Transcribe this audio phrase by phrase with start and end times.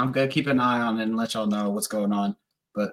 [0.00, 2.34] I'm gonna keep an eye on it and let y'all know what's going on.
[2.74, 2.92] But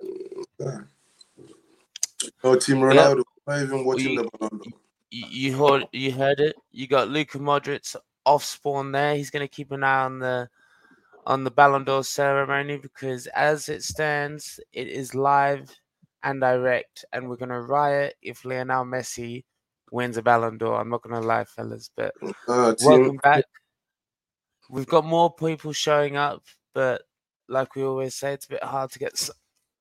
[2.44, 3.24] oh, Team Ronaldo, yeah.
[3.48, 4.62] not even watching you, the Ballon
[5.10, 6.58] You heard, you heard it.
[6.72, 9.16] You got Luka Modric's off spawn there.
[9.16, 10.50] He's gonna keep an eye on the
[11.26, 15.74] on the Ballon d'Or ceremony because as it stands, it is live
[16.24, 19.46] and direct, and we're gonna riot if Lionel Messi
[19.92, 20.82] wins a Ballon d'Or.
[20.82, 22.14] I'm not gonna lie, fellas, but
[22.50, 23.46] uh, welcome back.
[24.70, 26.44] We've got more people showing up,
[26.78, 27.02] but
[27.50, 29.32] like we always say, it's a bit hard to get s-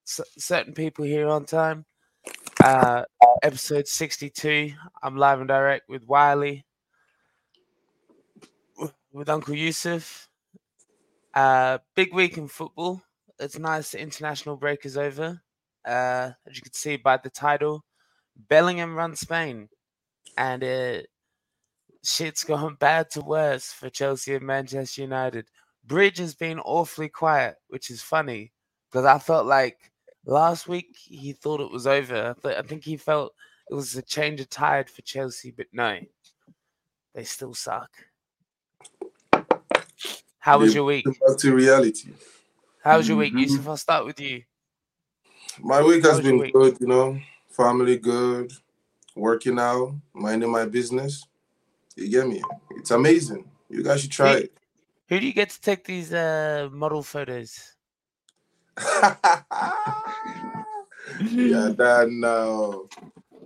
[0.09, 1.84] s- certain people here on time.
[2.64, 3.02] Uh,
[3.42, 4.73] episode 62.
[5.02, 6.64] I'm live and direct with Wiley,
[9.12, 10.30] with Uncle Yusuf.
[11.34, 13.02] Uh, big week in football.
[13.38, 13.90] It's nice.
[13.90, 15.42] The international break is over.
[15.87, 17.84] Uh, as you can see by the title,
[18.48, 19.68] Bellingham runs Spain
[20.38, 21.10] and it
[22.02, 25.46] shit's gone bad to worse for Chelsea and Manchester United.
[25.86, 28.52] Bridge has been awfully quiet, which is funny
[28.90, 29.92] because I felt like
[30.24, 32.34] last week he thought it was over.
[32.37, 33.34] I, th- I think he felt
[33.70, 35.98] it was a change of tide for Chelsea, but no,
[37.15, 37.90] they still suck.
[40.38, 41.04] How was your week?
[41.04, 42.10] Back to reality.
[42.82, 43.40] How was your week, mm-hmm.
[43.40, 43.68] Yusuf?
[43.68, 44.43] I'll start with you.
[45.60, 46.52] My week has been week?
[46.52, 48.52] good, you know, family good,
[49.16, 51.24] working out, minding my business.
[51.96, 52.43] You get me?
[52.73, 53.45] It's amazing.
[53.68, 54.52] You guys should try it.
[55.09, 57.76] Who do you get to take these uh, model photos?
[58.76, 59.16] yeah,
[61.76, 62.88] that no.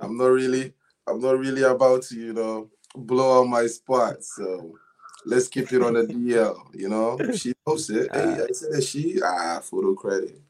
[0.01, 0.73] I'm not really
[1.07, 4.25] I'm not really about to, you know, blow on my spot.
[4.25, 4.75] So
[5.27, 7.19] let's keep it on the DL, you know.
[7.35, 8.09] She posts it.
[8.15, 10.41] Hey, uh, I said she ah photo credit.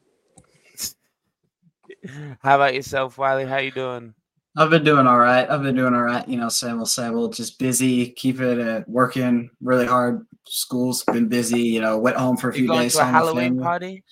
[2.41, 3.45] How about yourself, Wiley?
[3.45, 4.13] How you doing?
[4.57, 5.49] I've been doing all right.
[5.49, 6.27] I've been doing all right.
[6.27, 7.33] You know, same old, same old.
[7.33, 10.25] Just busy, keep it uh, working really hard.
[10.47, 11.61] School's been busy.
[11.61, 12.95] You know, went home for a few going days.
[12.95, 14.03] To a Halloween party.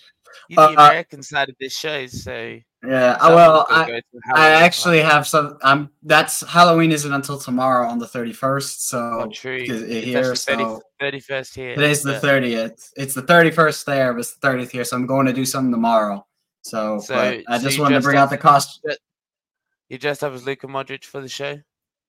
[0.48, 3.18] You the uh, American side of this show, so yeah.
[3.20, 4.02] Well, I,
[4.34, 5.14] I actually party.
[5.14, 5.58] have some.
[5.64, 8.80] I'm that's Halloween isn't until tomorrow on the 31st.
[8.80, 9.60] So oh, true.
[9.60, 11.76] Here, so 31st here.
[11.76, 12.92] Today's the 30th.
[12.96, 14.84] It's the 31st there, but it's the 30th here.
[14.84, 16.26] So I'm going to do something tomorrow.
[16.62, 18.86] So, so I just so wanted to bring out the cost.
[19.90, 21.60] You dressed up as Luka Modric for the show?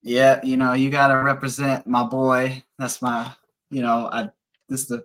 [0.03, 2.63] Yeah, you know, you gotta represent my boy.
[2.77, 3.31] That's my,
[3.71, 4.29] you know, I
[4.69, 5.03] this the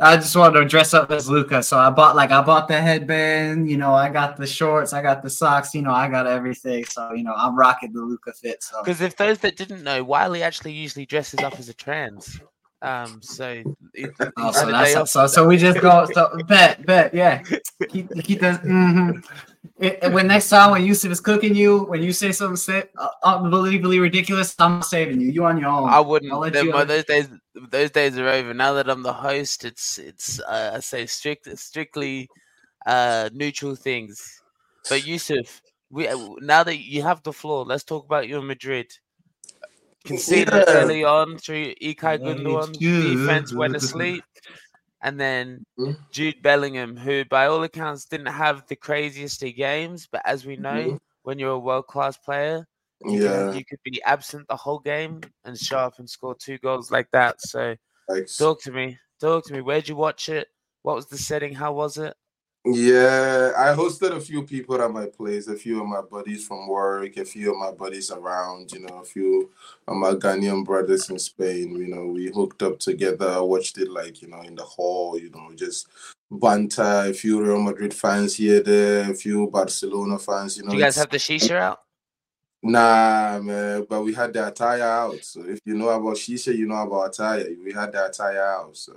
[0.00, 1.62] I just wanted to dress up as Luka.
[1.62, 5.02] So I bought like I bought the headband, you know, I got the shorts, I
[5.02, 6.84] got the socks, you know, I got everything.
[6.86, 8.62] So, you know, I'm rocking the Luka fit.
[8.62, 12.40] So because if those that didn't know, Wiley actually usually dresses up as a trans.
[12.82, 13.62] Um, so,
[13.94, 17.42] it, oh, so, that's, so, so we just go so bet bet yeah.
[17.88, 19.20] Keep keep the mm-hmm.
[19.78, 23.08] it, when next time when Yusuf is cooking you when you say something say, uh,
[23.22, 25.30] unbelievably ridiculous I'm saving you.
[25.30, 25.88] You on your own.
[25.90, 26.32] I wouldn't.
[26.32, 27.28] You those days
[27.70, 28.52] those days are over.
[28.52, 32.28] Now that I'm the host it's it's uh, I say strict strictly
[32.84, 34.42] uh neutral things.
[34.88, 35.62] But Yusuf
[35.92, 36.08] we
[36.40, 38.90] now that you have the floor let's talk about your Madrid
[40.04, 40.64] conceded yeah.
[40.68, 42.72] early on through Ilkay Gundogan.
[42.78, 44.24] Defense went asleep.
[45.02, 45.64] And then.
[46.10, 50.56] Jude Bellingham, who by all accounts didn't have the craziest of games, but as we
[50.56, 50.96] know, mm-hmm.
[51.24, 52.66] when you're a world class player,
[53.04, 56.36] you yeah, could, you could be absent the whole game and show up and score
[56.36, 57.40] two goals like that.
[57.40, 57.74] So,
[58.08, 58.36] Thanks.
[58.36, 59.60] talk to me, talk to me.
[59.60, 60.48] Where'd you watch it?
[60.82, 61.52] What was the setting?
[61.54, 62.14] How was it?
[62.64, 66.68] Yeah, I hosted a few people at my place, a few of my buddies from
[66.68, 69.50] work, a few of my buddies around, you know, a few
[69.88, 71.74] of my Ghanaian brothers in Spain.
[71.74, 75.30] You know, we hooked up together, watched it like, you know, in the hall, you
[75.30, 75.88] know, just
[76.30, 80.70] banter, a few Real Madrid fans here, there, a few Barcelona fans, you know.
[80.70, 81.80] Do you guys have the shisha out?
[82.62, 85.24] Nah, man, but we had the attire out.
[85.24, 87.44] So if you know about shisha, you know about attire.
[87.64, 88.76] We had the attire out.
[88.76, 88.92] So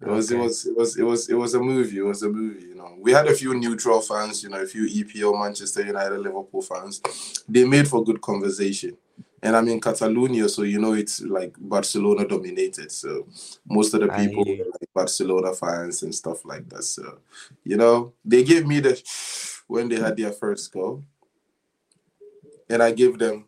[0.00, 0.40] it was, okay.
[0.40, 1.98] it was, it was, it was, it was a movie.
[1.98, 2.66] It was a movie.
[2.66, 4.42] You know, we had a few neutral fans.
[4.42, 7.00] You know, a few EPL, Manchester United, Liverpool fans.
[7.48, 8.96] They made for good conversation.
[9.42, 12.90] And I'm in Catalonia, so you know it's like Barcelona dominated.
[12.90, 13.26] So
[13.66, 16.82] most of the people were like Barcelona fans and stuff like that.
[16.82, 17.18] So
[17.62, 19.00] you know, they gave me the
[19.66, 21.04] when they had their first goal,
[22.68, 23.46] and I gave them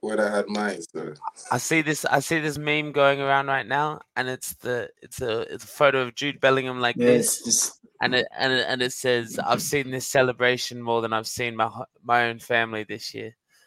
[0.00, 0.80] what I had mine.
[0.92, 1.14] So
[1.50, 2.04] I see this.
[2.04, 5.68] I see this meme going around right now, and it's the it's a it's a
[5.68, 9.62] photo of Jude Bellingham like yes, this, and it and it, and it says, "I've
[9.72, 11.70] seen this celebration more than I've seen my
[12.04, 13.36] my own family this year."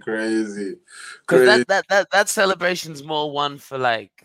[0.00, 0.76] Crazy,
[1.20, 4.17] because that, that that that celebration's more one for like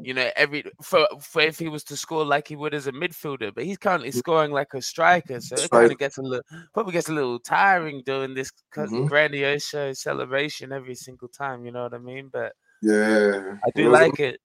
[0.00, 2.92] you know, every for, for if he was to score like he would as a
[2.92, 6.44] midfielder, but he's currently scoring like a striker, so it kind of gets a little
[6.74, 9.06] probably gets a little tiring doing this mm-hmm.
[9.06, 11.64] grandiose celebration every single time.
[11.64, 12.28] You know what I mean?
[12.32, 12.52] But
[12.82, 14.40] yeah, I do it like it.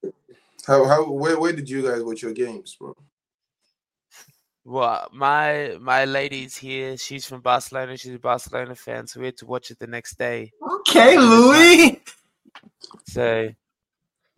[0.65, 2.95] How how where where did you guys watch your games, bro?
[4.63, 6.95] Well, my my lady's here.
[6.95, 7.97] She's from Barcelona.
[7.97, 10.51] She's a Barcelona fan, so we had to watch it the next day.
[10.81, 11.99] Okay, Louis.
[13.05, 13.49] So,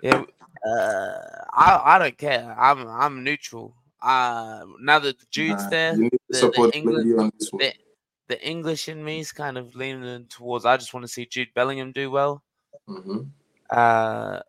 [0.01, 0.24] yeah,
[0.65, 1.18] uh,
[1.51, 2.56] I I don't care.
[2.57, 3.75] I'm I'm neutral.
[4.01, 7.31] Uh, now that Jude's Nah, there, you need to the- the the England- lady on
[7.39, 7.60] this one.
[7.62, 7.74] the,
[8.27, 10.65] the English in me is kind of leaning towards.
[10.65, 12.44] I just want to see Jude Bellingham do well.
[12.89, 13.30] Mhm.
[13.69, 14.39] Uh,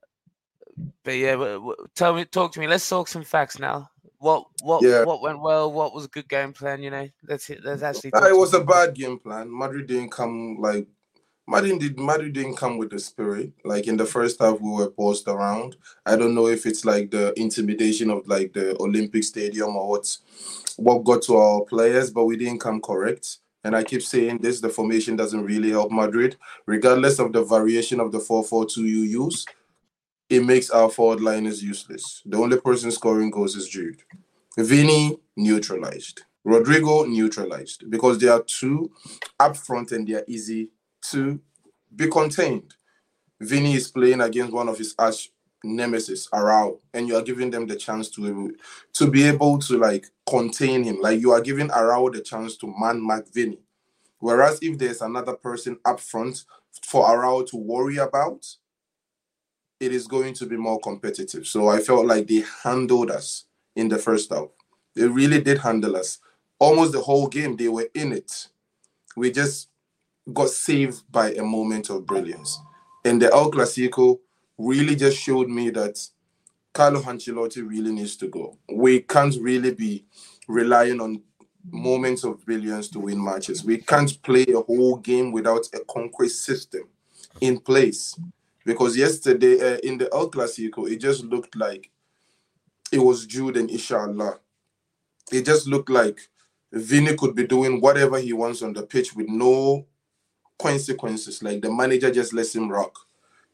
[1.05, 1.58] but yeah,
[1.94, 2.67] tell me, talk to me.
[2.67, 3.90] Let's talk some facts now.
[4.19, 5.05] What what Yeah.
[5.05, 5.70] what went well?
[5.70, 6.82] What was a good game plan?
[6.82, 8.10] You know, let's let's actually.
[8.14, 9.46] Nah, it was a bad game plan.
[9.56, 10.87] Madrid didn't come like
[11.46, 13.52] Madrid did Madrid didn't come with the spirit.
[13.64, 15.76] Like in the first half, we were paused around.
[16.06, 20.17] I don't know if it's like the intimidation of like the Olympic Stadium or what,
[20.76, 23.38] what got to our players, but we didn't come correct.
[23.62, 26.37] And I keep saying this: the formation doesn't really help Madrid,
[26.67, 29.44] regardless of the variation of the four-four-two you use.
[30.31, 32.23] It makes our forward line is useless.
[32.25, 34.00] The only person scoring goals is Jude.
[34.56, 36.23] Vinny neutralized.
[36.44, 38.91] Rodrigo neutralized because they are two
[39.41, 40.69] up front and they are easy
[41.10, 41.40] to
[41.94, 42.74] be contained.
[43.40, 45.30] Vinny is playing against one of his arch
[45.62, 48.54] nemesis, Arau, and you are giving them the chance to
[48.92, 51.00] to be able to like contain him.
[51.00, 53.58] Like you are giving Arau the chance to man mark Vinny.
[54.18, 56.44] Whereas if there's another person up front
[56.82, 58.46] for Arau to worry about,
[59.80, 61.46] it is going to be more competitive.
[61.46, 63.44] So I felt like they handled us
[63.76, 64.48] in the first half.
[64.94, 66.18] They really did handle us.
[66.58, 68.48] Almost the whole game, they were in it.
[69.16, 69.68] We just
[70.32, 72.58] got saved by a moment of brilliance.
[73.04, 74.20] And the El Clasico
[74.56, 75.98] really just showed me that
[76.72, 78.58] Carlo Ancelotti really needs to go.
[78.72, 80.04] We can't really be
[80.48, 81.22] relying on
[81.70, 83.64] moments of brilliance to win matches.
[83.64, 86.88] We can't play a whole game without a conquest system
[87.40, 88.18] in place.
[88.64, 91.90] Because yesterday uh, in the El Clasico, it just looked like
[92.90, 94.38] it was Jude and Inshallah.
[95.30, 96.18] It just looked like
[96.72, 99.86] Vinny could be doing whatever he wants on the pitch with no
[100.58, 101.42] consequences.
[101.42, 102.98] Like the manager just lets him rock.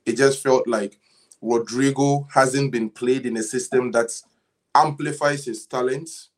[0.07, 0.99] It just felt like
[1.43, 4.11] Rodrigo hasn't been played in a system that
[4.75, 6.29] amplifies his talents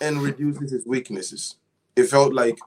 [0.00, 1.56] and reduces his weaknesses.
[1.96, 2.58] It felt like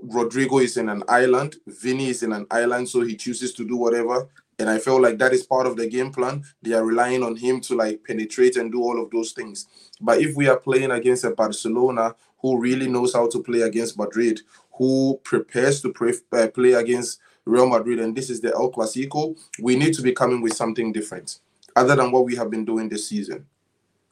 [0.00, 3.76] Rodrigo is in an island, Vinny is in an island, so he chooses to do
[3.76, 4.28] whatever.
[4.58, 6.42] And I felt like that is part of the game plan.
[6.62, 9.66] They are relying on him to like penetrate and do all of those things.
[10.00, 13.98] But if we are playing against a Barcelona who really knows how to play against
[13.98, 14.40] Madrid,
[14.76, 19.36] who prepares to play, uh, play against Real Madrid, and this is the El Clasico,
[19.60, 21.38] we need to be coming with something different
[21.76, 23.46] other than what we have been doing this season.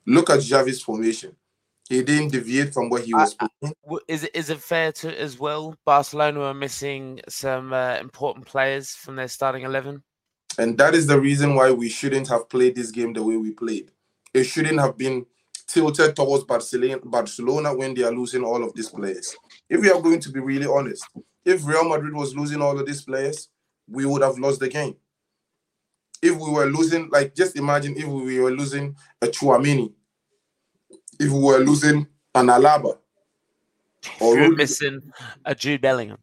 [0.07, 1.35] Look at Xavi's formation.
[1.89, 3.75] He didn't deviate from what he was playing.
[4.09, 5.77] Is it is it fair to as well?
[5.85, 10.03] Barcelona are missing some uh, important players from their starting eleven.
[10.59, 13.51] And that is the reason why we shouldn't have played this game the way we
[13.51, 13.91] played.
[14.33, 15.27] It shouldn't have been
[15.67, 19.37] tilted towards Barcelona, Barcelona when they are losing all of these players.
[19.69, 21.07] If we are going to be really honest,
[21.45, 23.49] if Real Madrid was losing all of these players,
[23.89, 24.97] we would have lost the game.
[26.23, 29.93] If we were losing, like just imagine if we were losing a Tchouameni,
[31.21, 32.99] if we were losing an Alaba,
[34.21, 35.01] or You're missing
[35.45, 36.19] a Jude Bellingham.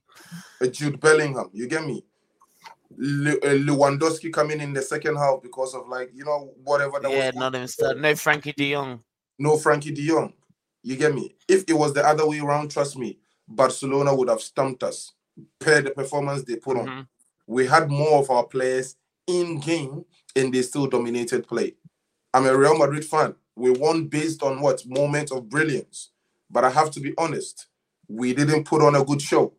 [0.59, 1.49] a Jude Bellingham.
[1.53, 2.03] You get me?
[2.97, 7.09] Le- uh, Lewandowski coming in the second half because of like you know whatever that
[7.11, 7.35] Yeah, was.
[7.35, 8.01] not even started.
[8.01, 9.01] No Frenkie De Jong.
[9.39, 10.33] No Frenkie De Jong.
[10.83, 11.35] You get me?
[11.47, 13.19] If it was the other way around, trust me,
[13.55, 15.13] Barcelona would have stumped us
[15.59, 16.87] per the performance they put on.
[16.87, 17.07] Mhm.
[17.47, 18.95] We had more of our players
[19.27, 20.05] in game
[20.35, 21.75] and they still dominated play.
[22.33, 23.35] I'm a Real Madrid fan.
[23.55, 26.11] We won based on what moment of brilliance.
[26.49, 27.67] But I have to be honest,
[28.07, 29.53] we didn't put on a good show.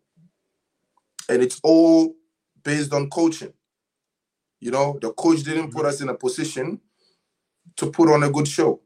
[1.29, 2.15] And it's all
[2.63, 3.53] based on coaching.
[4.61, 6.81] You know, the coach didn't put us in a position
[7.77, 8.81] to put on a good show.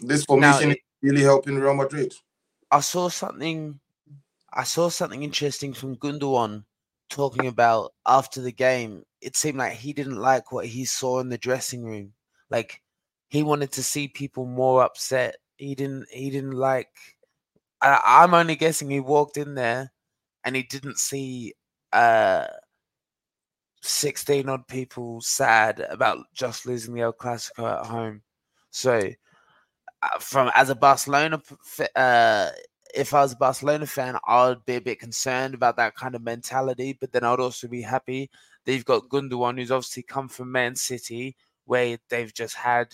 [0.00, 2.14] This formation it- is really helping Real Madrid.
[2.70, 3.80] I saw something.
[4.52, 6.64] I saw something interesting from Gundogan
[7.10, 9.04] talking about after the game.
[9.20, 12.12] It seemed like he didn't like what he saw in the dressing room.
[12.50, 12.82] Like
[13.28, 15.36] he wanted to see people more upset.
[15.56, 16.06] He didn't.
[16.10, 16.90] He didn't like.
[17.80, 19.92] I, I'm only guessing he walked in there,
[20.44, 21.54] and he didn't see
[21.92, 22.46] uh
[23.82, 28.22] 16 odd people sad about just losing the El Clasico at home.
[28.70, 29.00] So,
[30.20, 31.40] from as a Barcelona
[31.96, 32.50] uh,
[32.94, 36.14] if I was a Barcelona fan, I would be a bit concerned about that kind
[36.14, 36.96] of mentality.
[36.98, 38.30] But then I'd also be happy
[38.64, 41.36] that you've got Gundogan, who's obviously come from Man City,
[41.66, 42.88] where they've just had.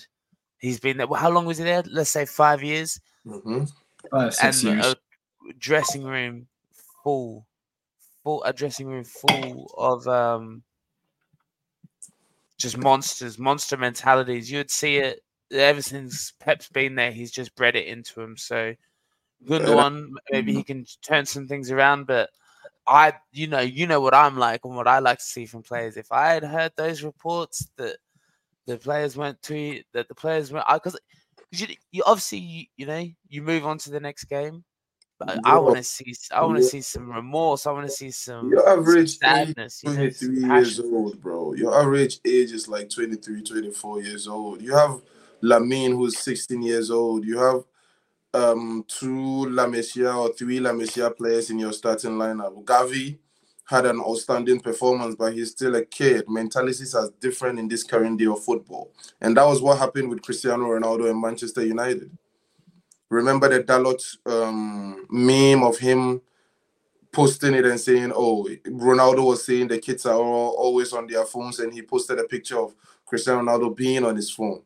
[0.59, 1.07] He's been there.
[1.07, 1.83] well, How long was he there?
[1.91, 3.71] Let's say five years, Mhm.
[4.11, 4.87] Five, six and years.
[4.87, 6.47] a dressing room
[7.03, 7.47] full,
[8.23, 10.63] full a dressing room full of um,
[12.57, 14.51] just monsters, monster mentalities.
[14.51, 17.13] You would see it ever since Pep's been there.
[17.13, 18.37] He's just bred it into him.
[18.37, 18.75] So
[19.47, 20.67] Gundogan, maybe he mm-hmm.
[20.67, 22.31] can turn some things around, but
[22.87, 25.63] I, you know, you know what I'm like and what I like to see from
[25.63, 25.97] players.
[25.97, 27.97] If I had heard those reports that
[28.67, 30.99] the players went to that the players went i because
[31.51, 34.65] you, you obviously you, you, know you move on to the next game.
[35.19, 37.67] But I want to see I want to see some remorse.
[37.67, 39.81] I want to see some your average sadness.
[39.87, 41.55] Age, 23 you know, years old, bro.
[41.55, 44.61] Your average age is like 23, 24 years old.
[44.61, 45.01] You have
[45.45, 47.25] Lamine who's 16 years old.
[47.25, 47.65] You have
[48.33, 52.65] um two La Masia or three La Masia players in your starting lineup.
[52.65, 53.19] Gavi
[53.67, 56.25] had an outstanding performance, but he's still a kid.
[56.29, 58.93] Mentalities are different in this current day of football.
[59.21, 62.11] And that was what happened with Cristiano Ronaldo and Manchester United.
[63.09, 66.21] Remember the Dalot um, meme of him
[67.13, 71.25] posting it and saying, oh, Ronaldo was saying the kids are all, always on their
[71.25, 72.75] phones, and he posted a picture of
[73.07, 74.63] Cristiano Ronaldo being on his phone.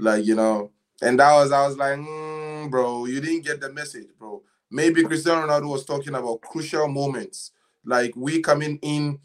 [0.00, 0.70] Like, you know,
[1.02, 4.42] and that was, I was like, mm, bro, you didn't get the message, bro.
[4.70, 7.52] Maybe Cristiano Ronaldo was talking about crucial moments
[7.84, 9.18] like we coming in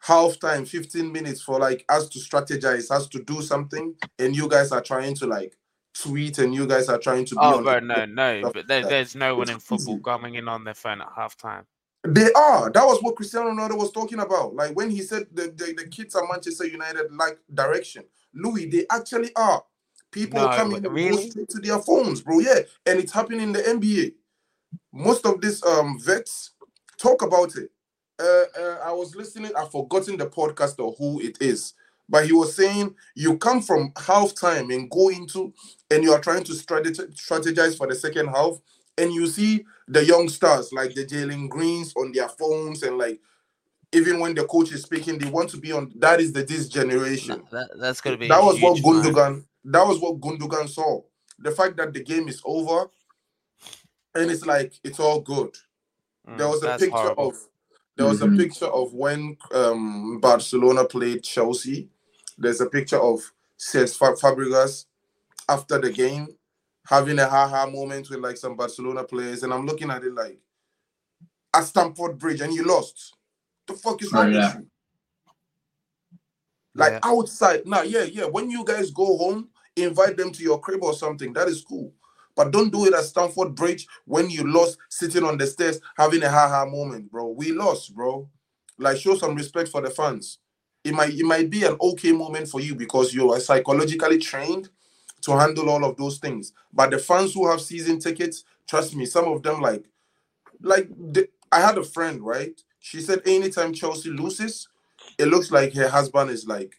[0.00, 4.48] half time, 15 minutes for like us to strategize, us to do something, and you
[4.48, 5.56] guys are trying to like
[5.94, 9.14] tweet and you guys are trying to be oh, bro, no, no, but there, there's
[9.14, 11.64] no one in football coming in on their phone at halftime.
[12.06, 12.70] They are.
[12.70, 14.54] That was what Cristiano Ronaldo was talking about.
[14.54, 18.04] Like when he said the, the, the kids are Manchester United like direction.
[18.34, 19.62] Louis, they actually are.
[20.14, 21.30] People no, coming really?
[21.30, 22.38] straight to their phones, bro.
[22.38, 22.60] Yeah.
[22.86, 24.14] And it's happening in the NBA.
[24.92, 26.52] Most of these um vets
[26.98, 27.70] talk about it
[28.20, 29.50] uh, uh, I was listening.
[29.56, 31.74] I've forgotten the podcast or who it is,
[32.08, 35.52] but he was saying you come from halftime and go into,
[35.90, 38.54] and you are trying to strategize for the second half,
[38.98, 43.20] and you see the young stars like the Jalen Greens on their phones and like
[43.92, 45.92] even when the coach is speaking, they want to be on.
[45.96, 47.42] That is the this generation.
[47.52, 48.28] That, that's gonna be.
[48.28, 49.44] That was what Gundogan.
[49.64, 51.02] That was what Gundogan saw.
[51.38, 52.86] The fact that the game is over,
[54.14, 55.54] and it's like it's all good.
[56.28, 57.28] Mm, there was a picture horrible.
[57.28, 57.36] of
[57.96, 58.34] there was mm-hmm.
[58.34, 61.88] a picture of when um, Barcelona played Chelsea.
[62.36, 63.20] There's a picture of
[63.58, 64.86] Cesc Fabregas
[65.48, 66.28] after the game
[66.86, 70.38] having a ha-ha moment with like some Barcelona players, and I'm looking at it like
[71.54, 73.14] at Stamford Bridge, and you lost.
[73.66, 74.56] The fuck is wrong oh, yeah.
[74.56, 74.70] with you?
[76.74, 77.00] Like yeah.
[77.04, 78.24] outside now, yeah, yeah.
[78.24, 81.32] When you guys go home, invite them to your crib or something.
[81.32, 81.92] That is cool.
[82.36, 86.22] But don't do it at Stamford Bridge when you lost sitting on the stairs having
[86.22, 87.28] a ha-ha moment, bro.
[87.28, 88.28] We lost, bro.
[88.78, 90.38] Like show some respect for the fans.
[90.82, 94.68] It might it might be an okay moment for you because you are psychologically trained
[95.22, 96.52] to handle all of those things.
[96.72, 99.84] But the fans who have season tickets, trust me, some of them like
[100.60, 100.88] like
[101.52, 102.60] I had a friend, right?
[102.80, 104.68] She said anytime Chelsea loses,
[105.18, 106.74] it looks like her husband is like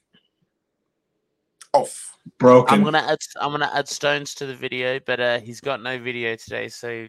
[1.75, 2.74] off broken.
[2.74, 6.00] I'm gonna add I'm gonna add stones to the video, but uh, he's got no
[6.00, 7.08] video today, so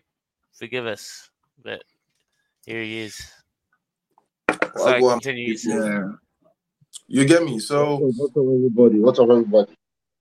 [0.52, 1.30] forgive us.
[1.62, 1.82] But
[2.64, 3.32] here he is.
[4.48, 5.56] Well, so continue.
[5.64, 6.12] Yeah.
[7.08, 7.58] You get me?
[7.58, 8.98] So what's up, everybody?
[9.00, 9.72] What's up, everybody?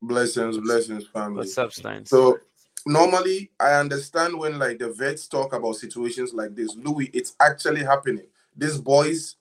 [0.01, 1.37] Blessings, blessings, family.
[1.37, 2.09] What's up, Stones?
[2.09, 2.37] So
[2.85, 6.75] normally I understand when like the vets talk about situations like this.
[6.75, 8.27] Louis, it's actually happening.
[8.55, 9.35] These boys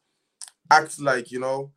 [0.70, 1.70] act like you know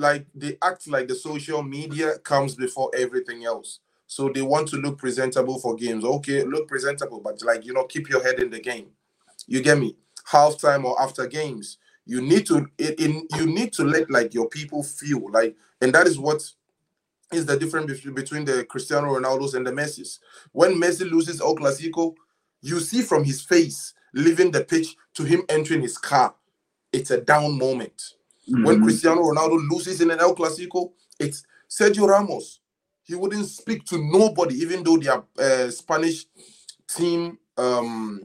[0.00, 3.80] like they act like the social media comes before everything else.
[4.08, 6.04] So they want to look presentable for games.
[6.04, 8.88] Okay, look presentable, but like you know, keep your head in the game.
[9.48, 9.96] You get me?
[10.30, 14.82] Halftime or after games, you need to in you need to let like your people
[14.84, 16.42] feel like, and that is what
[17.32, 20.20] is the difference between the Cristiano Ronaldo's and the Messi's.
[20.52, 22.14] When Messi loses El Clasico,
[22.62, 26.34] you see from his face leaving the pitch to him entering his car,
[26.92, 28.14] it's a down moment.
[28.50, 28.64] Mm-hmm.
[28.64, 32.60] When Cristiano Ronaldo loses in an El Clasico, it's Sergio Ramos.
[33.04, 36.26] He wouldn't speak to nobody, even though they are uh, Spanish
[36.88, 38.24] team um,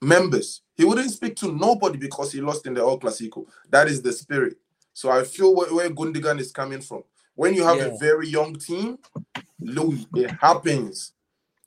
[0.00, 0.62] members.
[0.74, 3.46] He wouldn't speak to nobody because he lost in the El Clasico.
[3.68, 4.56] That is the spirit.
[4.94, 7.02] So I feel where, where Gundogan is coming from.
[7.34, 7.86] When you have yeah.
[7.86, 8.98] a very young team,
[9.60, 11.12] Louis, it happens.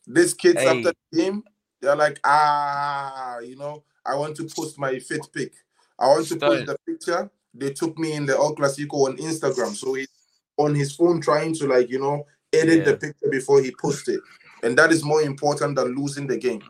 [0.08, 0.68] These kids hey.
[0.68, 1.44] after the game,
[1.80, 5.54] they're like, ah, you know, I want to post my fit pic.
[5.98, 9.76] I want to post the picture they took me in the El Clasico on Instagram.
[9.76, 10.10] So he's
[10.58, 12.86] on his phone trying to like, you know, edit yeah.
[12.86, 14.22] the picture before he posts it.
[14.64, 16.62] And that is more important than losing the game.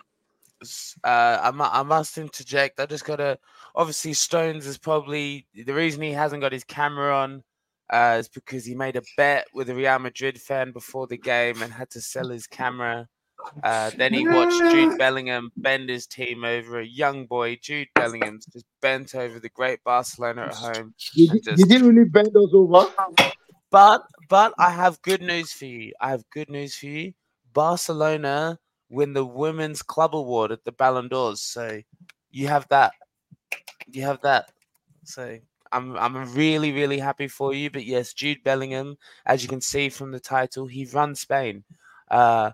[1.04, 2.80] Uh, I, I must interject.
[2.80, 3.40] I just gotta.
[3.74, 7.44] Obviously, Stones is probably the reason he hasn't got his camera on.
[7.92, 11.62] Uh, is because he made a bet with a Real Madrid fan before the game
[11.62, 13.06] and had to sell his camera.
[13.64, 16.80] Uh, then he watched Jude Bellingham bend his team over.
[16.80, 20.94] A young boy, Jude Bellingham's just bent over the great Barcelona at home.
[20.98, 21.68] He, just...
[21.68, 22.88] didn't really bend us over?
[23.72, 25.94] But but I have good news for you.
[26.02, 27.14] I have good news for you.
[27.54, 31.42] Barcelona win the Women's Club Award at the Ballon d'Ors.
[31.42, 31.82] So
[32.32, 32.92] you have that.
[33.90, 34.52] You have that.
[35.06, 35.40] So
[35.72, 37.70] I'm I'm really really happy for you.
[37.70, 41.64] But yes, Jude Bellingham, as you can see from the title, he runs Spain.
[42.10, 42.52] Uh,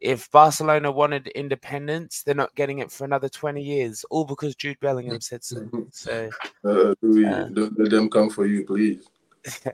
[0.00, 4.78] if Barcelona wanted independence, they're not getting it for another 20 years, all because Jude
[4.80, 5.68] Bellingham said so.
[5.92, 6.30] So,
[6.64, 7.44] Uh, Louis, Uh.
[7.52, 9.06] don't let them come for you, please.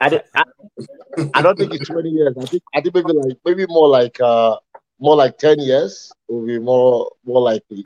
[0.01, 0.45] I, don't- I,
[1.35, 2.35] I don't think it's 20 years.
[2.39, 4.57] I think I think maybe like maybe more like uh
[5.01, 7.85] more like 10 years will be more more likely.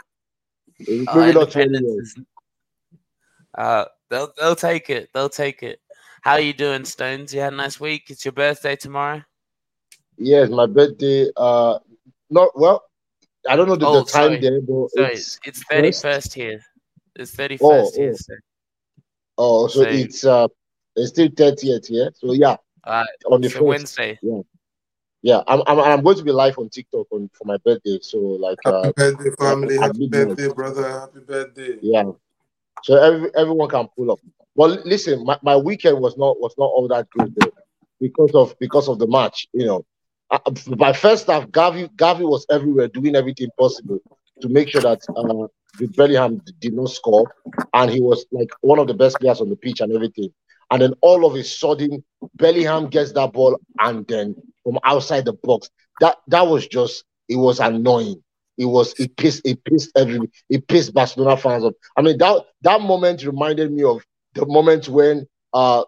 [0.81, 2.09] Maybe uh, not 20 years.
[2.17, 2.25] is-
[3.57, 5.11] uh, they'll they'll take it.
[5.15, 5.81] They'll take it.
[6.23, 7.33] How are you doing, Stones?
[7.33, 8.11] You had a nice week.
[8.11, 9.23] It's your birthday tomorrow.
[10.19, 11.31] Yes, my birthday.
[11.37, 11.79] Uh,
[12.31, 12.83] not well.
[13.49, 14.41] I don't know the, Oh, the time sorry.
[14.41, 16.61] there, but So it's it's thirty first here.
[17.15, 18.13] It's thirty Oh, first here.
[18.13, 18.17] oh.
[18.17, 18.35] So,
[19.39, 20.49] oh, so so- it's uh,
[20.97, 22.11] it's still 30th here.
[22.15, 22.57] So yeah,
[22.87, 23.67] Alright, on the so first.
[23.67, 24.19] Wednesday.
[25.23, 27.99] Yeah, I'm, I'm I'm going to be live on TikTok on for my birthday.
[28.01, 29.77] So like uh, birthday, family.
[29.77, 30.29] at Happy midnight.
[30.37, 30.89] birthday, brother.
[31.01, 31.79] Happy birthday.
[31.83, 32.05] Yeah.
[32.85, 34.21] So every, everyone can pull up.
[34.55, 37.51] Well, listen, my, my weekend was not was not all that good though,
[38.01, 39.49] because of because of the match.
[39.53, 39.85] You know,
[40.31, 40.39] uh,
[40.77, 43.99] by first half, Gavi Gavi was everywhere doing everything possible
[44.41, 45.47] to make sure that uh,
[45.97, 47.33] Bellingham did not score,
[47.75, 50.31] and he was like one of the best players on the pitch and everything.
[50.71, 52.03] And then all of a sudden,
[52.35, 57.37] Bellingham gets that ball, and then from outside the box, that that was just it
[57.37, 58.23] was annoying.
[58.59, 61.75] It was it pissed it pissed every it pissed Barcelona fans off.
[61.97, 64.03] I mean that that moment reminded me of
[64.35, 65.85] the moment when uh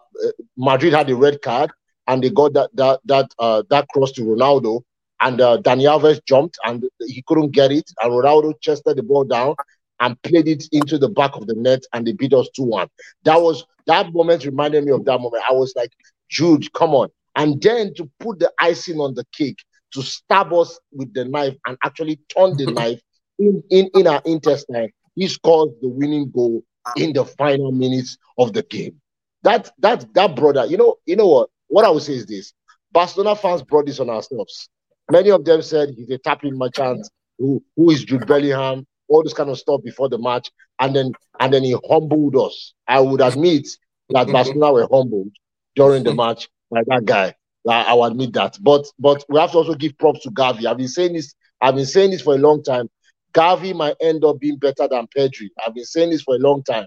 [0.57, 1.71] Madrid had a red card
[2.09, 4.81] and they got that that that uh that cross to Ronaldo
[5.21, 9.23] and uh, Dani Alves jumped and he couldn't get it and Ronaldo chested the ball
[9.23, 9.55] down
[9.99, 12.87] and played it into the back of the net and they beat us 2-1.
[13.23, 15.43] That was that moment reminded me of that moment.
[15.49, 15.91] I was like,
[16.29, 17.09] Jude, come on.
[17.35, 19.59] And then to put the icing on the cake
[19.93, 23.01] to stab us with the knife and actually turn the knife
[23.39, 24.89] in, in, in our intestine.
[25.15, 26.63] He scores the winning goal
[26.95, 28.99] in the final minutes of the game.
[29.43, 31.49] That that that brother, you know, you know what?
[31.69, 32.53] What I would say is this:
[32.91, 34.69] Barcelona fans brought this on ourselves.
[35.09, 37.07] Many of them said he's a tapping merchant.
[37.37, 38.85] Who who is Jude Bellingham?
[39.07, 42.73] All this kind of stuff before the match, and then and then he humbled us.
[42.87, 43.67] I would admit
[44.09, 44.33] that mm-hmm.
[44.33, 45.31] Barcelona were humbled
[45.75, 47.33] during the match by that guy.
[47.67, 48.57] I, I will admit that.
[48.61, 50.65] But but we have to also give props to Gavi.
[50.65, 51.33] I've been saying this.
[51.61, 52.89] I've been saying this for a long time.
[53.33, 55.49] Gavi might end up being better than Pedri.
[55.65, 56.85] I've been saying this for a long time.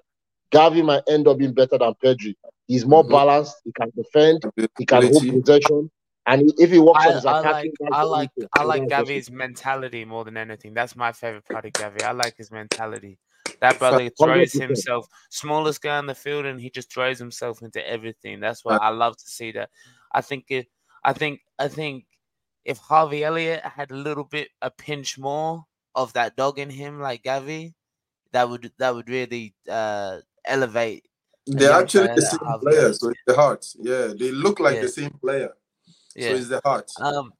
[0.52, 2.34] Gavi might end up being better than Pedri.
[2.68, 3.10] He's more Mhm.
[3.10, 3.56] balanced.
[3.64, 4.42] He can defend.
[4.78, 5.90] He can hold possession.
[6.26, 8.30] And if he works I, on his I attacking, like that's I like.
[8.52, 10.72] I like Gavi's mentality more than anything.
[10.72, 12.02] That's my favorite part of Gavi.
[12.02, 13.18] I like his mentality.
[13.60, 17.86] That brother throws himself smallest guy on the field and he just throws himself into
[17.88, 18.40] everything.
[18.40, 19.52] That's why I love to see.
[19.52, 19.70] That
[20.12, 20.68] I think it,
[21.04, 22.06] I think I think
[22.64, 27.00] if Harvey Elliott had a little bit a pinch more of that dog in him
[27.00, 27.74] like Gavi,
[28.32, 31.06] that would that would really uh elevate.
[31.46, 32.98] They're actually player the same have player, this.
[33.00, 33.66] so it's the heart.
[33.80, 34.82] Yeah, they look like Yeah.
[34.82, 35.50] the same player.
[36.14, 36.28] Yeah.
[36.30, 36.90] So it's the heart.
[37.00, 37.32] Um,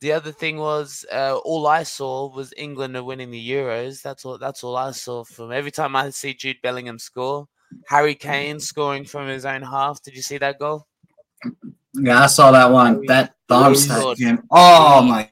[0.00, 4.02] the other thing was uh, all I saw was England are winning the Euros.
[4.02, 4.38] That's all.
[4.38, 7.48] That's all I saw from every time I see Jude Bellingham score.
[7.86, 10.02] Harry Kane scoring from his own half.
[10.02, 10.86] Did you see that goal?
[11.94, 13.04] Yeah, I saw that one.
[13.06, 14.18] That Darmstadt Lord.
[14.18, 14.42] game.
[14.50, 15.30] Oh He- my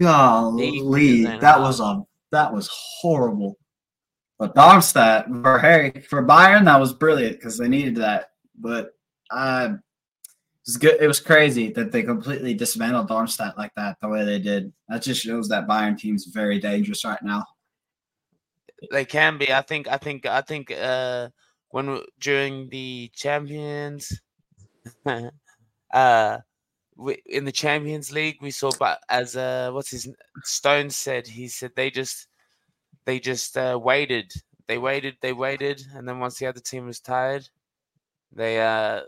[0.00, 3.56] golly, that was a that was horrible.
[4.38, 8.30] But Darmstadt for Harry for Bayern, that was brilliant because they needed that.
[8.56, 8.92] But
[9.30, 9.80] uh, it
[10.64, 11.00] was good.
[11.00, 14.72] It was crazy that they completely dismantled Darmstadt like that the way they did.
[14.88, 17.44] That just shows that Bayern team's very dangerous right now.
[18.92, 19.52] They can be.
[19.52, 19.88] I think.
[19.88, 20.24] I think.
[20.24, 20.70] I think.
[20.70, 21.30] Uh,
[21.70, 24.20] when during the Champions,
[25.92, 26.38] uh,
[26.96, 28.70] we, in the Champions League, we saw.
[28.78, 30.08] But as uh, what's his
[30.44, 32.28] Stone said, he said they just
[33.08, 34.30] they just uh, waited.
[34.66, 35.16] They waited.
[35.22, 37.48] They waited, and then once the other team was tired,
[38.30, 39.00] they uh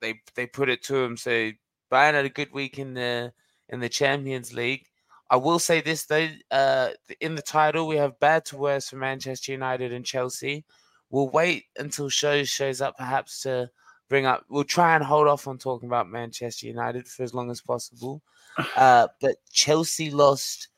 [0.00, 1.16] they they put it to him.
[1.16, 1.50] So
[1.90, 3.32] Bayern had a good week in the
[3.68, 4.86] in the Champions League.
[5.28, 8.96] I will say this though, uh, in the title we have bad to worse for
[8.96, 10.64] Manchester United and Chelsea.
[11.10, 13.68] We'll wait until shows shows up, perhaps to
[14.08, 14.44] bring up.
[14.48, 18.22] We'll try and hold off on talking about Manchester United for as long as possible.
[18.76, 20.68] Uh, but Chelsea lost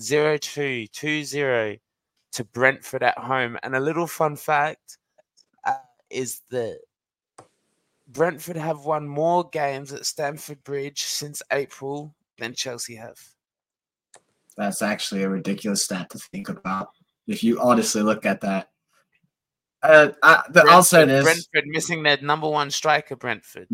[0.00, 1.78] 0-2, 2-0
[2.32, 3.58] to Brentford at home.
[3.62, 4.98] And a little fun fact
[5.64, 5.74] uh,
[6.10, 6.78] is that
[8.08, 13.18] Brentford have won more games at Stamford Bridge since April than Chelsea have.
[14.56, 16.88] That's actually a ridiculous stat to think about.
[17.26, 18.70] If you honestly look at that,
[19.82, 23.66] uh, I, the, Brentford- Brentford missing their number one striker, Brentford.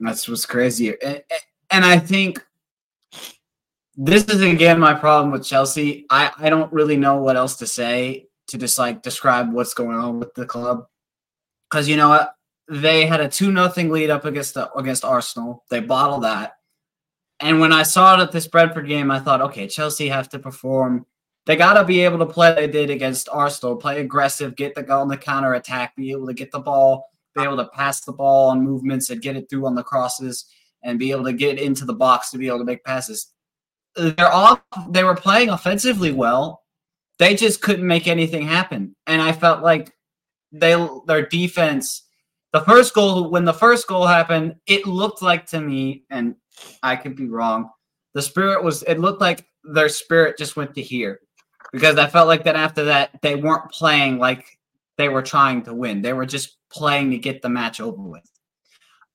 [0.00, 0.94] That's what's crazy.
[1.02, 1.22] And,
[1.70, 2.44] and I think
[3.96, 6.06] this is again my problem with Chelsea.
[6.10, 9.96] I, I don't really know what else to say to just like describe what's going
[9.96, 10.86] on with the club.
[11.70, 12.34] Cause you know what?
[12.68, 15.64] They had a two nothing lead up against the against Arsenal.
[15.70, 16.54] They bottled that.
[17.40, 20.38] And when I saw it at this Brentford game, I thought, okay, Chelsea have to
[20.38, 21.04] perform.
[21.46, 24.82] They got to be able to play they did against Arsenal, play aggressive, get the
[24.82, 28.00] goal on the counter attack, be able to get the ball, be able to pass
[28.00, 30.46] the ball on movements and get it through on the crosses,
[30.84, 33.33] and be able to get into the box to be able to make passes.
[33.96, 36.62] They're all they were playing offensively well.
[37.18, 39.92] They just couldn't make anything happen, and I felt like
[40.52, 40.74] they
[41.06, 42.02] their defense.
[42.52, 46.36] The first goal, when the first goal happened, it looked like to me, and
[46.82, 47.70] I could be wrong.
[48.14, 51.20] The spirit was, it looked like their spirit just went to here
[51.72, 54.46] because I felt like that after that, they weren't playing like
[54.96, 56.02] they were trying to win.
[56.02, 58.30] They were just playing to get the match over with.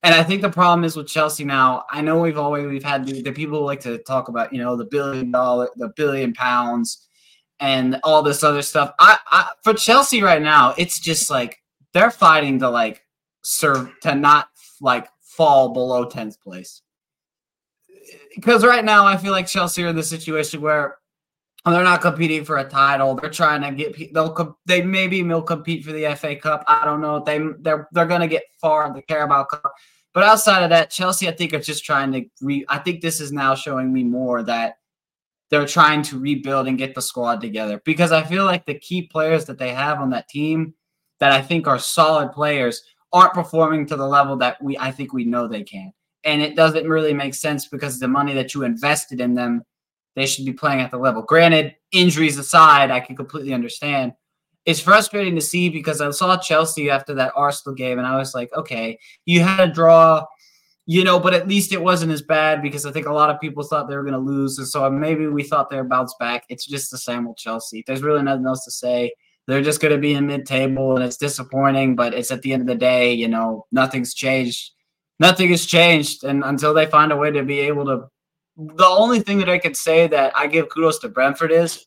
[0.02, 1.84] And I think the problem is with Chelsea now.
[1.92, 4.78] I know we've always we've had the, the people like to talk about, you know,
[4.78, 7.08] the billion dollar, the billion pounds,
[7.60, 8.94] and all this other stuff.
[9.00, 11.62] I, I for Chelsea right now, it's just like
[11.94, 13.04] they're fighting to like
[13.44, 14.48] serve to not
[14.80, 16.82] like fall below tenth place
[18.36, 20.99] because right now I feel like Chelsea are in the situation where
[21.66, 23.16] Oh, they're not competing for a title.
[23.16, 26.64] They're trying to get they'll they maybe will compete for the FA Cup.
[26.68, 27.22] I don't know.
[27.24, 29.74] They they're they're going to get far in the Carabao Cup.
[30.14, 33.20] But outside of that, Chelsea I think are just trying to re I think this
[33.20, 34.76] is now showing me more that
[35.50, 39.08] they're trying to rebuild and get the squad together because I feel like the key
[39.08, 40.76] players that they have on that team
[41.20, 45.12] that I think are solid players aren't performing to the level that we I think
[45.12, 45.92] we know they can
[46.24, 49.64] and it doesn't really make sense because the money that you invested in them,
[50.16, 51.22] they should be playing at the level.
[51.22, 54.14] Granted, injuries aside, I can completely understand.
[54.66, 58.36] It's frustrating to see because I saw Chelsea after that Arsenal game, and I was
[58.36, 60.26] like, okay, you had a draw,
[60.86, 63.40] you know, but at least it wasn't as bad because I think a lot of
[63.40, 66.14] people thought they were going to lose, and so maybe we thought they were bounce
[66.20, 66.44] back.
[66.50, 67.84] It's just the same old Chelsea.
[67.88, 69.14] There's really nothing else to say.
[69.48, 71.96] They're just going to be in mid-table, and it's disappointing.
[71.96, 74.74] But it's at the end of the day, you know, nothing's changed
[75.20, 76.24] nothing has changed.
[76.24, 78.10] And until they find a way to be able to,
[78.60, 81.86] the only thing that I could say that I give kudos to Brentford is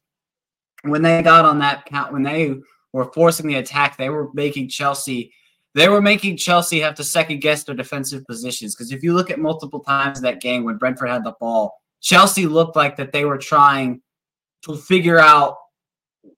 [0.85, 2.54] when they got on that count, when they
[2.92, 5.32] were forcing the attack, they were making Chelsea.
[5.74, 9.30] They were making Chelsea have to second guess their defensive positions because if you look
[9.30, 13.24] at multiple times that game when Brentford had the ball, Chelsea looked like that they
[13.24, 14.00] were trying
[14.64, 15.56] to figure out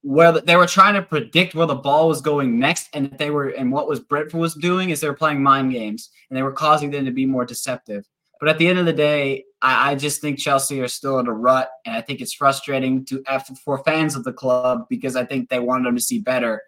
[0.02, 3.48] where they were trying to predict where the ball was going next, and they were
[3.48, 6.52] and what was Brentford was doing is they were playing mind games and they were
[6.52, 8.04] causing them to be more deceptive.
[8.40, 11.26] But at the end of the day, I, I just think Chelsea are still in
[11.26, 13.24] a rut, and I think it's frustrating to
[13.64, 16.60] for fans of the club because I think they wanted them to see better.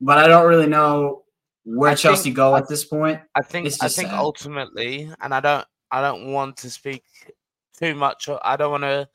[0.00, 1.24] But I don't really know
[1.64, 3.20] where I Chelsea think, go I, at this point.
[3.34, 4.18] I think I think sad.
[4.18, 7.02] ultimately, and I don't I don't want to speak
[7.76, 8.28] too much.
[8.42, 9.08] I don't want to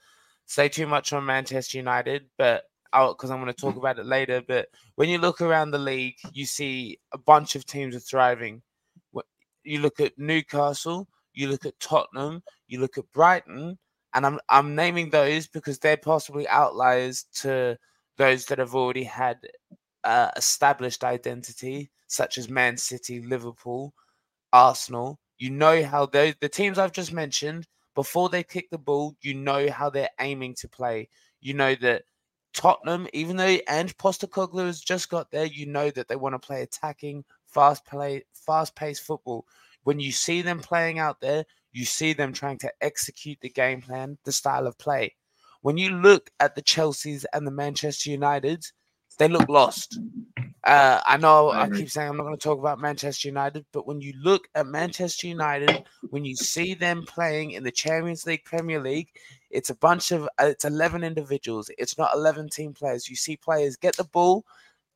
[0.45, 3.79] say too much on Manchester United, but because I'm going to talk mm.
[3.79, 4.43] about it later.
[4.45, 8.61] But when you look around the league, you see a bunch of teams are thriving.
[9.63, 13.77] You look at Newcastle, you look at Tottenham, you look at Brighton,
[14.13, 17.77] and I'm I'm naming those because they're possibly outliers to
[18.17, 19.37] those that have already had
[20.03, 23.93] uh, established identity, such as Man City, Liverpool,
[24.51, 25.19] Arsenal.
[25.37, 29.33] You know how those the teams I've just mentioned before they kick the ball, you
[29.33, 31.09] know how they're aiming to play.
[31.41, 32.03] You know that
[32.53, 36.39] Tottenham, even though Ange Postecoglou has just got there, you know that they want to
[36.39, 39.45] play attacking, fast play, fast paced football.
[39.83, 43.81] When you see them playing out there, you see them trying to execute the game
[43.81, 45.15] plan, the style of play.
[45.61, 48.71] When you look at the Chelseas and the Manchester Uniteds,
[49.17, 49.99] they look lost.
[50.65, 53.85] Uh, I know I, keep saying I'm not going to talk about Manchester United, but
[53.85, 58.45] when you look at Manchester United, when you see them playing in the Champions League,
[58.45, 59.09] Premier League,
[59.49, 61.69] it's a bunch of uh, it's 11 individuals.
[61.77, 63.09] It's not 11 team players.
[63.09, 64.45] You see players get the ball,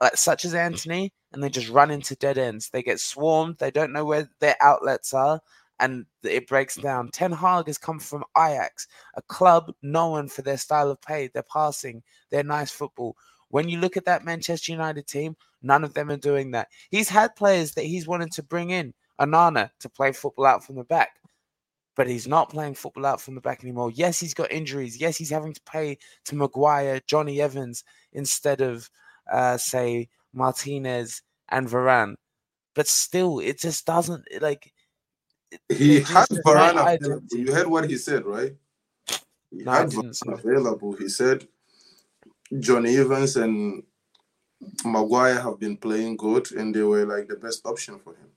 [0.01, 0.59] like such as mm.
[0.59, 2.69] Antony, and they just run into dead ends.
[2.69, 3.57] They get swarmed.
[3.57, 5.41] They don't know where their outlets are,
[5.79, 6.83] and it breaks mm.
[6.83, 7.09] down.
[7.09, 11.43] Ten Hag has come from Ajax, a club known for their style of play, their
[11.43, 13.15] passing, their nice football.
[13.49, 16.67] When you look at that Manchester United team, none of them are doing that.
[16.91, 20.75] He's had players that he's wanted to bring in, Onana, to play football out from
[20.75, 21.11] the back,
[21.95, 23.89] but he's not playing football out from the back anymore.
[23.91, 24.99] Yes, he's got injuries.
[24.99, 28.89] Yes, he's having to pay to Maguire, Jonny Evans instead of,
[29.31, 32.15] uh, say, Martinez and Varane.
[32.75, 34.71] But still, it just doesn't like.
[35.69, 37.27] He had Varane available.
[37.31, 38.53] You heard what he said, right?
[39.51, 40.93] He no, had Varane available.
[40.93, 41.47] He said
[42.59, 43.83] Jonny Evans and
[44.85, 48.27] Maguire have been playing good, and they were like the best option for him.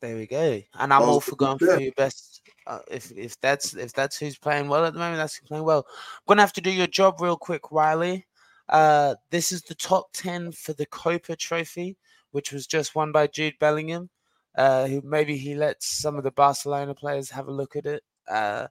[0.00, 0.62] There we go.
[0.74, 2.42] And I'm all for going for your best.
[2.66, 5.64] Uh, if if that's if that's who's playing well at the moment, that's who's playing
[5.64, 5.86] well.
[5.88, 8.26] I'm gonna have to do your job real quick, Riley.
[8.68, 11.96] Uh, this is the top ten for the Kopa Trophy,
[12.32, 14.10] which was just won by Jude Bellingham.
[14.56, 18.02] Uh, who maybe he lets some of the Barcelona players have a look at it.
[18.26, 18.66] Uh,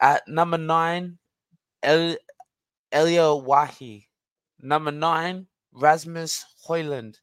[0.00, 1.16] at number nine,
[1.82, 2.16] El
[2.92, 4.06] Elye Wahi.
[4.60, 7.16] Number nine, Rasmus Hojlund,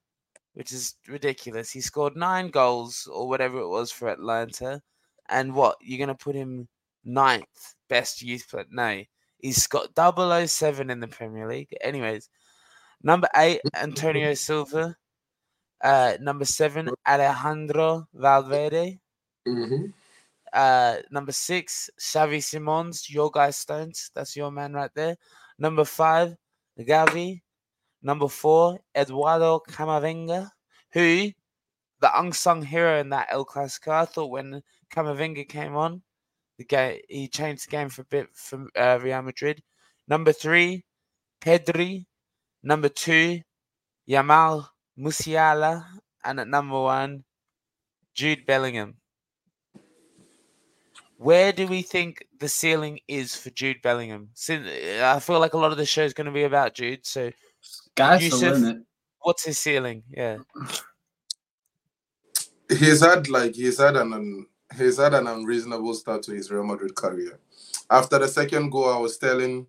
[0.54, 1.70] which is ridiculous.
[1.70, 4.82] He scored nine goals or whatever it was for Atalanta.
[5.30, 5.78] And what?
[5.82, 6.68] You're going to put him
[7.06, 8.66] ninth best youth player?
[8.72, 9.04] No.
[9.42, 11.76] He's got 007 in the Premier League.
[11.82, 12.30] Anyways,
[13.04, 14.96] number eight, Antonio Silva.
[15.84, 19.00] Uh, number seven, Alejandro Valverde.
[19.48, 19.88] Mm-hmm.
[20.54, 24.12] Uh, number six, Xavi Simons, your guy Stones.
[24.14, 25.18] That's your man right there.
[25.58, 26.36] Number five,
[26.80, 27.42] Gavi.
[28.04, 30.50] Number four, Eduardo Camavinga,
[30.92, 31.32] who
[32.00, 33.92] the unsung hero in that El Clasico.
[33.92, 36.02] I thought when Camavinga came on,
[36.62, 39.62] the game he changed the game for a bit for uh, Real Madrid.
[40.08, 40.86] Number three,
[41.42, 42.06] Pedri.
[42.64, 43.42] Number two,
[44.08, 45.84] Jamal Musiala,
[46.24, 47.24] and at number one,
[48.14, 48.98] Jude Bellingham.
[51.18, 54.30] Where do we think the ceiling is for Jude Bellingham?
[54.34, 54.68] Since
[55.02, 57.06] I feel like a lot of the show is going to be about Jude.
[57.06, 57.32] So,
[57.96, 58.78] Guys, Yusuf- limit.
[59.22, 60.04] what's his ceiling?
[60.10, 60.38] Yeah,
[62.70, 64.46] he's had like he's had an un,
[64.78, 67.40] he's had an unreasonable start to his Real Madrid career.
[67.90, 69.68] After the second goal, I was telling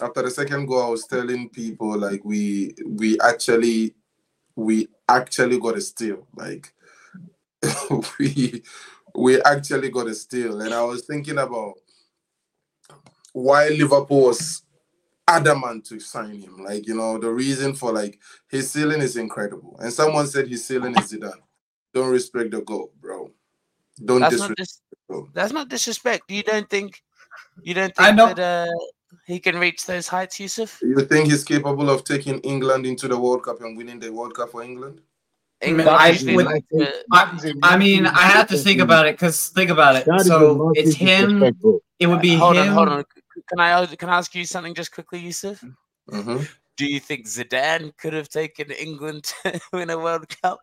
[0.00, 3.94] after the second goal, I was telling people like we we actually
[4.54, 6.26] we actually got a steal.
[6.36, 6.72] Like
[8.18, 8.62] we
[9.14, 10.60] we actually got a steal.
[10.60, 11.74] And I was thinking about
[13.32, 14.62] why Liverpool was
[15.28, 16.62] adamant to sign him.
[16.62, 18.18] Like, you know, the reason for like
[18.48, 19.76] his ceiling is incredible.
[19.80, 21.32] And someone said his ceiling is Zidane.
[21.92, 23.30] Don't respect the goal, bro.
[24.04, 26.30] Don't that's disrespect not dis- the that's not disrespect.
[26.30, 27.02] You don't think
[27.62, 28.72] you don't I think know- that uh,
[29.26, 30.78] he can reach those heights, Yusuf?
[30.82, 34.34] You think he's capable of taking England into the World Cup and winning the World
[34.34, 35.00] Cup for England?
[35.62, 39.48] England I would- like to- I, I mean, I have to think about it because
[39.48, 40.04] think about it.
[40.04, 41.42] That is a So it's him.
[41.98, 42.68] It would be hold him.
[42.68, 43.04] on, hold on.
[43.48, 45.64] Can I can I ask you something just quickly, Yusuf?
[46.10, 46.42] hmm
[46.76, 50.60] Do you think Zidane could have taken England to win a World Cup?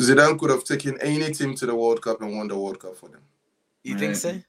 [0.00, 2.96] Zidane could have taken any team to the World Cup and won the World Cup
[2.96, 3.22] for them.
[3.84, 4.40] You think so?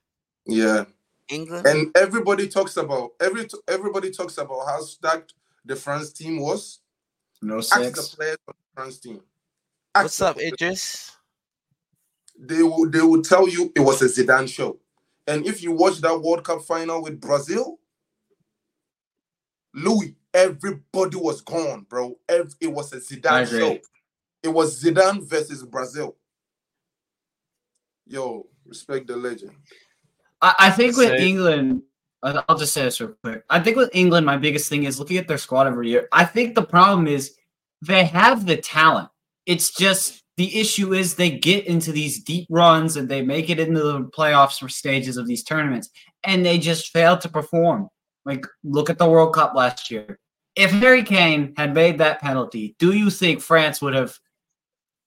[0.45, 0.85] Yeah.
[1.29, 1.65] England?
[1.67, 5.33] And everybody talks about every everybody talks about how stacked
[5.65, 6.79] the France team was.
[7.41, 9.21] No Ask the players on the France team.
[9.93, 10.53] Ask What's up, players.
[10.53, 11.11] Idris?
[12.39, 14.79] They will they will tell you it was a Zidane show.
[15.27, 17.79] And if you watch that World Cup final with Brazil,
[19.73, 22.17] Louis, everybody was gone, bro.
[22.29, 23.59] Ev- It was a Zidane agree.
[23.59, 23.79] show.
[24.45, 26.15] It was Zidane versus Brazil.
[28.05, 29.51] Yo, respect the legend.
[30.39, 31.81] I, I think with So- England,
[32.21, 33.43] I- I'll just say this real quick.
[33.49, 36.07] I think with England, my biggest thing is looking at their squad every year.
[36.11, 37.35] I think the problem is
[37.81, 39.09] they have the talent.
[39.47, 43.59] It's just the issue is they get into these deep runs and they make it
[43.59, 45.89] into the playoffs or stages of these tournaments,
[46.23, 47.89] and they just fail to perform.
[48.25, 50.19] Like, look at the World Cup last year.
[50.55, 54.15] If Harry Kane had made that penalty, do you think France would have?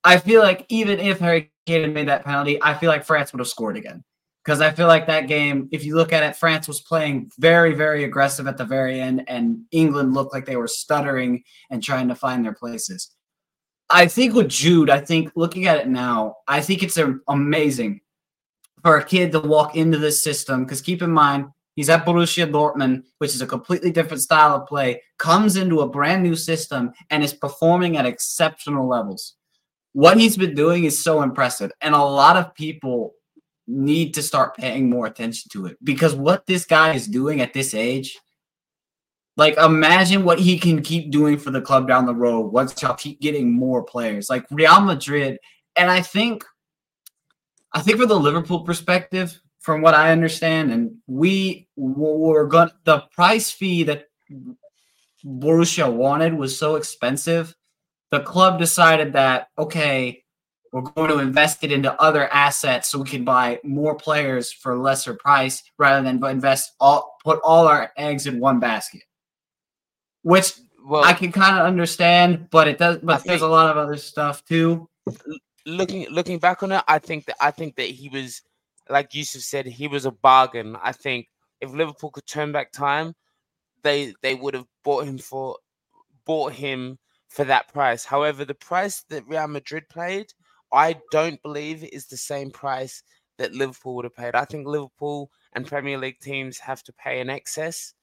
[0.09, 3.31] I feel like even if Harry Kane had made that penalty, I feel like France
[3.31, 4.03] would have scored again
[4.43, 7.75] because I feel like that game, if you look at it, France was playing very,
[7.75, 12.09] very aggressive at the very end, and England looked like they were stuttering and trying
[12.09, 13.11] to find their places.
[13.91, 18.01] I think with Jude, I think looking at it now, I think it's amazing
[18.83, 22.51] for a kid to walk into this system because keep in mind, he's at Borussia
[22.51, 26.95] Dortmund, which is a completely different style of play, comes into a brand new system
[27.11, 29.35] and is performing at exceptional levels.
[29.93, 33.15] What he's been doing is so impressive, and a lot of people
[33.69, 37.53] need to start paying more attention to it because what this guy is doing at
[37.53, 38.19] this age
[39.37, 42.95] like imagine what he can keep doing for the club down the road once y'all
[42.95, 45.39] keep getting more players like real madrid
[45.77, 46.43] and i think
[47.75, 53.01] i think for the liverpool perspective from what i understand and we were going the
[53.13, 54.07] price fee that
[55.27, 57.55] borussia wanted was so expensive
[58.11, 60.23] the club decided that okay
[60.73, 64.73] we're going to invest it into other assets so we can buy more players for
[64.73, 69.03] a lesser price rather than invest all put all our eggs in one basket.
[70.23, 73.71] Which Well, I can kind of understand, but it does but I there's a lot
[73.71, 74.89] of other stuff too.
[75.65, 78.43] looking looking back on it, I think that I think that he was,
[78.91, 80.77] like Yusuf said, he was a bargain.
[80.83, 81.29] I think
[81.61, 83.15] if Liverpool could turn back time,
[83.83, 85.57] they they would have bought him for
[86.27, 88.05] bought him for that price.
[88.05, 90.33] However, the price that Real Madrid paid,
[90.73, 93.03] I don't believe is the same price
[93.39, 94.35] that Liverpool would have paid.
[94.35, 97.95] I think Liverpool and Premier League teams have to pay in excess.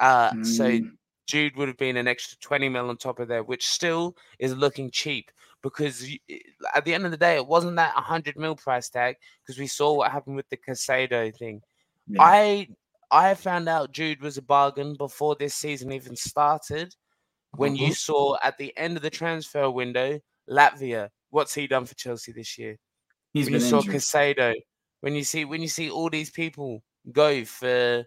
[0.00, 0.46] Uh, mm.
[0.46, 0.80] So
[1.26, 4.54] Jude would have been an extra 20 mil on top of there, which still is
[4.54, 5.30] looking cheap
[5.62, 6.06] because
[6.74, 9.66] at the end of the day, it wasn't that 100 mil price tag because we
[9.66, 11.62] saw what happened with the Caicedo thing.
[12.06, 12.22] Yeah.
[12.22, 12.68] I
[13.10, 16.94] I found out Jude was a bargain before this season even started.
[17.56, 17.86] When mm-hmm.
[17.86, 22.32] you saw at the end of the transfer window, Lavia, what's he done for Chelsea
[22.32, 22.78] this year?
[23.32, 23.94] He's when you saw injured.
[23.94, 24.54] Caicedo,
[25.00, 28.04] when you see when you see all these people go for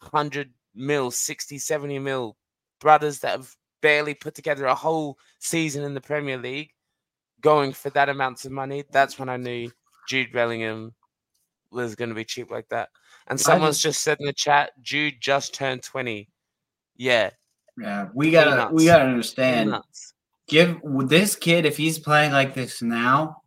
[0.00, 2.36] 100 mil, 60, 70 mil,
[2.80, 6.70] brothers that have barely put together a whole season in the Premier League,
[7.40, 9.70] going for that amount of money, that's when I knew
[10.08, 10.94] Jude Bellingham
[11.70, 12.88] was going to be cheap like that.
[13.28, 16.28] And someone's just said in the chat, Jude just turned 20.
[16.96, 17.30] Yeah.
[17.78, 19.68] Yeah, we gotta we gotta understand.
[19.68, 20.14] Peanuts.
[20.48, 23.42] Give this kid if he's playing like this now,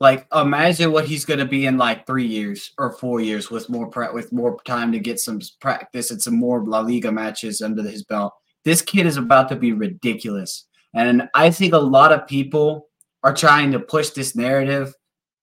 [0.00, 3.88] like imagine what he's gonna be in like three years or four years with more
[3.88, 7.82] pre- with more time to get some practice and some more La Liga matches under
[7.82, 8.34] his belt.
[8.64, 12.88] This kid is about to be ridiculous, and I think a lot of people
[13.22, 14.94] are trying to push this narrative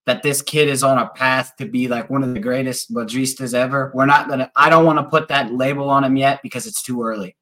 [0.05, 3.53] that this kid is on a path to be like one of the greatest Madristas
[3.53, 3.91] ever.
[3.95, 4.51] We're not gonna.
[4.55, 7.35] I don't want to put that label on him yet because it's too early.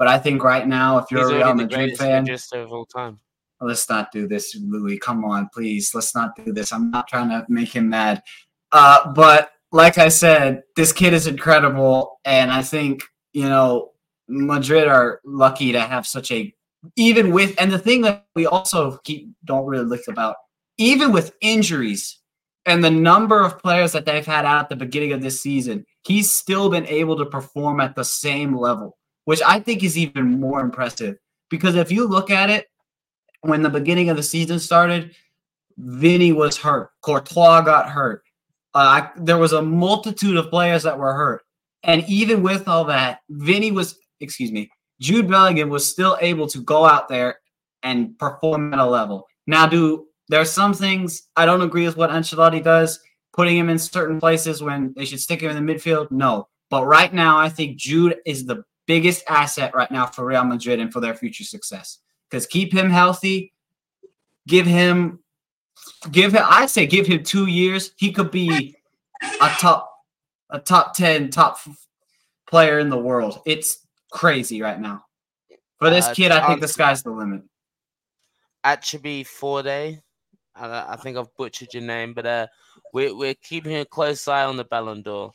[0.00, 2.86] But I think right now, if you're He's a Real Madrid fan, just of all
[2.86, 3.20] time.
[3.60, 4.98] Let's not do this, Louis.
[4.98, 5.94] Come on, please.
[5.94, 6.72] Let's not do this.
[6.72, 8.22] I'm not trying to make him mad.
[8.72, 13.02] Uh, but like I said, this kid is incredible, and I think
[13.34, 13.90] you know
[14.26, 16.50] Madrid are lucky to have such a
[16.96, 20.36] even with and the thing that we also keep don't really look about
[20.78, 22.20] even with injuries
[22.64, 25.84] and the number of players that they've had out at the beginning of this season,
[26.04, 28.96] he's still been able to perform at the same level,
[29.30, 31.16] which I think is even more impressive.
[31.50, 32.66] Because if you look at it,
[33.42, 35.14] when the beginning of the season started,
[35.78, 38.24] Vinny was hurt, Courtois got hurt.
[38.74, 41.42] Uh, there was a multitude of players that were hurt,
[41.84, 44.68] and even with all that, Vinny was, excuse me,
[45.00, 47.38] Jude Bellingham was still able to go out there
[47.84, 49.28] and perform at a level.
[49.46, 52.98] Now, do there are some things I don't agree with what Ancelotti does,
[53.32, 56.10] putting him in certain places when they should stick him in the midfield.
[56.10, 56.48] No.
[56.68, 60.80] But right now, I think Jude is the biggest asset right now for Real Madrid
[60.80, 61.98] and for their future success.
[62.28, 63.52] Because keep him healthy,
[64.48, 65.20] give him,
[66.10, 66.42] give him.
[66.44, 67.92] I say give him two years.
[67.96, 68.74] He could be
[69.40, 69.92] a top,
[70.50, 71.58] a top ten, top
[72.48, 73.40] player in the world.
[73.46, 75.04] It's crazy right now.
[75.78, 77.42] For this uh, kid, I think the sky's the limit.
[78.64, 80.02] Achabi Forde
[80.56, 82.46] I, I think I've butchered your name, but uh,
[82.92, 85.32] we're we're keeping a close eye on the Ballon d'Or.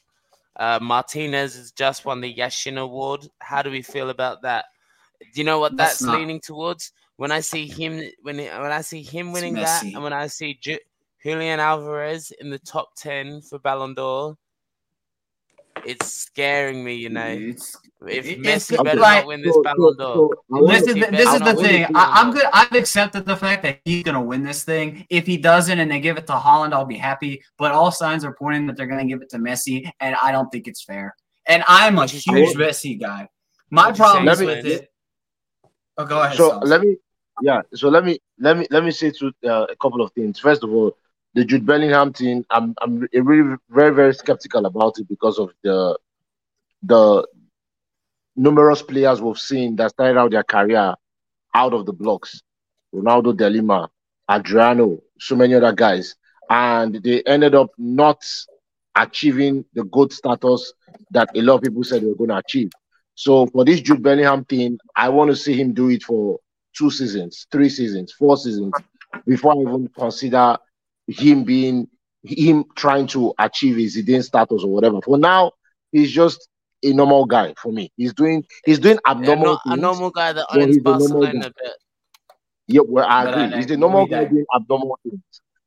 [0.55, 3.27] Uh, Martinez has just won the Yashin Award.
[3.39, 4.65] How do we feel about that?
[5.19, 6.91] Do you know what that's, that's leaning towards?
[7.17, 10.55] When I see him, when when I see him winning that, and when I see
[10.55, 10.79] Ju-
[11.23, 14.37] Julian Alvarez in the top ten for Ballon d'Or,
[15.85, 17.25] it's scaring me, you know.
[17.25, 20.29] It's, if it, Messi better like, not win this Ballon d'Or,
[20.67, 21.85] this is the, this is the thing.
[21.95, 22.45] I, am good.
[22.53, 25.05] I've accepted the fact that he's gonna win this thing.
[25.09, 27.43] If he doesn't, and they give it to Haaland, I'll be happy.
[27.57, 30.51] But all signs are pointing that they're gonna give it to Messi, and I don't
[30.51, 31.15] think it's fair.
[31.47, 33.27] And I'm a huge Messi guy.
[33.69, 34.91] My problem is with it.
[35.97, 36.37] Oh, go ahead.
[36.37, 36.97] So let me,
[37.41, 37.61] yeah.
[37.73, 40.39] So let me let me let me say to uh, a couple of things.
[40.39, 40.97] First of all,
[41.35, 45.99] the Jude Bellingham thing, I'm I'm really very very skeptical about it because of the
[46.81, 47.27] the
[48.35, 50.95] numerous players we've seen that started out their career
[51.53, 52.41] out of the blocks.
[52.93, 53.89] Ronaldo De Lima,
[54.29, 56.15] Adriano, so many other guys,
[56.49, 58.23] and they ended up not
[58.95, 60.73] achieving the good status
[61.11, 62.71] that a lot of people said they were going to achieve.
[63.15, 66.39] So for this Jude Bellingham thing, I want to see him do it for
[66.77, 68.73] two seasons, three seasons, four seasons
[69.25, 70.57] before I even consider
[71.07, 71.87] him being
[72.23, 75.01] him trying to achieve his Zidane status or whatever.
[75.01, 75.51] For now,
[75.91, 76.47] he's just
[76.83, 77.91] a normal guy for me.
[77.97, 81.73] He's doing he's doing abnormal yeah, a normal guy that owns Barcelona a bit.
[82.67, 83.57] Yeah, well, I agree.
[83.57, 85.21] He's a normal guy doing abnormal things.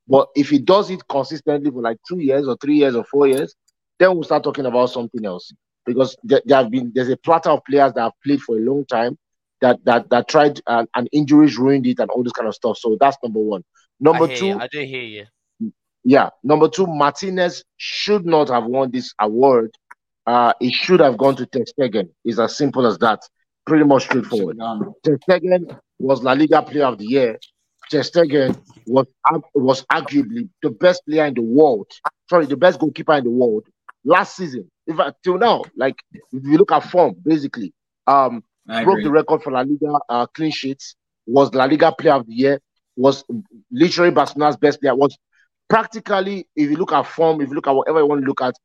[0.07, 3.27] But if he does it consistently for like two years or three years or four
[3.27, 3.55] years,
[3.99, 5.53] then we'll start talking about something else.
[5.85, 8.59] Because there, there have been there's a platter of players that have played for a
[8.59, 9.17] long time
[9.61, 12.77] that that that tried and, and injuries ruined it and all this kind of stuff.
[12.77, 13.63] So that's number one.
[13.99, 14.59] Number I two, you.
[14.59, 15.71] I do hear you.
[16.03, 16.29] Yeah.
[16.43, 19.71] Number two, Martinez should not have won this award.
[20.25, 22.09] Uh, it should have gone to Ter Stegen.
[22.23, 23.21] It's as simple as that.
[23.65, 24.57] Pretty much straightforward.
[25.03, 27.39] Ter Stegen was La Liga Player of the Year.
[27.91, 29.07] Ter Stegen was
[29.53, 31.91] was arguably the best player in the world.
[32.29, 33.67] Sorry, the best goalkeeper in the world
[34.03, 34.69] last season.
[34.87, 37.73] In fact, till now, like if you look at form, basically,
[38.07, 40.95] um, broke the record for La Liga uh, clean sheets.
[41.25, 42.59] Was La Liga Player of the Year
[42.99, 43.23] was
[43.71, 44.95] literally Barcelona's best player.
[44.95, 45.17] Was
[45.69, 48.41] practically, if you look at form, if you look at whatever you want to look
[48.41, 48.55] at,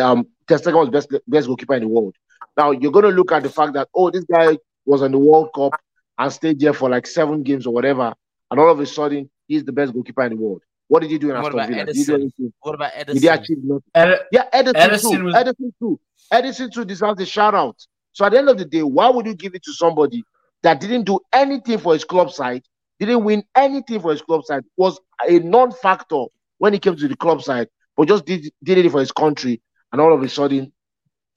[0.00, 2.14] um, Ter was best best goalkeeper in the world.
[2.56, 5.18] Now you're going to look at the fact that oh, this guy was in the
[5.18, 5.72] World Cup
[6.18, 8.14] and stayed there for like seven games or whatever,
[8.50, 10.62] and all of a sudden he's the best goalkeeper in the world.
[10.88, 11.84] What did you do in What Aston about Villa?
[11.86, 12.52] Did you do anything?
[12.60, 13.40] What about Did he Ederson?
[13.40, 13.82] achieve nothing?
[13.94, 15.24] Ed- Yeah, Ederson, Ederson too.
[15.24, 16.00] was- Ederson too.
[16.32, 17.76] Ederson too deserves a shout out.
[18.12, 20.22] So at the end of the day, why would you give it to somebody
[20.62, 22.62] that didn't do anything for his club side,
[23.06, 26.24] didn't win anything for his club side, was a non-factor
[26.58, 29.60] when he came to the club side, but just did, did it for his country,
[29.90, 30.72] and all of a sudden,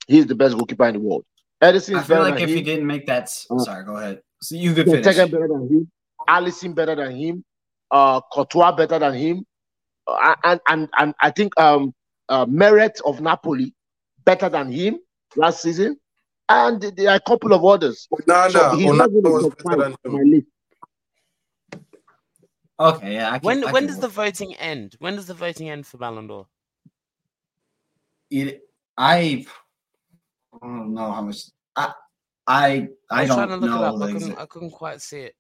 [0.08, 1.26] he's the best goalkeeper in the world.
[1.62, 2.56] Ederson I feel like if him.
[2.56, 4.22] he didn't make that, Uh, sorry, go ahead.
[4.42, 5.16] So you could Ter finish.
[5.16, 5.92] Stegen better than him.
[6.28, 7.44] Alisson better than him.
[7.90, 9.46] Uh, Courtois better than him.
[10.08, 11.94] Uh, and and and I think um
[12.30, 13.74] uh, Meret of Napoli
[14.24, 15.00] better than him
[15.36, 15.98] last season.
[16.48, 18.08] And there are a couple of others.
[18.14, 20.46] Onana, So he's not Onana going was better than on my him.
[22.80, 23.32] Okay, yeah.
[23.32, 24.96] I can, When when does work the voting end?
[25.00, 26.48] When does the voting end for Ballon d'Or?
[28.32, 28.62] it,
[28.98, 29.46] I
[30.54, 31.44] I don't know how much
[31.76, 31.94] I
[32.48, 34.04] I I I was trying to don't know.
[34.04, 35.36] I couldn't I couldn't quite see it.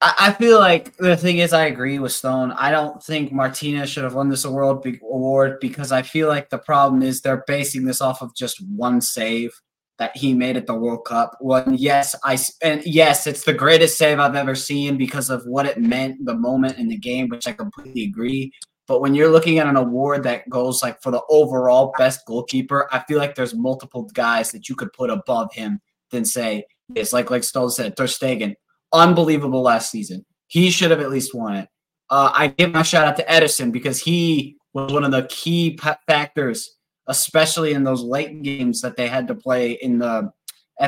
[0.00, 2.52] I, I feel like the thing is, I agree with Stone.
[2.52, 6.58] I don't think Martinez should have won this award award because I feel like the
[6.58, 9.52] problem is they're basing this off of just one save
[9.98, 11.36] that he made at the World Cup.
[11.40, 15.66] When yes, I and yes, it's the greatest save I've ever seen because of what
[15.66, 18.52] it meant, the moment in the game, which I completely agree.
[18.86, 22.88] But when you're looking at an award that goes like for the overall best goalkeeper,
[22.92, 25.80] I feel like there's multiple guys that you could put above him
[26.10, 28.54] than say it's like like Stone said, Ter Stegen,
[28.92, 30.24] unbelievable last season.
[30.48, 31.68] He should have at least won it.
[32.10, 35.76] Uh, I give my shout out to Ederson because he was one of the key
[35.76, 36.76] pa- factors,
[37.06, 40.32] especially in those late games that they had to play in the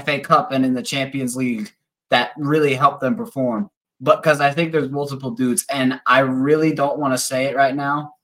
[0.04, 1.72] FA Cup and in the Champions League,
[2.10, 3.70] that really helped them perform.
[4.00, 7.56] But because I think there's multiple dudes, and I really don't want to say it
[7.56, 8.14] right now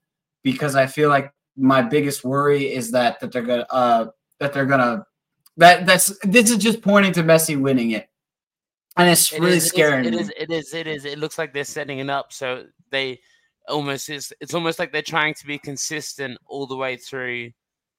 [0.42, 4.06] because I feel like my biggest worry is that that they're gonna uh,
[4.38, 5.06] that they're gonna
[5.56, 8.08] that that's this is just pointing to Messi winning it,
[8.96, 10.74] and it's It really is- it is- scaring It is, it is.
[10.74, 11.04] It is.
[11.04, 13.20] It looks like they're setting it up so they
[13.68, 14.32] almost is.
[14.40, 17.50] It's almost like they're trying to be consistent all the way through,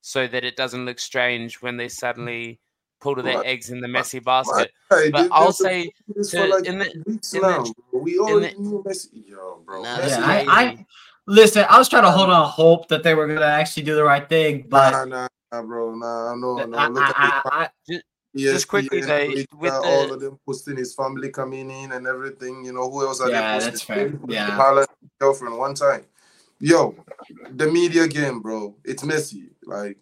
[0.06, 1.90] so that it doesn't look strange when they mm.
[1.90, 2.60] suddenly
[3.00, 3.46] pull to their Right.
[3.46, 4.70] eggs in the Messi basket.
[4.90, 5.90] Hey, But this- I'll this- say
[6.30, 8.00] to- like in the- weeks in now, bro.
[8.00, 9.08] We in already the- knew Messi.
[9.26, 9.82] Yo, bro.
[9.82, 10.86] Nah, Messi, that's Yeah, I- I-
[11.26, 14.04] Listen, I was trying to hold on hope that they were gonna actually do the
[14.04, 15.94] right thing, but nah, nah, nah, bro.
[15.94, 16.76] Nah, no, no.
[16.76, 18.02] I, Look at I, I, the
[18.36, 21.92] just quickly, ESPN, though, Twitter, with all the- of them posting his family coming in
[21.92, 22.62] and everything.
[22.62, 24.18] You know who else are Yeah, they that's posting?
[24.18, 24.20] fair.
[24.28, 24.50] Yeah.
[24.50, 24.88] Haaland's
[25.18, 26.04] girlfriend one time.
[26.60, 26.94] Yo,
[27.52, 28.76] the media game, bro.
[28.84, 29.50] It's messy.
[29.64, 29.98] Like,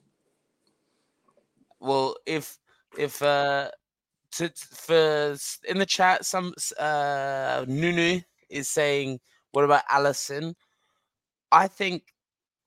[1.81, 2.59] well, if
[2.97, 3.71] if uh
[4.33, 5.37] to for
[5.69, 9.21] in the chat, some uh Nunu is saying,
[9.53, 10.55] "What about Alisson?"
[11.51, 12.15] I think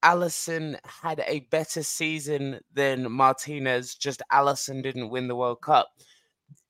[0.04, 3.96] Alisson had a better season than Martinez.
[3.96, 5.90] Just Alisson didn't win the World Cup.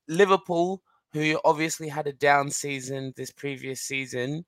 [0.07, 4.45] Liverpool, who obviously had a down season this previous season,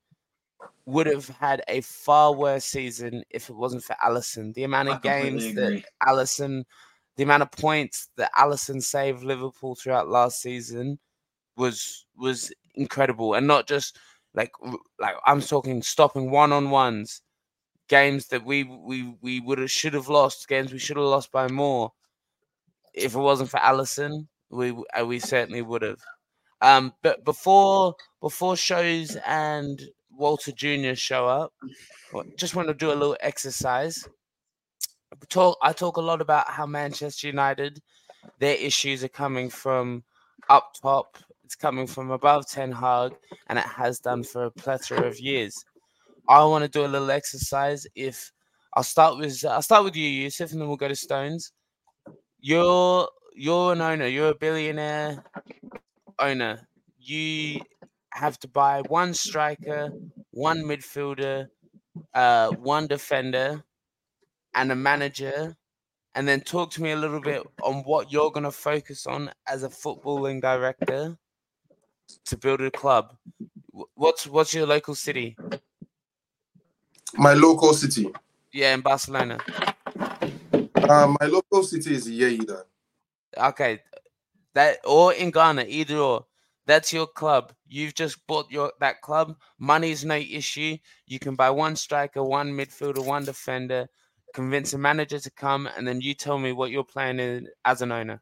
[0.86, 4.54] would have had a far worse season if it wasn't for Alisson.
[4.54, 6.08] The amount of games completely that.
[6.08, 6.64] Alisson,
[7.16, 10.98] the amount of points that Alisson saved Liverpool throughout last season
[11.56, 13.98] was was incredible, and not just
[14.34, 14.52] like
[14.98, 17.22] like I'm talking stopping one on ones,
[17.88, 21.32] games that we we we would have should have lost, games we should have lost
[21.32, 21.92] by more.
[22.94, 26.00] If it wasn't for Alisson, we uh, we certainly would have.
[26.60, 29.80] Um, but before before shows and
[30.18, 30.94] Walter Jr.
[30.94, 31.52] show up,
[32.36, 34.06] just want to do a little exercise
[35.28, 37.80] talk I talk a lot about how Manchester United
[38.38, 40.02] their issues are coming from
[40.48, 41.18] up top.
[41.44, 43.14] It's coming from above Ten Hag,
[43.46, 45.64] and it has done for a plethora of years.
[46.28, 47.86] I want to do a little exercise.
[47.94, 48.32] If
[48.74, 51.52] I'll start with I'll start with you, Yussif, and then we'll go to Stones.
[52.40, 54.06] You're you're an owner.
[54.06, 55.24] You're a billionaire
[56.18, 56.68] owner.
[56.98, 57.60] You
[58.18, 59.90] have to buy one striker,
[60.32, 61.48] one midfielder,
[62.14, 63.62] uh, one defender,
[64.54, 65.56] and a manager,
[66.14, 69.30] and then talk to me a little bit on what you're going to focus on
[69.46, 71.16] as a footballing director
[72.26, 73.14] to build a club.
[73.94, 75.36] What's what's your local city?
[77.14, 78.10] my local city.
[78.52, 79.38] Yeah, in Barcelona.
[80.52, 82.64] Uh, my local city is Lleida.
[83.36, 83.80] Okay,
[84.54, 86.24] that or in Ghana, either or.
[86.66, 87.52] That's your club.
[87.68, 89.36] You've just bought your that club.
[89.58, 90.76] Money's no issue.
[91.06, 93.88] You can buy one striker, one midfielder, one defender.
[94.34, 97.82] Convince a manager to come, and then you tell me what your plan is as
[97.82, 98.20] an owner.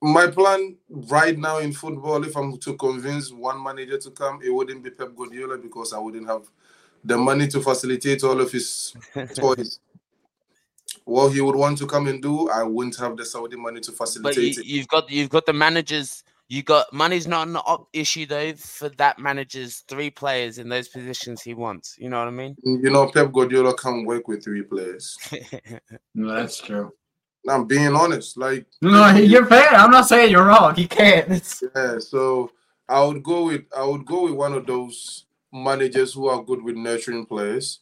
[0.00, 4.50] My plan right now in football, if I'm to convince one manager to come, it
[4.50, 6.48] wouldn't be Pep Guardiola because I wouldn't have
[7.04, 8.94] the money to facilitate all of his
[9.34, 9.80] toys.
[11.08, 13.92] What he would want to come and do, I wouldn't have the Saudi money to
[13.92, 14.66] facilitate But you, it.
[14.66, 16.22] you've got you've got the managers.
[16.50, 20.88] You got money's not an op- issue though for that manager's three players in those
[20.88, 21.96] positions he wants.
[21.98, 22.56] You know what I mean?
[22.66, 25.16] Mm, you know, Pep Guardiola can't work with three players.
[26.14, 26.92] No, that's true.
[27.48, 28.36] I'm being honest.
[28.36, 29.68] Like, No, you're fair.
[29.72, 30.74] I'm not saying you're wrong.
[30.74, 31.30] He can't.
[31.30, 32.50] It's, yeah, so
[32.88, 36.62] I would go with I would go with one of those managers who are good
[36.62, 37.80] with nurturing players.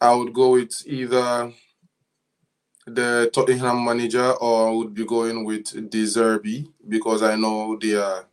[0.00, 1.52] I would go with either
[2.86, 7.94] the Tottenham manager or I would be going with De Zerbi because I know they
[7.94, 8.26] are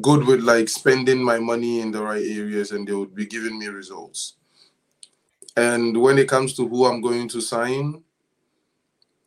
[0.00, 3.58] good with like spending my money in the right areas and they would be giving
[3.58, 4.34] me results.
[5.56, 8.02] And when it comes to who I'm going to sign,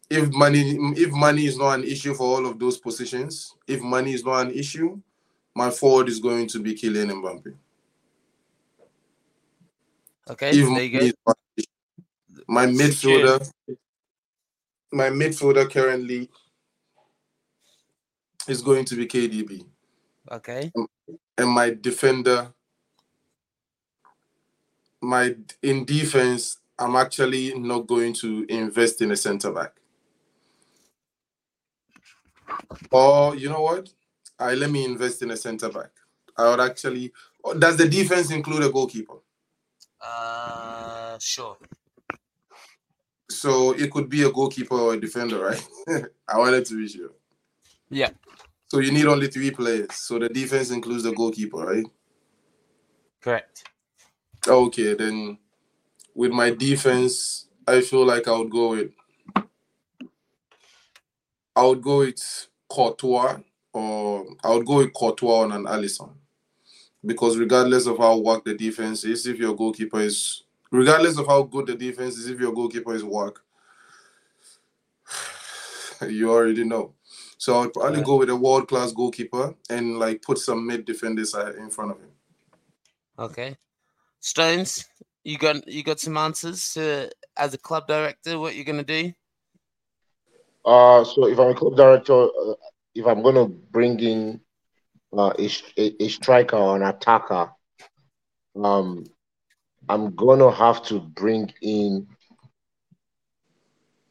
[0.10, 4.14] if money if money is not an issue for all of those positions, if money
[4.14, 5.00] is not an issue,
[5.56, 7.54] my forward is going to be Kylian Mbappe.
[10.30, 12.44] okay, If money is not an issue.
[12.48, 13.52] My midfielder,
[14.92, 16.30] my midfielder currently
[18.48, 19.66] is going to be KDB,
[20.32, 20.74] Okay,
[21.38, 22.54] and my defender,
[25.02, 29.74] my in defense, I'm actually not going to invest in a centre back.
[32.92, 33.90] Or you know what?
[34.40, 35.92] I let me invest in a centre back.
[36.38, 37.12] I would actually.
[37.44, 39.16] oh, Does the defense include a goalkeeper?
[40.02, 41.58] uh, sure.
[43.30, 45.68] So it could be a goalkeeper or a defender, right?
[46.28, 47.12] I wanted to be sure.
[47.90, 48.12] Yeah.
[48.70, 49.94] So you need only three players.
[49.94, 51.86] So the defense includes the goalkeeper, right?
[53.22, 53.64] Correct.
[54.48, 55.38] Okay, then
[56.16, 58.92] with my defense, I feel like I would go with
[61.56, 63.40] I would go with Courtois
[63.74, 66.14] or I would go with Courtois on an Alisson.
[67.06, 71.44] Because regardless of how work the defense is, if your goalkeeper is regardless of how
[71.44, 73.44] good the defense is, if your goalkeeper is work,
[76.08, 76.94] you already know.
[77.38, 78.06] So I'd probably Yeah.
[78.06, 81.92] go with a world class goalkeeper and like put some mid defenders uh, in front
[81.92, 82.10] of him.
[83.20, 83.58] Okay.
[84.20, 84.86] Stones,
[85.24, 89.14] you got you got some answers to, as a club director what you're gonna do?
[90.66, 92.54] Uh, so if I'm a club director, uh,
[92.94, 94.42] if I'm going to bring in
[95.18, 97.52] uh, a, a, a striker or an attacker,
[98.62, 99.06] um,
[99.90, 102.08] I'm to have to bring in.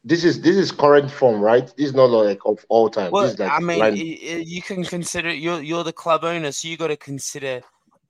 [0.03, 1.65] This is this is current form, right?
[1.75, 3.11] This is not like of all time.
[3.11, 6.51] Well, this is like I mean, line- you can consider you're you're the club owner,
[6.51, 7.61] so you got to consider.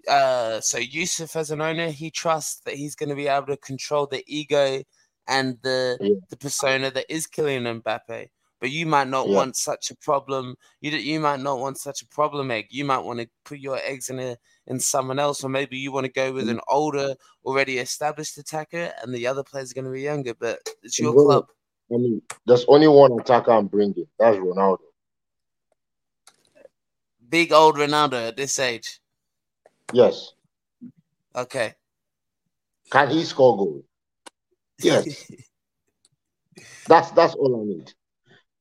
[0.07, 3.57] Uh, so Yussif as an owner, he trusts that he's going to be able to
[3.57, 4.81] control the ego
[5.27, 6.15] and the Yeah.
[6.29, 8.27] the persona that is Kylian Mbappe.
[8.59, 9.35] But you might not Yeah.
[9.35, 10.55] want such a problem.
[10.81, 12.67] You you might not want such a problem egg.
[12.69, 14.37] You might want to put your eggs in a
[14.67, 17.15] in someone else, or maybe you want to go with an older,
[17.45, 20.33] already established attacker, and the other players are going to be younger.
[20.33, 21.47] But it's your club.
[21.91, 24.07] I mean, there's only one attacker I'm bringing.
[24.19, 24.79] That's Ronaldo.
[27.29, 28.99] Big old Ronaldo at this age.
[29.93, 30.33] Yes.
[31.35, 31.73] Okay.
[32.89, 33.83] Can he score goals?
[34.79, 35.31] Yes.
[36.87, 37.93] That's that's all I need.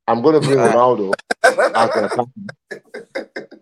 [0.08, 1.12] I'm going to bring Ronaldo
[1.44, 3.48] as an attacker.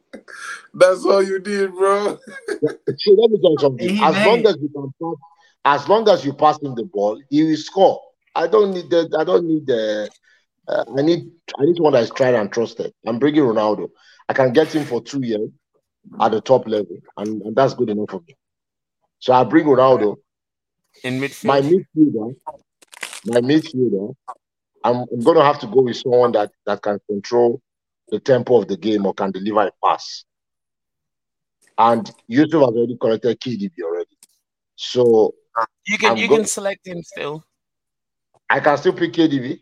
[0.75, 2.19] That's all you did, bro.
[2.49, 4.03] See, let me tell you something.
[4.03, 5.17] As long as you can pass,
[5.65, 8.01] as long as you pass him the ball, he will score.
[8.35, 9.15] I don't need the.
[9.19, 10.11] I don't need the.
[10.67, 11.31] Uh, I need.
[11.59, 12.93] I need one that is tried and trusted.
[13.07, 13.89] I'm bringing Ronaldo.
[14.29, 15.49] I can get him for two years
[16.21, 18.37] at the top level, and, and that's good enough for me.
[19.21, 20.17] So I bring Ronaldo.
[21.05, 21.45] In midfield.
[21.45, 22.37] My midfielder.
[23.25, 24.15] My midfielder.
[24.83, 27.61] I'm, I'm going to have to go with someone that that can control
[28.09, 30.25] the tempo of the game or can deliver a pass.
[31.77, 34.17] And Yussif has already corrected KDB already.
[34.77, 35.35] So
[35.87, 37.45] You can I'm you go- can select him still.
[38.49, 39.61] I can still pick KDB.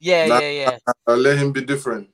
[0.00, 0.40] Yeah, Nah.
[0.40, 0.78] yeah, yeah.
[1.06, 2.08] I'll let him be different.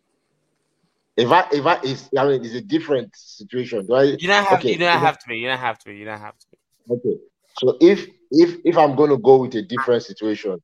[1.16, 3.86] If I if I is I mean it's a different situation.
[3.86, 5.36] Do I You don't have Okay, you don't if I- have to be.
[5.38, 5.96] You don't have to be.
[5.96, 6.94] You don't have to be.
[6.94, 7.16] okay.
[7.58, 10.62] So if if if I'm gonna go with a different situation,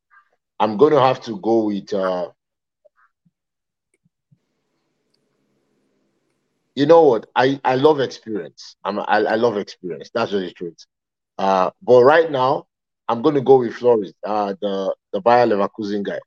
[0.59, 2.29] I'm gonna have to go with uh
[6.79, 7.25] you know what?
[7.35, 8.77] I, I love experience.
[8.85, 10.09] I'm I, I love experience.
[10.13, 10.77] That's the truth.
[11.37, 12.67] Uh but right now
[13.09, 16.19] I'm gonna go with Flores, uh the the Bayer Leverkusen guy.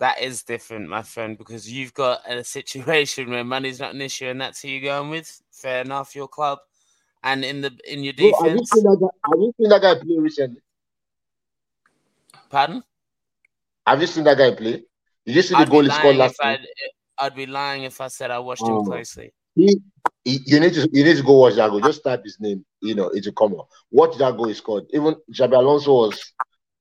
[0.00, 4.26] That is different, my friend, because you've got a situation where money's not an issue,
[4.26, 5.40] and that's who you're going with.
[5.52, 6.58] Fair enough, your club,
[7.22, 8.72] and in the in your Bro, have you defense.
[8.72, 10.60] seen that guy have you seen that guy play recently?
[12.50, 12.82] Pardon?
[13.86, 14.82] Have you seen that guy play?
[15.26, 16.60] Did you see the I'd be goal he scored last night?
[17.18, 18.80] I'd, be lying if I said I watched Oh.
[18.80, 19.32] him closely.
[19.54, 19.80] He,
[20.24, 21.80] he- you need to you need to go watch goal.
[21.80, 23.68] Just type his name, you know, it will come up.
[23.90, 24.84] Watch goal he scored.
[24.90, 26.32] Even Xabi Alonso was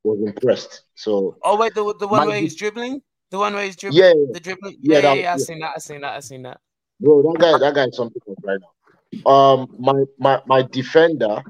[0.04, 0.84] was impressed.
[0.96, 4.14] So Oh wait, the the one where he's dribbling, the one where he's dribbling, yeah,
[4.16, 4.78] yeah, the dribbling.
[4.82, 5.34] Yeah, Yeah, yeah, that- yeah.
[5.34, 5.74] I seen that.
[5.76, 6.16] I seen that.
[6.16, 6.60] I seen that.
[7.00, 9.32] bro, that guy that guy is something right now.
[9.32, 11.44] Um, my my my defender,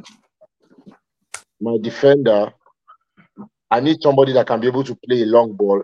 [1.62, 2.54] my defender.
[3.72, 5.82] I need somebody that can be able to play a long ball,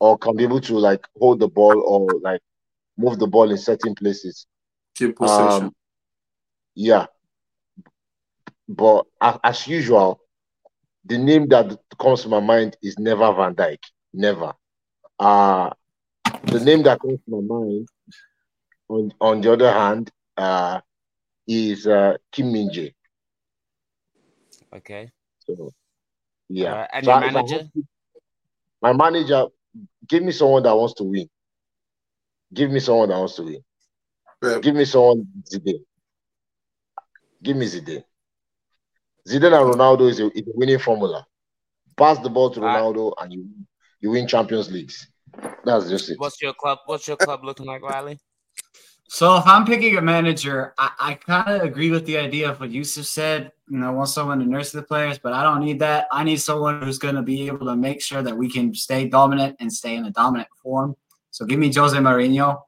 [0.00, 2.40] or can be able to like hold the ball or like
[2.96, 4.46] move the ball in certain places.
[4.96, 5.66] Keep possession.
[5.66, 5.74] Um,
[6.74, 7.06] yeah.
[8.68, 9.06] But
[9.44, 10.20] as usual,
[11.04, 13.78] the name that comes to my mind is never Van Dijk.
[14.12, 14.54] Never.
[15.18, 15.70] Uh
[16.44, 17.88] the name that comes to my mind
[18.88, 20.80] on on the other hand uh
[21.46, 22.94] is uh Kim Min Jae.
[24.74, 25.10] Okay.
[25.46, 25.70] So
[26.48, 26.72] yeah.
[26.72, 27.54] Alright, and So your I- if I manager?
[27.58, 27.84] have to-
[28.82, 29.46] my manager,
[30.08, 31.28] give me someone that wants to win.
[32.52, 33.62] Give me someone that wants to win.
[34.42, 34.62] Pep.
[34.62, 35.84] Give me someone Zidane.
[37.42, 38.04] Give me Zidane.
[39.28, 41.26] Zidane and Ronaldo is a, is a winning formula.
[41.96, 42.82] Pass the ball to Alright.
[42.82, 43.48] Ronaldo and you
[44.00, 45.08] you win Champions Leagues.
[45.64, 46.18] That's just it.
[46.18, 46.78] What's your club?
[46.86, 48.18] What's your club looking like, Riley?
[49.08, 52.60] So if I'm picking a manager, I, I kind of agree with the idea of
[52.60, 53.52] what Yussif said.
[53.70, 56.08] You know, want someone to nurse the players, but I don't need that.
[56.10, 59.08] I need someone who's going to be able to make sure that we can stay
[59.08, 60.96] dominant and stay in a dominant form.
[61.30, 62.62] So give me Jose Mourinho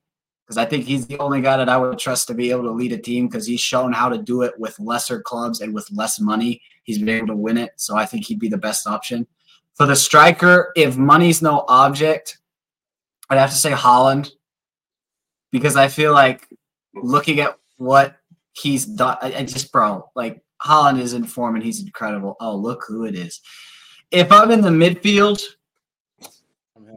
[0.47, 2.71] because I think he's the only guy that I would trust to be able to
[2.71, 5.91] lead a team because he's shown how to do it with lesser clubs and with
[5.91, 6.63] less money.
[6.85, 7.73] He's been able to win it.
[7.77, 9.27] So I think he'd be the best option.
[9.75, 12.39] For the striker, if money's no object,
[13.29, 14.31] I'd have to say Haaland
[15.51, 16.47] because I feel like
[16.95, 18.17] looking at what
[18.53, 22.37] he's done, I just bro, like Haaland is in form and he's incredible.
[22.41, 23.41] Oh, look who it is.
[24.11, 25.43] If I'm in the midfield,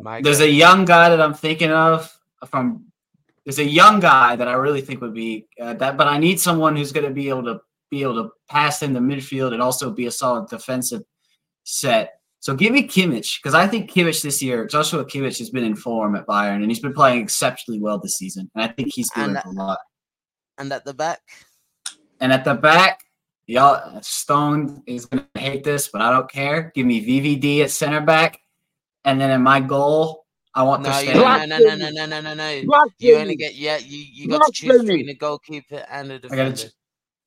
[0.01, 0.47] My there's God.
[0.47, 2.11] a young guy that I'm thinking of
[2.49, 2.86] from.
[3.45, 6.39] There's a young guy that I really think would be uh, that, but I need
[6.39, 7.59] someone who's going to be able to
[7.91, 11.03] be able to pass in the midfield and also be a solid defensive
[11.63, 12.20] set.
[12.39, 15.76] So give me Kimmich because I think Kimmich this year, Joshua Kimmich has been in
[15.76, 19.09] form at Bayern and he's been playing exceptionally well this season, and I think he's
[19.11, 19.80] doing And- a lot.
[20.57, 21.22] and at the back.
[22.20, 23.01] And at the back,
[23.47, 26.71] y'all Stone is gonna hate this, but I don't care.
[26.75, 28.39] Give me VVD at center back,
[29.03, 31.13] and then in my goal, I want No, to you, stay.
[31.13, 32.49] no, no, no, no, no, no, no, no.
[32.99, 33.77] You only get yeah.
[33.77, 34.87] You you got to choose Blasphemy.
[34.87, 36.51] between a goalkeeper and a I defender.
[36.51, 36.69] gotta.
[36.69, 36.73] ch-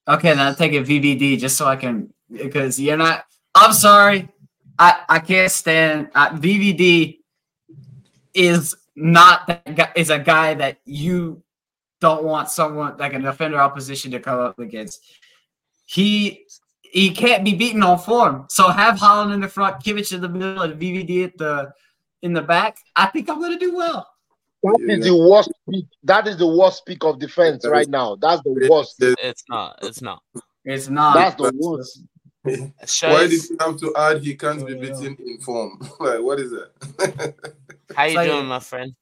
[0.09, 3.25] Okay, then I'm taking VVD just so I can because you're not.
[3.55, 4.29] I'm sorry,
[4.79, 7.19] I I can't stand uh, VVD.
[8.35, 9.93] Is not that guy.
[9.97, 11.43] Is a guy that you
[12.01, 15.01] don't want someone like an defender opposition to come up against.
[15.89, 16.45] He
[16.83, 18.45] he can't be beaten on form.
[18.51, 21.73] So have Haaland in the front, Kimmich in the middle, and VVD at the
[22.21, 22.77] in the back.
[22.95, 24.07] I think I'm gonna do well.
[24.63, 25.87] That is the worst peak.
[26.05, 28.17] That is the worst peak of defense right now.
[28.17, 28.97] That's the worst.
[29.01, 29.79] It's not.
[29.83, 30.23] It's not.
[30.65, 31.15] It's not.
[31.15, 32.03] That's the worst.
[32.43, 34.81] Why did you have to add he can't be Oh, yeah.
[34.83, 35.79] beaten in form?
[36.01, 37.35] like what is that?
[37.97, 38.95] how you Like- doing, my friend?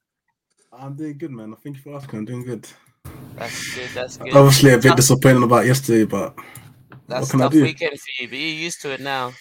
[0.72, 1.57] I'm doing good, man.
[1.64, 2.18] Thank you for asking.
[2.20, 2.68] I'm doing good.
[3.37, 3.89] That's good.
[3.95, 4.34] That's good.
[4.37, 6.37] Obviously, a bit disappointed about yesterday, but
[7.09, 7.62] That's can I tough do?
[7.62, 9.32] weekend for you, but you're used to it now.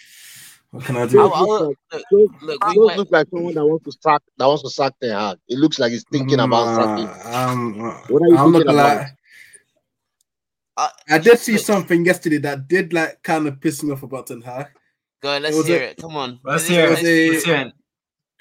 [0.71, 1.19] what can I do?
[1.21, 2.97] I'll- I'll- look look, like, those, look, we those went.
[2.99, 5.37] look like someone that wants to sack that wants to sack Ten Hag.
[5.47, 7.05] It looks like he's thinking about sacking.
[7.31, 8.97] Nah, um, What are you I'm thinking about?
[8.97, 9.11] lie.
[10.77, 14.03] Uh, I did see look, something yesterday that did like kind of piss me off
[14.03, 14.67] about Ten Hag.
[15.21, 15.97] Go, It let's was hear a- it.
[15.97, 16.39] Come on.
[16.43, 17.05] Let's hear is it.
[17.05, 17.73] a- Let's hear it.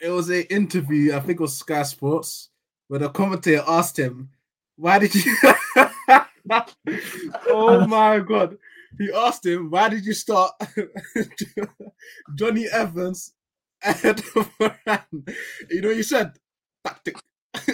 [0.03, 2.51] It was a interview, I think it was Sky Sports,
[2.89, 4.29] where the commentator asked him,
[4.77, 5.23] "Why did you?"
[7.49, 8.59] oh my god!
[8.99, 10.53] He asked him, "Why did you start
[12.35, 13.33] Jonny Evans
[13.83, 15.35] ahead of Varane?"
[15.71, 16.33] You know, he said,
[16.85, 17.17] "Tactic."
[17.67, 17.73] he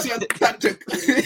[0.00, 1.20] said, "Tactic." he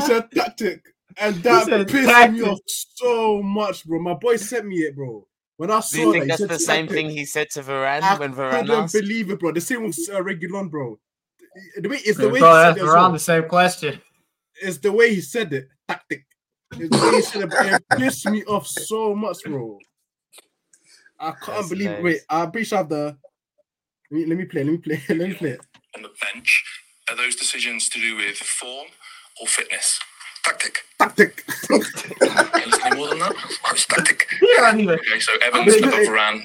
[0.00, 0.84] said, "Tactic,"
[1.16, 2.30] and that said pissed tactic.
[2.30, 4.00] me off so much, bro.
[4.00, 5.26] My boy sent me it, bro.
[5.56, 6.88] When I saw Do you that, think he that's said the same tactic.
[6.88, 8.92] thing he said to Varane I when Varane couldn't asked?
[8.92, 9.52] believe it, bro.
[9.52, 10.98] The same with uh, Reguilon, bro.
[11.76, 12.82] The way it's the They're way he probably said it.
[12.82, 13.12] around well.
[13.12, 14.00] the same question.
[14.62, 15.68] It's the way he said it.
[15.90, 16.24] Tactic.
[16.78, 17.52] It's way said it.
[17.90, 19.78] It pissed me off so much, bro.
[21.18, 21.86] I can't That's believe.
[21.88, 22.04] hilarious.
[22.04, 23.16] Wait, I'm pretty sure I have the.
[24.10, 24.64] Let me, let me play.
[24.64, 25.02] Let me play.
[25.08, 25.58] let me play
[25.96, 26.64] on the bench,
[27.10, 28.88] are those decisions to do with form
[29.40, 30.00] or fitness?
[30.44, 30.78] Tactic.
[30.98, 31.44] Tactic.
[31.68, 31.82] Can
[32.66, 33.34] you say more than that?
[33.36, 34.26] Oh, it's tactic.
[34.42, 36.08] You don't Okay, so Evans Wait, put wait.
[36.08, 36.40] Varane on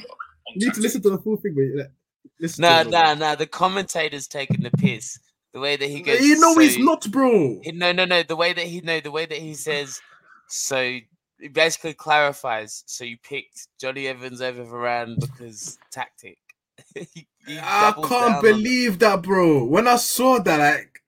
[0.55, 1.75] You need to listen to the full thing, wait.
[1.75, 1.91] let-
[2.39, 3.35] Listen No, to it, no, no.
[3.35, 5.19] The commentator's taking the piss.
[5.55, 6.19] The way that he goes.
[6.19, 7.61] You know so, he's not, bro.
[7.67, 8.23] No, no, no.
[8.23, 10.01] The way that he no, the way that he says.
[10.49, 10.99] So
[11.39, 12.83] it basically clarifies.
[12.87, 16.37] So you picked Jonny Evans over Varane because tactic.
[16.93, 19.63] He- he I can't believe that, bro.
[19.63, 21.01] When I saw that, like,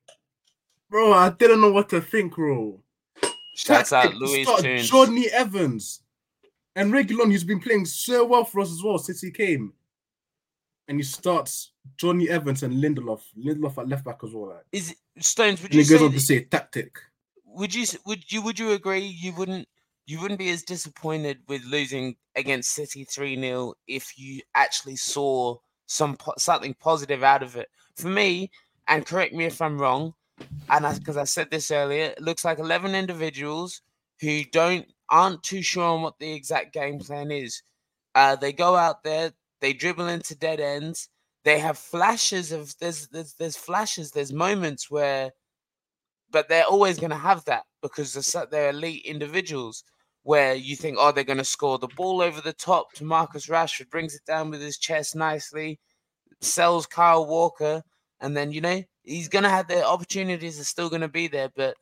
[0.90, 2.80] bro, I didn't know what to think, bro.
[3.54, 4.46] Shouts out Louis.
[4.88, 6.04] Jonny Evans
[6.74, 9.74] and Reguilon, who's been playing so well for us as well since he came.
[10.88, 13.22] And he starts Jonny Evans and Lindelof.
[13.38, 14.50] Lindelof at left back as well.
[14.50, 14.66] Like.
[14.72, 15.62] Is it, Stones?
[15.62, 16.98] Would And you he goes say on to say tactic.
[17.46, 19.68] would you would you would you agree you wouldn't
[20.06, 26.18] you wouldn't be as disappointed with losing against City 3-0 if you actually saw some
[26.38, 28.50] something positive out of it for me
[28.88, 30.14] and correct me if I'm wrong
[30.70, 33.82] and because I, said this earlier it looks like 11 individuals
[34.22, 37.64] who don't aren't too sure on what the exact game plan is
[38.16, 39.32] uh, they go out there
[39.62, 41.10] they dribble into dead ends
[41.48, 45.32] they have flashes of there's there's, there's flashes there's moments where
[46.30, 49.82] but they're always going to have that because they're, they're elite individuals
[50.24, 53.48] where you think, oh, they're going to score the ball over the top to Marcus
[53.48, 55.80] Rashford, brings it down with his chest nicely,
[56.42, 57.82] sells Kyle Walker,
[58.20, 61.30] and then you know he's going to have the opportunities are still going to be
[61.30, 61.76] there, but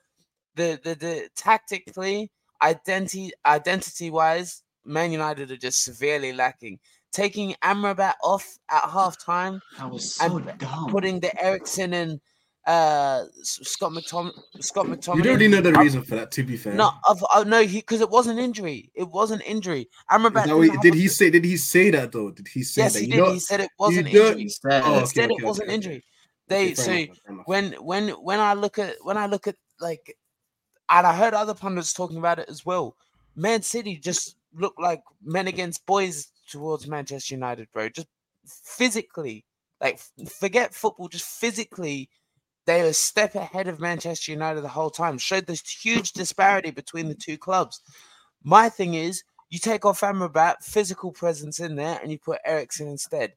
[0.56, 2.30] the the the tactically
[2.62, 6.78] identity identity wise, Man United are just severely lacking.
[7.16, 10.90] Taking Amrabat off at half time That was so and dumb.
[10.90, 12.20] putting the Eriksen and
[12.68, 15.16] uh Scott McTom Scott McTominay.
[15.18, 16.74] You don't really know the I- reason for that, to be fair.
[16.74, 18.92] No, I've, I no, he because it was an injury.
[18.96, 19.82] It was an injury.
[19.82, 20.34] Is Amrabat.
[20.34, 21.30] that didn't what- did he say?
[21.30, 22.32] Did he say that though?
[22.32, 23.00] Did he say Yes, that?
[23.00, 23.18] he You did.
[23.20, 24.42] know- he said it wasn't don't- injury.
[24.42, 25.76] Instead, Oh, he okay, said okay, it wasn't okay, okay.
[25.76, 26.04] injury.
[26.48, 27.44] They fair so enough, enough.
[27.48, 30.18] when when when I look at when I look at like,
[30.90, 32.98] and I heard other pundits talking about it as well.
[33.36, 37.90] Man City just looked like men against boys towards Manchester United, bro.
[37.90, 38.08] Just
[38.46, 39.46] physically,
[39.82, 42.10] like forget football, just physically,
[42.66, 45.18] they are a step ahead of Manchester United the whole time.
[45.18, 47.82] Showed this huge disparity between the two clubs.
[48.44, 52.88] My thing is, you take off Amrabat, physical presence in there, and you put Eriksen
[52.88, 53.34] instead.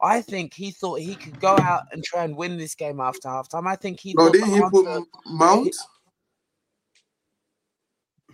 [0.00, 3.28] I think he thought he could go out and try and win this game after
[3.28, 3.66] halftime.
[3.66, 5.74] I think he No, didn't he put Mount?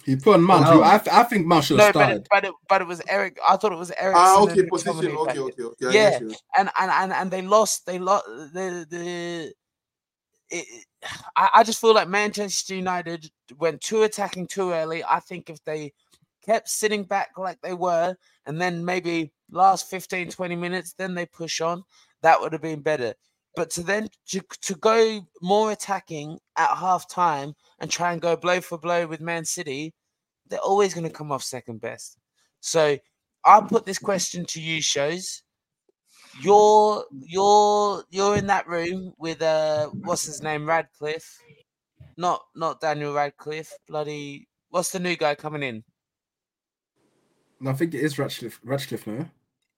[0.04, 0.64] He put on Mount.
[0.64, 0.82] No.
[0.82, 2.20] I, th- I think Mount should no, have but started.
[2.22, 3.38] it, but it, but it was Eric.
[3.46, 4.16] I thought it was Eric.
[4.16, 4.92] Ah, okay, position.
[4.94, 5.86] McTominay Okay, okay, okay.
[5.86, 6.10] I Yeah.
[6.10, 6.34] get you.
[6.56, 7.86] and and and and they lost.
[7.86, 9.52] They lost the the.
[10.50, 10.84] It,
[11.36, 15.02] I, I just feel like Manchester United went too attacking too early.
[15.04, 15.92] I think if they
[16.44, 18.14] kept sitting back like they were,
[18.46, 21.82] and then maybe last 15, 20 minutes, then they push on,
[22.22, 23.14] that would have been better.
[23.56, 28.36] But to then to, to go more attacking at half time and try and go
[28.36, 29.94] blow for blow with Man City,
[30.48, 32.18] they're always going to come off second best.
[32.60, 32.98] So
[33.44, 35.42] I'll put this question to you, Showz.
[36.42, 41.38] You're you're you're in that room with uh what's his name Ratcliffe,
[42.16, 43.72] not not Daniel Radcliffe.
[43.86, 45.84] Bloody what's the new guy coming in?
[47.60, 48.60] No, I think it is Ratcliffe.
[48.64, 49.28] Ratcliffe, no.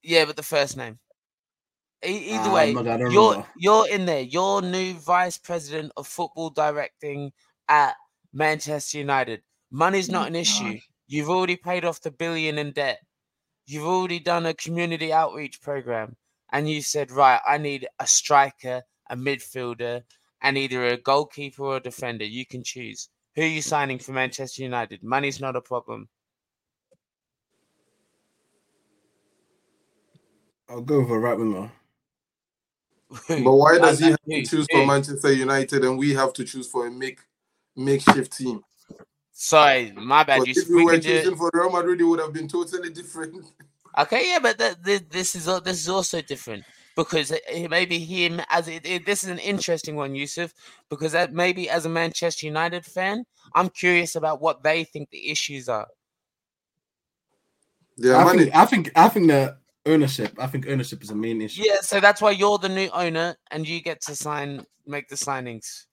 [0.03, 0.99] Yeah, but the first name.
[2.03, 3.49] Either Ah, way, I don't you're remember.
[3.57, 4.21] you're in there.
[4.23, 7.33] You're new vice president of football directing
[7.69, 7.97] at
[8.33, 9.43] Manchester United.
[9.71, 10.81] Money's not an issue.
[11.07, 13.01] You've already paid off the billion in debt.
[13.67, 16.17] You've already done a community outreach program,
[16.53, 20.05] and you said, right, I need a striker, a midfielder,
[20.43, 22.25] and either a goalkeeper or a defender.
[22.25, 23.09] You can choose.
[23.37, 25.03] Who are you signing for Manchester United?
[25.05, 26.09] Money's not a problem.
[30.69, 31.73] I'll go with a right winger.
[33.09, 33.45] Who?
[33.45, 36.67] But why does he have to choose for Manchester United and we have to choose
[36.69, 37.21] for a make
[37.77, 38.63] makeshift team?
[39.33, 40.39] Sorry, my bad.
[40.41, 42.33] But You, if we we were can do choosing for Real Madrid, it would have
[42.33, 43.53] been totally different.
[43.99, 46.65] Okay, yeah, but th- th- this is al- this is also different
[46.97, 50.53] because it- it maybe him as it, it- this is an interesting one, Yussif,
[50.91, 55.31] because that maybe as a Manchester United fan, I'm curious about what they think the
[55.31, 55.87] issues are.
[57.97, 58.39] Yeah, I money.
[58.45, 59.57] think, I think, I think the
[59.87, 60.33] ownership.
[60.39, 61.63] I think ownership is a main issue.
[61.65, 65.17] Yeah, so that's why you're the new owner and you get to sign, make the
[65.17, 65.87] signings.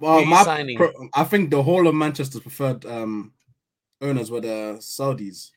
[0.00, 0.76] Well, my signing?
[0.76, 3.32] pro- I think the whole of Manchester's preferred um
[4.00, 5.50] owners were the Saudis.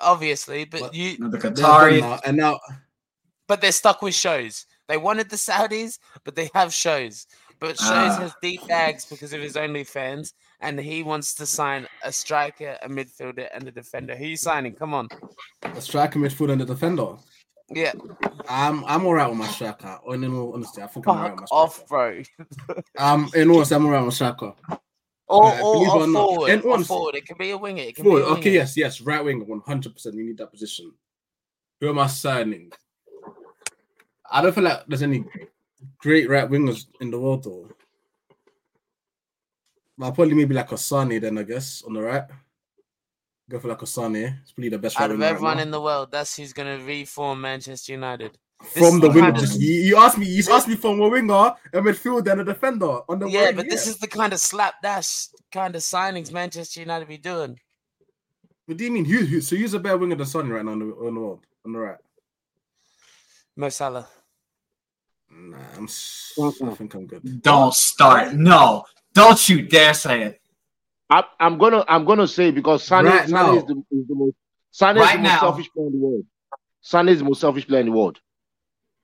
[0.00, 0.94] Obviously, but What?
[0.94, 2.00] you, the They're done Qatari.
[2.00, 2.60] now, and now
[3.46, 4.66] but they're stuck with Showz.
[4.88, 7.26] They wanted the Saudis, but they have Showz.
[7.60, 8.18] But Showz Ah.
[8.20, 12.88] has deep bags because of his OnlyFans, and he wants to sign a striker, a
[12.88, 14.16] midfielder, and a defender.
[14.16, 14.74] Who you signing?
[14.74, 15.08] Come on.
[15.62, 17.14] a striker, midfielder, and a defender.
[17.70, 17.92] Yeah,
[18.48, 19.98] I'm I'm alright with my striker.
[20.02, 22.24] Or in all honesty, I think I'm alright with my fuck off, striker.
[22.66, 22.82] bro.
[22.98, 24.54] Um, in all honesty, I'm alright with my striker.
[25.30, 26.50] Or, Uh, or, it or or forward.
[26.50, 27.14] in or honesty- forward.
[27.16, 27.82] It can be a winger.
[27.82, 30.16] It can Forward, be a okay, yes, yes, right wing, one hundred percent.
[30.16, 30.90] We need that position.
[31.80, 32.72] Who am I signing?
[34.30, 35.24] I don't feel like there's any
[35.98, 37.68] great right wingers in the world though.
[40.00, 42.24] I'll probably maybe like a Sane then I guess on the right.
[43.50, 44.16] Go for like a Sane.
[44.42, 46.52] It's probably the best right Out of winger right everyone in the world, that's who's
[46.52, 48.36] going to reform Manchester United.
[48.60, 50.26] From the is winger, kind of- you, you asked me.
[50.26, 51.32] You asked me from a winger,
[51.72, 54.40] a midfielder, and a defender on the yeah, wing, but this is the kind of
[54.40, 57.58] slapdash kind of signings Manchester United be doing.
[58.66, 59.04] What do you mean?
[59.04, 61.20] Who, who, so who's a better winger than Sonny right now on the, on the
[61.20, 61.46] world?
[61.64, 61.96] On the right?
[63.56, 64.06] Mo Salah.
[65.30, 65.84] Nah, I'm.
[65.84, 67.42] s- I think I'm good.
[67.42, 68.34] Don't start.
[68.34, 68.84] No,
[69.18, 70.40] don't you dare say it.
[71.10, 74.34] I, I'm gonna I'm gonna say because Sane, Right Sane is the, is the most
[74.70, 75.40] Sane is the most now.
[75.40, 76.24] selfish player in the world.
[76.80, 78.18] Sane is the most selfish player in the world.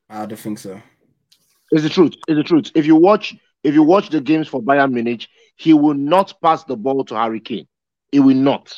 [0.08, 0.80] I don't think so.
[1.70, 2.14] It's the truth.
[2.28, 2.70] It's the truth.
[2.74, 6.64] If you watch if you watch the games for Bayern Munich, he will not pass
[6.64, 7.66] the ball to Harry Kane.
[8.12, 8.74] He will not.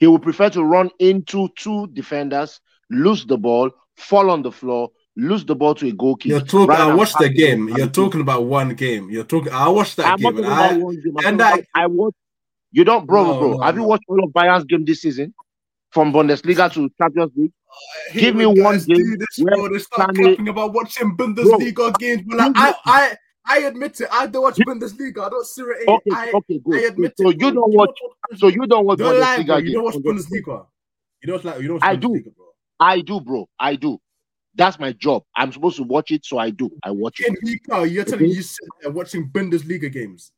[0.00, 4.90] He will prefer to run into two defenders, lose the ball, fall on the floor,
[5.16, 6.36] lose the ball to a goalkeeper.
[6.36, 6.70] You're talking.
[6.76, 7.68] I watched the game.
[7.68, 7.92] You're Harry Kane.
[7.92, 9.10] talking about one game.
[9.10, 9.52] You're talking.
[9.52, 10.38] I watched that I'm game.
[10.38, 11.16] And I, game.
[11.18, 12.16] I'm and I- about- I watched.
[12.72, 13.50] You don't, bro, No, bro.
[13.52, 15.32] no, Have you watched all of Bayern's game this season,
[15.92, 17.52] from Bundesliga to Champions League?
[18.08, 19.68] I hate Give me when one guys game do this, where bro.
[19.68, 22.22] They start Sane- clapping about watching Bundesliga games.
[22.26, 24.08] But like, I, I, I admit it.
[24.10, 25.18] I don't watch Bundesliga.
[25.24, 25.90] I don't Serie A.
[25.90, 26.84] Okay, I, okay, I good.
[26.92, 27.40] admit So it.
[27.40, 27.96] you don't watch.
[28.38, 29.38] So you don't watch Don't lie.
[29.38, 30.26] Bundesliga You don't watch games.
[30.26, 30.66] Bundesliga.
[31.22, 31.60] You don't like.
[31.60, 32.20] You don't I do.
[32.80, 33.48] I do, bro.
[33.60, 34.00] I do.
[34.56, 35.24] That's my job.
[35.34, 36.70] I'm supposed to watch it, so I do.
[36.84, 37.36] I watch it.
[37.68, 40.32] You're telling me you sit there watching Bundesliga games.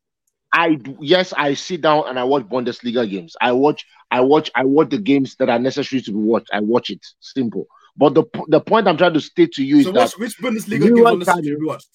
[0.53, 0.97] I do.
[1.01, 3.35] Yes, I sit down and I watch Bundesliga games.
[3.41, 3.85] I watch.
[4.09, 4.49] I watch.
[4.55, 6.49] I watch the games that are necessary to be watched.
[6.53, 7.05] I watch it.
[7.19, 7.67] Simple.
[7.95, 10.89] But the the point I'm trying to state to you is that which, which Bundesliga
[11.05, 11.89] are on the you watched?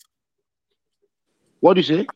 [1.61, 2.07] what do you say?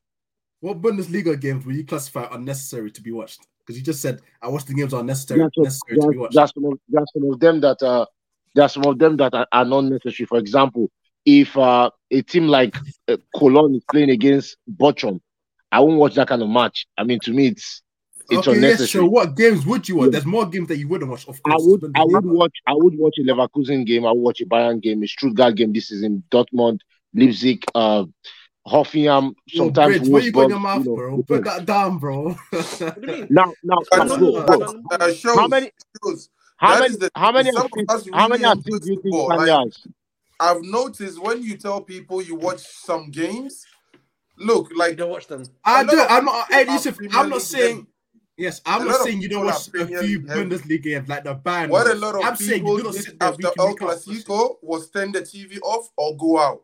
[0.61, 3.47] What Bundesliga games will you classify unnecessary to be watched?
[3.61, 6.35] Because you just said I watch the games are necessary, That's necessary to be watched.
[6.35, 8.07] there are some of, there are some of them that uh
[8.57, 10.27] there are some of them that are, are not necessary.
[10.27, 10.91] For example,
[11.25, 12.75] if uh, a team like
[13.07, 15.21] uh, Cologne is playing against Bochum,
[15.71, 16.87] I won't watch that kind of match.
[16.97, 17.83] I mean, to me, it's
[18.31, 19.05] it's okay, yes, unnecessary.
[19.05, 20.07] so what games would you watch?
[20.07, 20.11] Yeah.
[20.13, 21.63] There's more games that you wouldn't watch, of I course.
[21.67, 22.33] would it's I would Bundesliga.
[22.35, 24.07] watch I would watch a Leverkusen game.
[24.07, 25.73] I would watch a Bayern game, a Stuttgart game.
[25.73, 26.81] This is in Dortmund,
[27.15, 28.05] Leipzig, uh,
[28.67, 29.35] Hoffenheim.
[29.47, 31.23] Yo, Sometimes Bridge, what you got your mouth, you know, bro?
[31.23, 32.33] Put that down, bro.
[32.51, 33.27] What do you mean?
[33.31, 35.71] Now, now, But now, no, no, no, uh, shows, how many
[36.03, 36.29] shows.
[36.59, 38.93] How That many the- how many some of assists us how many really assists do
[38.93, 39.73] you think football, like-
[40.41, 43.65] I've noticed when you tell people you watch some games,
[44.39, 45.45] look, You like don't watch them.
[45.65, 46.01] I A lot do.
[46.01, 46.53] of I'm not.
[46.53, 47.77] Hey, people are Yussif, I'm not League saying.
[47.77, 47.87] heavy.
[48.39, 51.35] Yes, I'm lot not of saying you don't watch a few Bundesliga games like the
[51.35, 51.71] band.
[51.73, 53.69] what a lot of I'm saying people you do not did sit there after El
[53.69, 53.79] week.
[53.79, 56.63] Clasico was turn the TV off or go out.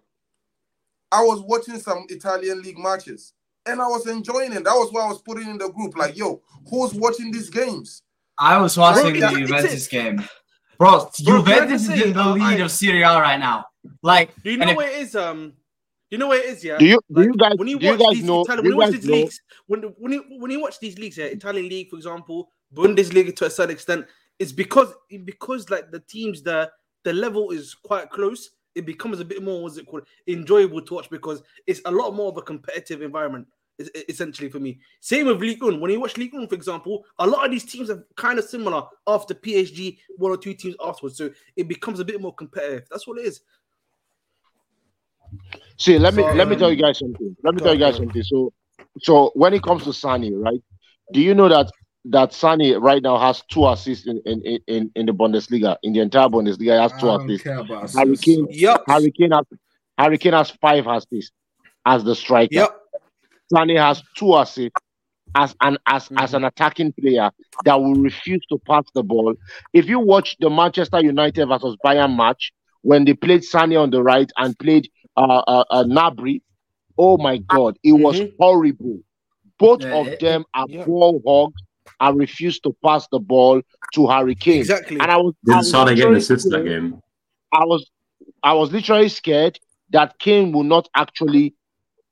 [1.10, 3.32] I was watching some Italian league matches
[3.64, 4.64] and I was enjoying it.
[4.64, 8.01] That was why I was putting in the group like, yo, who's watching these games?
[8.42, 10.16] I was watching Bro, the Juventus game.
[10.78, 13.64] Bro, Bro, Juventus just is in the uh, lead I- of Serie A right now.
[14.02, 15.14] Like, Do you know if- what it is?
[15.14, 15.52] Um,
[16.10, 16.76] you know what it is, yeah.
[16.76, 18.66] Do you do you guys when you do you watch guys these know Italian, when
[18.66, 21.26] you you watch these know leagues, when when you when you watch these leagues, yeah,
[21.26, 24.06] Italian league, for example, Bundesliga to a certain extent,
[24.38, 24.92] it's because
[25.24, 26.70] because like the teams the
[27.04, 28.50] the level is quite close.
[28.74, 32.14] It becomes a bit more what's it called enjoyable to watch because it's a lot
[32.14, 33.46] more of a competitive environment.
[33.78, 35.80] Es- es- Essentially, for me, same with Ligue 1.
[35.80, 38.44] When you watch Ligue 1, for example, a lot of these teams are kind of
[38.44, 41.16] similar after PSG, one or two teams afterwards.
[41.16, 42.84] So it becomes a bit more competitive.
[42.90, 43.40] That's what it is.
[45.78, 47.36] See, let me So, let me tell you um, guys something.
[47.42, 48.06] Let me tell you guys go on.
[48.08, 48.22] something.
[48.22, 48.52] So,
[49.00, 50.62] so when it comes to Sane, right?
[51.12, 51.70] Do you know that
[52.06, 55.92] that Sane right now has two assists in in, in- in, in the Bundesliga in
[55.94, 56.60] the entire Bundesliga?
[56.60, 57.42] He has I two don't assists.
[57.44, 58.82] care about Harry assists, Kane, so- Yep.
[58.88, 59.44] Harry Kane has
[59.98, 61.32] Harry Kane has five assists
[61.86, 62.54] as the striker.
[62.54, 62.78] Yep.
[63.52, 64.80] Sane has two assists
[65.34, 67.30] as an as as an attacking player
[67.64, 69.34] that will refuse to pass the ball.
[69.72, 74.02] If you watch the Manchester United versus Bayern match when they played Sane on the
[74.02, 76.42] right and played uh, uh, uh Gnabry,
[76.98, 78.32] oh my God, it was Mhm.
[78.38, 78.98] horrible.
[79.58, 80.84] Both Yeah, of them are Yeah.
[80.84, 81.62] ball hogs
[82.00, 83.62] and refuse to pass the ball
[83.94, 84.60] to Harry Kane.
[84.60, 84.98] Exactly.
[85.00, 87.00] And I was I Didn't was Sane get an assist that game?
[87.52, 87.90] I was
[88.42, 89.58] I was literally scared
[89.90, 91.54] that Kane will not actually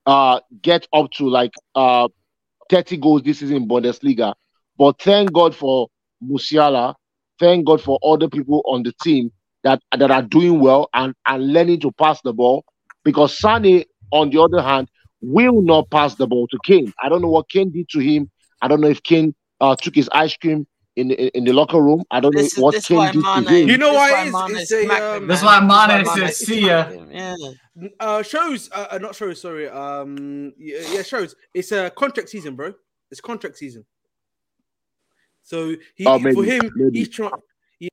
[0.07, 2.09] uh get up to like uh
[2.71, 4.35] 30 goals this season in Bundesliga.
[4.79, 5.89] But thank God for
[6.25, 6.95] Musiala,
[7.39, 9.31] thank God for other people on the team
[9.65, 12.65] that that are doing well and, and learning to pass the ball.
[13.05, 14.89] Because Sane, on the other hand,
[15.21, 16.93] will not pass the ball to Kane.
[17.03, 18.31] I don't know what Kane did to him.
[18.63, 20.67] I don't know if Kane uh, took his ice cream
[20.97, 22.03] in the, in the locker room.
[22.11, 23.47] I don't This is know what this Kane why to Mane.
[23.63, 23.69] him.
[23.69, 24.33] You know this why why it is?
[24.33, 25.67] Mane It's a, um, That's man.
[25.69, 27.35] why This Mane why said, "See ya." Yeah.
[28.01, 29.37] Uh, Showz, uh, uh, not Showz.
[29.39, 29.69] Sorry.
[29.69, 31.35] Um, yeah, yeah, Showz.
[31.55, 32.75] It's a contract season, bro.
[33.11, 33.85] It's contract season.
[35.43, 36.99] So he, Oh, for him, maybe.
[36.99, 37.31] he's trying.
[37.79, 37.89] He,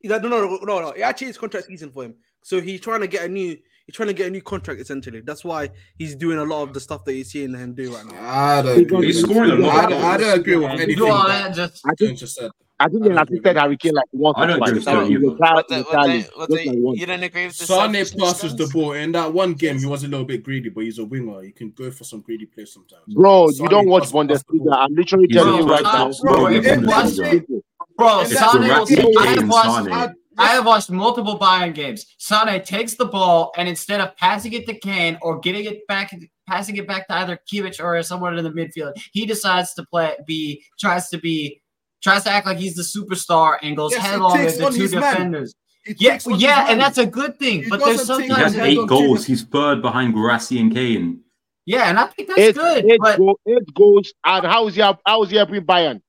[0.00, 0.88] he- no, no, no, no, no.
[0.90, 2.14] It actually is contract season for him.
[2.42, 3.56] So he's trying to get a new.
[3.88, 5.22] He's trying to get a new contract essentially.
[5.22, 8.04] That's why he's doing a lot of the stuff that you're seeing him do right
[8.04, 8.18] now.
[8.20, 9.06] I don't agree.
[9.06, 11.54] He's with- scoring a lot I don't, I don't agree with anything do all that
[11.54, 12.50] that just I think just said.
[12.80, 14.68] I think they assisted Harry Kane like once I don't twice.
[14.68, 15.20] agree with that in either.
[15.20, 17.00] the entire- What in the, the what entire the, league, what just the, like once.
[17.00, 18.92] you don't agree with the Sane passes the ball.
[18.92, 21.42] In that one game, he was a little bit greedy, but he's a winger.
[21.42, 23.02] You can go for some greedy plays sometimes.
[23.14, 24.76] Bro, you don't watch pass- pass Bundesliga.
[24.76, 26.04] I'm literally telling you right now.
[26.04, 27.32] Bro, scorer in if you watch Bundesliga.
[27.32, 27.64] it,
[27.96, 29.18] bro, It's Sane will Verratti, take.
[29.18, 29.84] I Kane, have watched.
[29.86, 30.14] Sane.
[30.38, 32.06] I have watched multiple Bayern games.
[32.18, 36.14] Sane takes the ball and instead of passing it to Kane or getting it back,
[36.46, 40.16] passing it back to either Kimmich or someone in the midfield, he decides to play.
[40.26, 41.60] Be tries to be
[42.02, 44.82] tries to act like he's the superstar and goes Yes, headlong takes at the two
[44.82, 45.02] his man.
[45.02, 45.54] defenders.
[45.84, 47.64] He Yeah, takes on his yeah, and that's a good thing.
[47.64, 49.24] He But there's doesn't He has eight goals.
[49.26, 51.20] He's third behind Guirassy and Kane.
[51.66, 52.84] yeah, and I think that's Eight, good.
[52.84, 54.12] eight, But goal, eight goals.
[54.24, 54.80] And how is he?
[54.82, 56.00] How is he helping Bayern?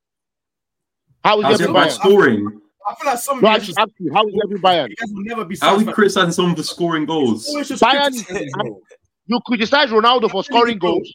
[1.23, 1.91] How is he How's helping Bayern?
[1.91, 2.61] scoring?
[2.89, 4.39] I feel like some of No, I you just guys ask you, how is he
[4.41, 4.89] helping Bayern?
[4.89, 5.95] you guys will never be How are we satisfied.
[5.95, 7.47] criticizing someone for scoring goals?
[7.55, 8.75] Bayern-
[9.27, 11.13] You criticize Ronaldo for scoring goals.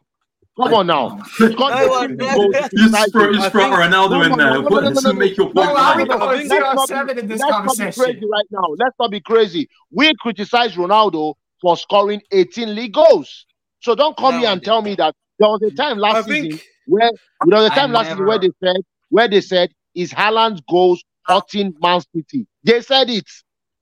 [0.56, 1.18] Come on now.
[1.36, 4.50] He's got No, 18 what- You just throw, just throw Ronaldo No, in no, there.
[4.52, 5.18] no, no, What no, does no, it no.
[5.18, 5.66] make your point?
[5.68, 6.08] are right?
[6.10, 8.64] I think- zero Let's not seven in this Let's not be crazy right now.
[8.78, 9.68] Let's not be crazy.
[9.90, 13.46] We criticize Ronaldo for scoring 18 league goals.
[13.80, 16.30] So don't come No here and tell me that there was a time last I
[16.30, 17.10] season where
[17.46, 18.76] there was a I time last season where they said
[19.10, 22.46] where they said is Haaland's goals hurting Man City.
[22.62, 23.26] They said it.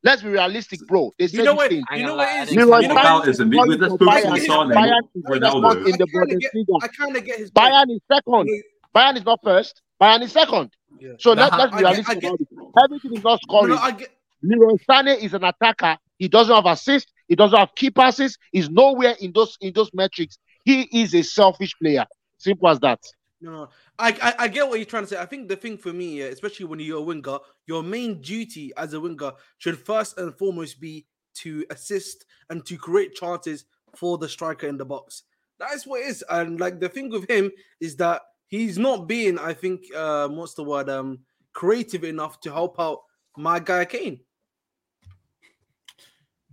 [0.04, 1.12] Let's be realistic, bro.
[1.18, 1.70] They said you know what?
[1.70, 1.84] things.
[1.92, 2.48] You know on, what I it is.
[2.50, 3.28] didn't Leroy You know What Sané what?
[3.28, 5.02] is a Let's focus on Bayern.
[5.14, 6.78] Sane, Bayern not is second in the I kinda Bundesliga.
[6.82, 7.50] I kind of get his.
[7.52, 7.72] point.
[7.72, 8.62] Bayern is second.
[8.94, 9.82] Bayern is not first.
[10.00, 10.70] Bayern is second.
[10.98, 11.10] Yeah.
[11.18, 12.48] So The let, ha- let's be realistic I get- about it.
[12.84, 13.74] Everything is not No, scoring.
[13.76, 14.08] no, I get.
[14.42, 15.96] Leroy Sané is an attacker.
[16.18, 17.12] He doesn't have assists.
[17.28, 18.36] He doesn't have key passes.
[18.50, 20.36] He's nowhere in those in those metrics.
[20.64, 22.06] He is a selfish player.
[22.38, 22.98] Simple as that.
[23.42, 23.68] No.
[23.98, 25.18] I, I I get what you're trying to say.
[25.18, 28.92] I think the thing for me, especially when you're a winger, your main duty as
[28.92, 33.64] a winger should first and foremost be to assist and to create chances
[33.96, 35.24] for the striker in the box.
[35.58, 36.24] That is what it is.
[36.30, 40.54] And like the thing with him is that he's not being, I think, uh, what's
[40.54, 41.18] the word, um,
[41.52, 43.00] creative enough to help out
[43.36, 44.20] my guy Kane.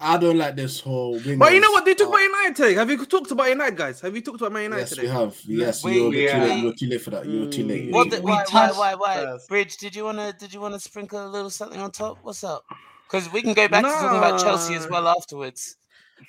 [0.01, 1.19] I don't like this whole.
[1.37, 1.83] But you know what?
[1.85, 2.73] They talk Uh, about United today.
[2.75, 3.99] Have you talked about United, guys?
[4.01, 5.01] Have you talked about Man United Yes, today?
[5.03, 5.35] we have.
[5.45, 7.25] Yes, We- you're, you're, too late, you're too late for that.
[7.25, 7.81] You're too late.
[7.81, 7.85] Mm.
[7.85, 8.23] You're What the, late.
[8.23, 9.37] why, why, why, why?
[9.49, 12.19] Bridge, did you wanna, did you wanna sprinkle a little something on top?
[12.21, 12.63] What's up?
[13.07, 15.75] Because we can go back to talking about Chelsea as well afterwards.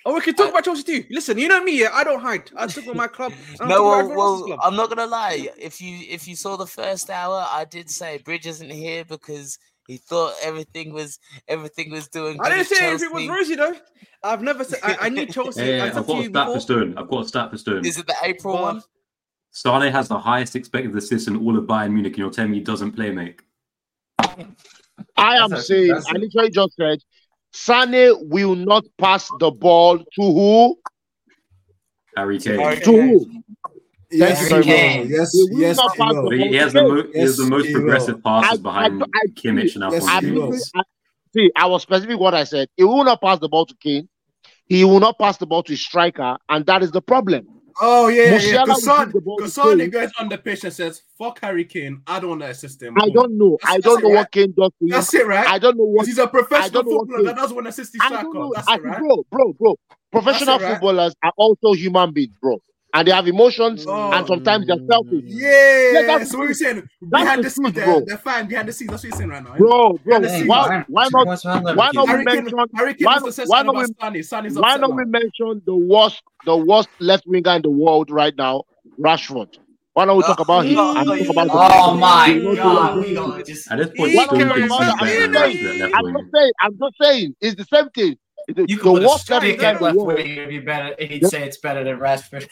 [0.06, 1.04] Oh, we can talk about Chelsea too.
[1.10, 2.50] Listen, you know me, yeah, I don't hide.
[2.56, 3.32] I talk about my club.
[3.60, 4.60] and I No, well, well, club.
[4.62, 5.48] I'm not gonna lie.
[5.58, 9.58] If you if you saw the first hour, I did say Bridge isn't here because
[9.90, 11.18] he thought everything was
[11.48, 12.38] everything was doing.
[12.40, 13.28] I good didn't at say everything was Chelsea.
[13.28, 13.76] rosy though.
[14.22, 15.62] I've never said I, I knew Chelsea.
[15.62, 16.60] Yeah, I yeah, said I've got a you stat for before.
[16.60, 16.94] Stone.
[16.96, 17.84] I've got a stat for Stone.
[17.84, 18.82] Is it the April Go one?
[19.50, 22.58] Sane has the highest expected assists in all of Bayern Munich, and you're telling me
[22.58, 23.42] he doesn't play make.
[25.16, 27.00] I am That's saying, that's I a- literally just said,
[27.52, 30.78] Sane will not pass the ball to who?
[32.16, 32.80] Harry Kane.
[32.82, 33.26] To who?
[34.12, 34.98] Yes, Thank he you will.
[34.98, 35.08] much.
[35.08, 37.44] Yes, yes, not he pass the But he, he has the mo- he has the
[37.46, 37.80] most he will.
[37.82, 40.32] progressive passes I- behind I- I- Kimmich and Yes, I he Alphonso.
[40.34, 40.40] will.
[40.50, 40.82] literally- I-
[41.34, 42.68] see, I was specific what I said.
[42.76, 44.08] He will not pass the ball to Kane.
[44.66, 47.46] He will not pass the ball to his striker, and that is the problem.
[47.82, 48.36] Oh yeah, yeah, yeah.
[48.38, 49.90] Musiala will Kassan, give the Kassan Kane.
[49.90, 52.02] goes under pitch and says, "Fuck Harry Kane.
[52.06, 53.56] I don't want to assist him." I don't know.
[53.62, 54.30] That's- I don't know it, what right?
[54.32, 54.88] Kane does to him.
[54.88, 55.46] That's it, right?
[55.48, 55.92] I don't know what.
[56.02, 58.22] Because he's a professional don't what footballer that doesn't want to assist his I striker.
[58.24, 58.52] don't know.
[58.54, 58.98] That's I it, right?
[58.98, 59.76] bro, bro, bro.
[60.12, 60.72] Professional it, right?
[60.72, 62.58] footballers are also human beings, bro,
[62.92, 64.10] and they have emotions, Oh.
[64.12, 65.22] and sometimes they're selfish.
[65.26, 66.88] Yeah, that's so what are you saying?
[67.02, 68.04] That's Behind the the scenes, truth, bro.
[68.06, 68.90] they're fine behind the scenes.
[68.90, 69.52] That's what you're saying right now.
[69.54, 69.58] Eh?
[69.58, 71.26] Bro, bro, Hey, why, why not?
[71.76, 72.56] Why not we mention?
[72.56, 72.96] Why not-
[73.46, 74.22] why about not we- Sonny.
[74.22, 78.34] Sonny's Why not we mention the worst, the worst left winger in the world right
[78.36, 78.64] now,
[78.98, 79.56] Rashford?
[79.92, 80.76] Why don't we talk about him?
[80.78, 83.88] Oh, talk about oh, my You know, god, you we know, gonna just At this
[83.96, 86.14] point, He Stone can thinks he's remember- better than I'm Rashford at left I'm wing.
[86.14, 86.52] just saying.
[86.62, 87.34] I'm just saying.
[87.40, 88.16] It's the same thing.
[88.48, 90.18] The, you the could put a worst left winger in left the world.
[90.18, 92.48] wing be better, and he'd say it's better than Rashford.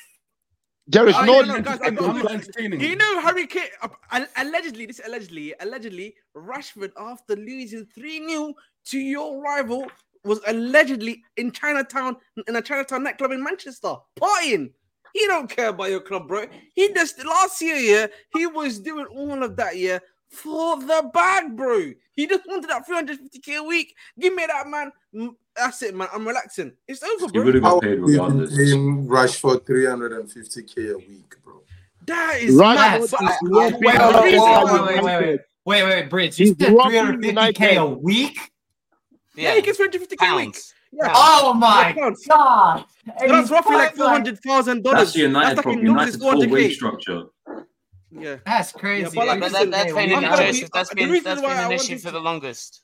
[0.91, 1.41] There is Oh, no.
[1.41, 2.81] yeah, no, guys, I'm I'm entertaining.
[2.81, 8.55] You know, Harry Kane, uh, allegedly, this allegedly, allegedly, Rashford, after losing 3 0
[8.87, 9.87] to your rival,
[10.25, 12.17] was allegedly in Chinatown,
[12.47, 14.71] in a Chinatown nightclub in Manchester, partying.
[15.13, 16.47] He don't care about your club, bro.
[16.75, 19.99] He just, last year, yeah, he was doing all of that, yeah,
[20.31, 21.93] for the bag, bro.
[22.15, 23.95] He just wanted that 350k a week.
[24.19, 24.91] Give me that, man.
[25.59, 26.09] That's it, man.
[26.13, 26.73] I'm relaxing.
[26.87, 27.45] It's over, He bro.
[27.45, 28.57] would have got paid we've been regardless.
[28.57, 31.61] paying Rashford 350k a week, bro.
[32.07, 33.01] That is Rashford mad.
[33.11, 36.39] But I- Wait, wait, wait, wait, wait, wait, wait, wait, wait, wait, wait, Bridge.
[36.39, 38.39] You He's said 350k a week?
[39.35, 40.57] yeah, he gets 350k a week.
[40.91, 41.13] Yeah.
[41.15, 42.25] Oh my Pounds.
[42.27, 42.85] god!
[43.21, 45.87] So that's roughly like four That's hundred thousand That's the United That's like problem.
[45.87, 47.23] in dollars, United's full wage structure.
[48.11, 48.37] Yeah.
[48.47, 49.03] That's crazy.
[49.03, 50.63] Yeah, but like, But that, that's been an issue.
[50.65, 52.81] be- That's been reason that's been an issue for the longest.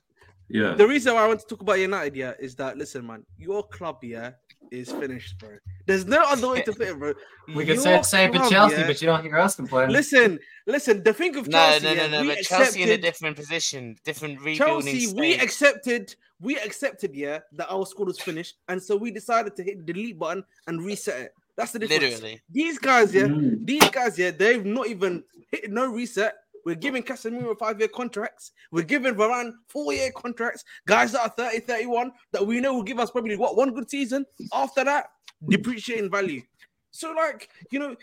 [0.49, 0.75] Yeah.
[0.75, 3.63] The reason why I want to talk about United, yeah, is that listen, man, your
[3.63, 4.33] club, yeah,
[4.71, 5.51] is finished, bro.
[5.87, 7.13] There's no other way to put it, bro.
[7.49, 8.87] We could Your say the same for Chelsea, yeah?
[8.87, 9.91] but you don't hear us complain.
[9.91, 11.03] listen, listen.
[11.03, 12.21] The thing of No, Chelsea, no, no, yeah, no.
[12.23, 14.57] we But Chelsea in a different position, different rebuilding
[14.95, 15.19] Chelsea, stage.
[15.19, 19.63] we accepted, we accepted, yeah, that our squad was finished, and so we decided to
[19.63, 21.35] hit the delete button and reset it.
[21.57, 22.03] That's the difference.
[22.15, 22.41] Literally.
[22.51, 23.65] These guys, yeah, Mm.
[23.67, 26.35] these guys, yeah, they've not even hit no reset.
[26.65, 28.53] We're giving Casemiro five-year contracts.
[28.71, 30.65] We're giving Varane four-year contracts.
[30.87, 33.91] Guys that are 30, 31, that we know will give us probably what one good
[33.91, 34.25] season.
[34.53, 35.07] After that,
[35.49, 36.43] depreciating value.
[36.91, 37.97] So, like, you know,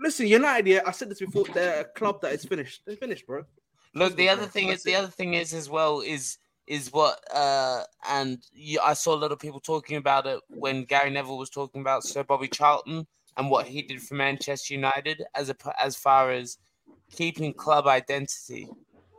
[0.00, 2.82] listen, United, yeah, I said this before, they're a club that is finished.
[2.86, 3.44] They're finished, bro.
[3.94, 7.18] Look, the other thing that's is the other thing is as well is is what
[7.32, 11.38] uh and you, I saw a lot of people talking about it when Gary Neville
[11.38, 13.06] was talking about Sir Bobby Charlton
[13.36, 16.58] and what he did for Manchester United as a as far as
[17.12, 18.68] keeping club identity.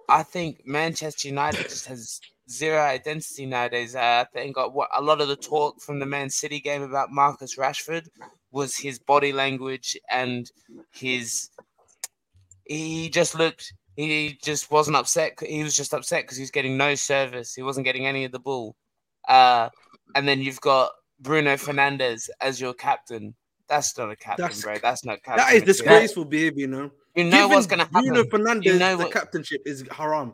[0.10, 2.20] I think Manchester United just has
[2.50, 3.96] zero identity nowadays.
[3.96, 7.12] I think uh, what a lot of the talk from the Man City game about
[7.12, 8.08] Marcus Rashford
[8.52, 10.50] was his body language and
[10.92, 11.50] his
[12.66, 16.78] he just looked he just wasn't upset he was just upset because he was getting
[16.78, 18.76] no service he wasn't getting any of the ball
[19.28, 19.70] uh
[20.16, 23.34] and then you've got bruno fernandes as your captain
[23.68, 25.66] that's not a captain That's- bro that's not captain That is material.
[25.66, 26.92] disgraceful behavior, you know.
[27.18, 30.34] You know Giving what's gonna happen Bruno Fernandes know the what- captainship is haram.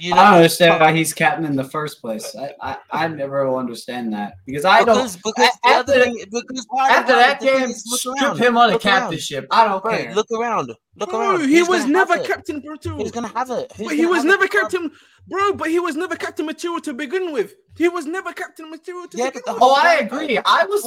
[0.00, 2.34] you I don't understand why he's captain in the first place.
[2.36, 4.96] I, I, I never will understand that because I don't.
[4.96, 8.14] because, because the after other thing, because why- After why- that the game, is, strip
[8.22, 9.00] around, him on the look around.
[9.00, 9.46] captainship.
[9.52, 10.14] I don't Bro, care.
[10.14, 13.00] look around look Bro, around he Who's was never captain material.
[13.02, 14.90] who's gonna have it Who's But he was never captain,
[15.26, 15.54] bro.
[15.54, 17.54] But he was never captain material to begin with.
[17.76, 19.62] He was never captain material to Yeah, begin the with.
[19.62, 20.38] Oh, I agree.
[20.44, 20.82] I was.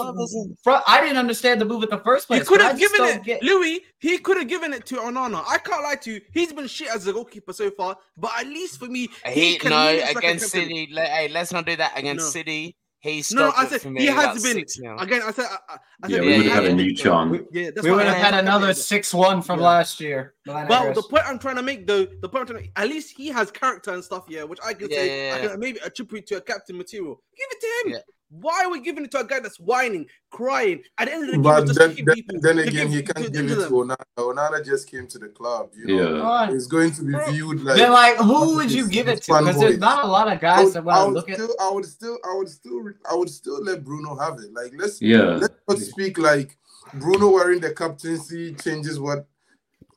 [0.64, 2.42] fr- I didn't understand the move at the first place.
[2.42, 3.82] He could have given don't it, get- Louis.
[4.00, 5.44] He could have given it to Onana.
[5.48, 6.22] I can't lie to you.
[6.34, 9.58] He's been shit as a goalkeeper so far, but at least for me, he, He,
[9.58, 10.50] can no he looks like against.
[10.50, 10.90] City.
[10.92, 12.30] le- hey, let's not do that against No.
[12.32, 12.76] City.
[13.02, 15.22] He No, no, I said he has been again.
[15.24, 17.32] I said, I, I- I Yeah, we would have had a new chant.
[17.32, 19.66] We- Yeah, that's we would have had another six-one from Yeah.
[19.66, 20.36] last year.
[20.48, 20.98] Atlanta But Harris.
[20.98, 23.30] the point I'm trying to make, though, the point I'm to make, at least he
[23.30, 25.48] has character and stuff, yeah, which I can Yeah, say yeah, I yeah.
[25.50, 27.24] can maybe attribute to a captain material.
[27.36, 28.02] Give it to him.
[28.32, 28.38] Yeah.
[28.40, 30.82] Why are we giving it to a guy that's whining, crying?
[30.98, 32.40] At the end of the game, But it's just then, then, people.
[32.42, 33.70] then again, he can't give it to.
[33.70, 33.96] Onana.
[34.18, 35.72] Onana just came to the club.
[35.76, 36.22] You know, Yeah.
[36.22, 36.54] Alright.
[36.54, 37.78] it's going to be viewed like.
[37.78, 39.38] Then, like, who would you give it to?
[39.40, 41.36] Because there's not a lot of guys would, that I want to would look at.
[41.36, 44.54] still, I would still, I would still, I would still let Bruno have it.
[44.54, 45.36] Like let's Yeah.
[45.42, 46.58] let's not speak like
[46.94, 49.28] Bruno wearing the captaincy changes what.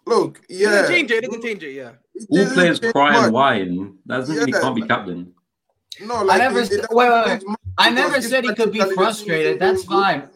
[0.07, 1.23] Look, They yeah, can change it.
[1.23, 1.73] They can change it.
[1.73, 1.93] Yeah.
[2.29, 3.25] All players cry much.
[3.25, 3.99] and whine.
[4.05, 5.33] That doesn't mean he can't be captain.
[6.05, 8.55] No, like never it, it said- doesn't wait, wait, change much I never said he
[8.55, 9.59] could be tactically the team is frustrated.
[9.61, 10.29] That's fine.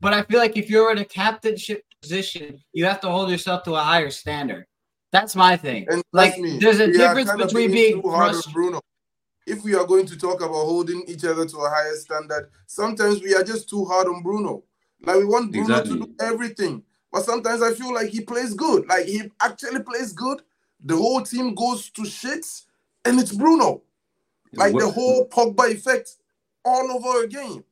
[0.00, 3.62] But I feel like if you're in a captainship position, you have to hold yourself
[3.64, 4.66] to a higher standard.
[5.12, 5.86] That's my thing.
[5.88, 8.80] And Like, me, there's a difference between being being too hard on frustrated.
[9.46, 13.22] If we are going to talk about holding each other to a higher standard, sometimes
[13.22, 14.64] we are just too hard on Bruno.
[15.02, 16.82] Like we want Bruno to do everything,
[17.12, 18.86] but sometimes I feel like he plays good.
[18.88, 20.42] Like he actually plays good.
[20.84, 22.46] The whole team goes to shit,
[23.04, 23.82] and it's Bruno.
[24.54, 26.16] Like the whole Pogba effect
[26.64, 27.64] all over again.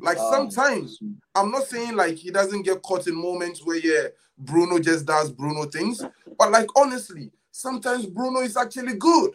[0.00, 0.98] Like Um, sometimes
[1.34, 5.32] I'm not saying like he doesn't get caught in moments where yeah, Bruno just does
[5.32, 6.02] Bruno things,
[6.38, 9.32] but like honestly, sometimes Bruno is actually good.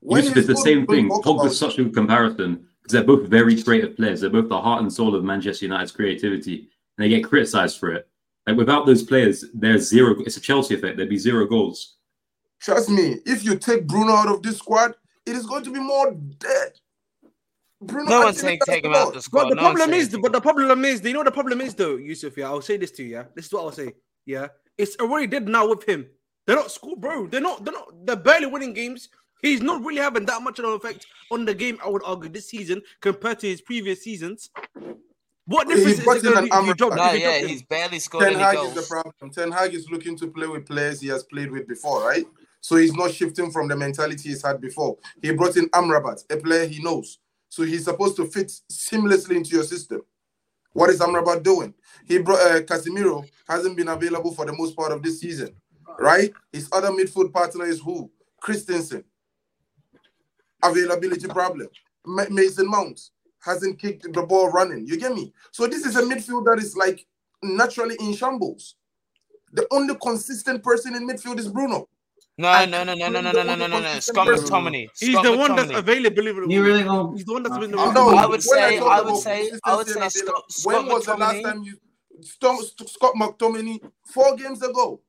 [0.00, 1.08] When Yusuf, it's the same thing.
[1.08, 4.20] talk Pogba's such a good comparison because they're both very creative players.
[4.20, 7.92] They're both the heart and soul of Manchester United's creativity, and they get criticised for
[7.92, 8.08] it.
[8.46, 10.14] Like without those players, there's zero.
[10.20, 10.96] It's a Chelsea effect.
[10.96, 11.96] There'd be zero goals.
[12.60, 14.94] Trust me, if you take Bruno out of this squad,
[15.26, 16.72] it is going to be more dead.
[17.82, 19.00] Bruno No one's actually saying take him more.
[19.02, 19.44] out the squad.
[19.44, 21.96] But the no problem is, but the problem is, you know, the problem is though,
[21.96, 22.36] Yusuf.
[22.36, 23.10] Yeah, I'll say this to you.
[23.10, 23.92] Yeah, this is what I'll say.
[24.26, 26.06] Yeah, it's already dead now with him.
[26.46, 27.26] They're not school, bro.
[27.28, 27.64] They're not.
[27.64, 28.06] They're not.
[28.06, 29.08] They're barely winning games.
[29.42, 31.78] He's not really having that much of an effect on the game.
[31.84, 34.50] I would argue this season compared to his previous seasons.
[35.46, 36.76] What He difference is brought it in going to be if you Amrabat.
[36.76, 36.94] drop?
[36.94, 38.88] No, if you yeah, he's barely scored Ten any Hag is the goals.
[38.88, 39.30] problem.
[39.32, 42.26] Ten Hag is looking to play with players he has played with before, right?
[42.60, 44.98] So he's not shifting from the mentality he's had before.
[45.22, 47.18] He brought in Amrabat, a player he knows.
[47.50, 50.02] So he's supposed to fit seamlessly into your system.
[50.74, 51.74] What is Amrabat doing?
[52.06, 55.54] He brought uh, Casemiro hasn't been available for the most part of this season,
[56.00, 56.32] right?
[56.52, 58.10] His other midfield partner is who?
[58.40, 59.04] Christensen.
[60.64, 61.68] Availability problem.
[62.06, 63.00] Ma- Mason Mount
[63.42, 64.86] hasn't kicked the ball running.
[64.86, 65.32] You get me?
[65.52, 67.06] So this is a midfield that is like
[67.42, 68.76] naturally in shambles.
[69.52, 71.88] The only consistent person in midfield is Bruno.
[72.40, 73.98] No, no, no, no, no, no, no, no, no, no, no.
[73.98, 74.88] Scott McTominay.
[74.98, 76.22] He's Scott the one that's available.
[76.48, 77.16] You really gonna?
[77.16, 77.76] He's the one that's uh, been.
[77.76, 81.06] I No, I would say- I would say- I would say and Scott- when was
[81.06, 81.76] the last time you
[82.22, 83.80] Scott, Scott McTominay?
[84.04, 85.00] Four games ago.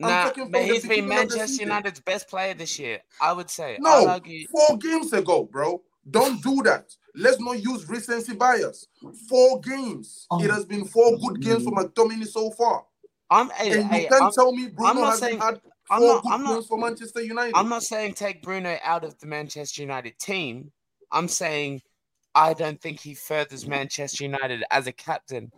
[0.00, 1.62] Nah, but he's been beginning of the Manchester.
[1.62, 3.00] United's best player this year.
[3.20, 3.78] I would say.
[3.80, 4.46] No, argue.
[4.48, 5.82] four games ago, bro.
[6.10, 6.86] Don't do that.
[7.14, 8.86] let's not use recency bias.
[9.28, 10.26] Four games.
[10.30, 10.42] Oh.
[10.42, 11.84] It has been four good games for mm.
[11.84, 12.84] McTominay so far.
[13.30, 15.60] I'm, hey, And you hey, can't I'm, tell me Bruno hasn't saying- had
[15.90, 17.54] I'm not- I'm not- for Manchester United.
[17.54, 20.72] I'm not saying take Bruno out of the Manchester United team.
[21.10, 21.82] I'm saying
[22.34, 25.50] I don't think he furthers Manchester United as a captain.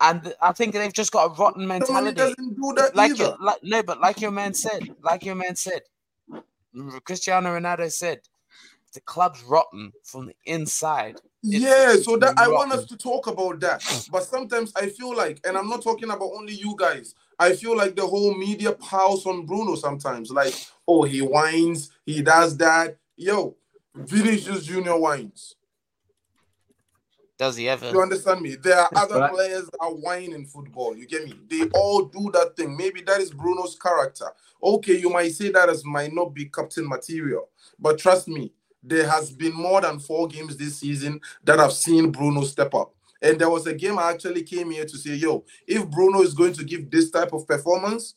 [0.00, 2.12] And I think they've just got a rotten mentality.
[2.14, 5.82] doesn't do Like, your, like no, but like your man said, like your man said,
[7.04, 8.20] Cristiano Ronaldo said,
[8.92, 11.16] the club's rotten from the inside.
[11.44, 14.08] It's- Yeah, so that I want us to talk about that.
[14.10, 17.76] But sometimes I feel like, and I'm not talking about only you guys, I feel
[17.76, 20.30] like the whole media piles on Bruno sometimes.
[20.30, 20.54] Like,
[20.88, 22.96] oh, he whines, he does that.
[23.16, 23.56] Yo,
[23.94, 25.54] Vinicius Junior whines.
[27.38, 27.90] Does he ever?
[27.90, 28.54] You understand me?
[28.56, 30.96] There are other But I- players that are whining in football.
[30.96, 31.34] You get me?
[31.48, 32.74] They all do that thing.
[32.76, 34.28] Maybe that is Bruno's character.
[34.62, 39.06] Okay, you might say that as might not be captain material, but trust me, there
[39.06, 42.94] has been more than four games this season that I've seen Bruno step up.
[43.26, 46.32] And there was a game I actually came here to say, yo, if Bruno is
[46.32, 48.14] going to give this type of performance,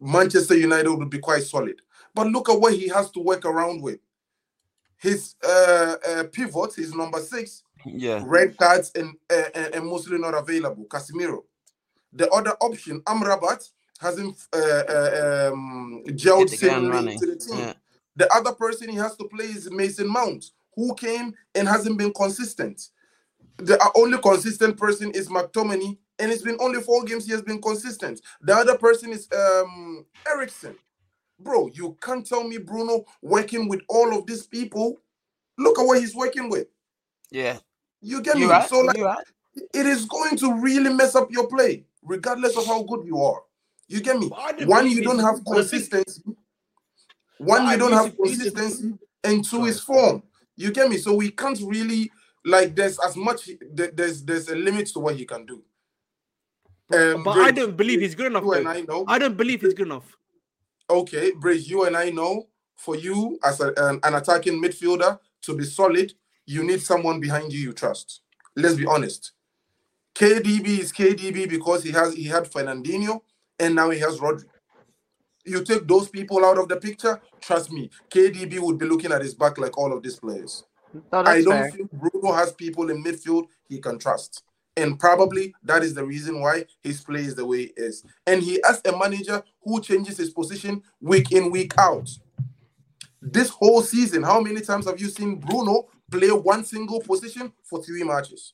[0.00, 1.82] Manchester United would be quite solid.
[2.14, 3.98] But look at what he has to work around with.
[4.96, 8.22] His uh, uh, pivot, his number six, Yeah.
[8.24, 10.84] red cards and, uh, and, and mostly not available.
[10.84, 11.42] Casemiro.
[12.12, 13.68] The other option, Amrabat,
[14.00, 17.58] hasn't uh, uh, um, gelled Hit the ground into the team.
[17.58, 17.72] Yeah.
[18.14, 20.44] The other person he has to play is Mason Mount,
[20.76, 22.90] who came and hasn't been consistent.
[23.58, 27.60] The only consistent person is McTominay, and it's been only four games he has been
[27.62, 28.20] consistent.
[28.42, 30.76] The other person is um Eriksen.
[31.38, 35.00] Bro, you can't tell me Bruno working with all of these people.
[35.58, 36.66] Look at what he's working with.
[37.30, 37.58] Yeah.
[38.00, 38.50] You get You me?
[38.50, 38.68] right?
[38.68, 39.24] So like right?
[39.72, 43.42] it is going to really mess up your play, regardless of how good you are.
[43.88, 44.28] You get me?
[44.28, 46.22] But I didn't One, you don't have but the thing- consistency.
[47.38, 48.94] One, you don't have consistency,
[49.24, 50.22] and two is form.
[50.56, 50.98] You get me?
[50.98, 52.10] So we can't really
[52.44, 52.74] like.
[52.76, 53.50] There's as much.
[53.72, 55.62] There's there's a limit to what he can do.
[56.92, 58.44] Um, But I don't believe he's good enough.
[58.44, 58.68] You and.
[58.68, 59.04] I know.
[59.08, 60.16] I don't believe he's good enough.
[60.90, 62.48] Okay, Bridge, you and I know.
[62.76, 66.12] For you as a, an, an attacking midfielder to be solid,
[66.46, 68.20] you need someone behind you you trust.
[68.56, 69.32] Let's be honest.
[70.14, 73.22] KDB is KDB because he has he had Fernandinho
[73.58, 74.44] and now he has Rodri.
[75.44, 79.22] You take those people out of the picture, trust me, KDB would be looking at
[79.22, 80.64] his back like all of these players.
[80.94, 81.70] No, I don't fair.
[81.70, 84.42] feel Bruno has people in midfield he can trust.
[84.76, 88.04] And probably that is the reason why his play is the way it is.
[88.26, 92.10] And he has a manager who changes his position week in, week out.
[93.22, 97.82] This whole season, how many times have you seen Bruno play one single position for
[97.82, 98.52] three matches?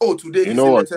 [0.00, 0.88] Oh, today You know what?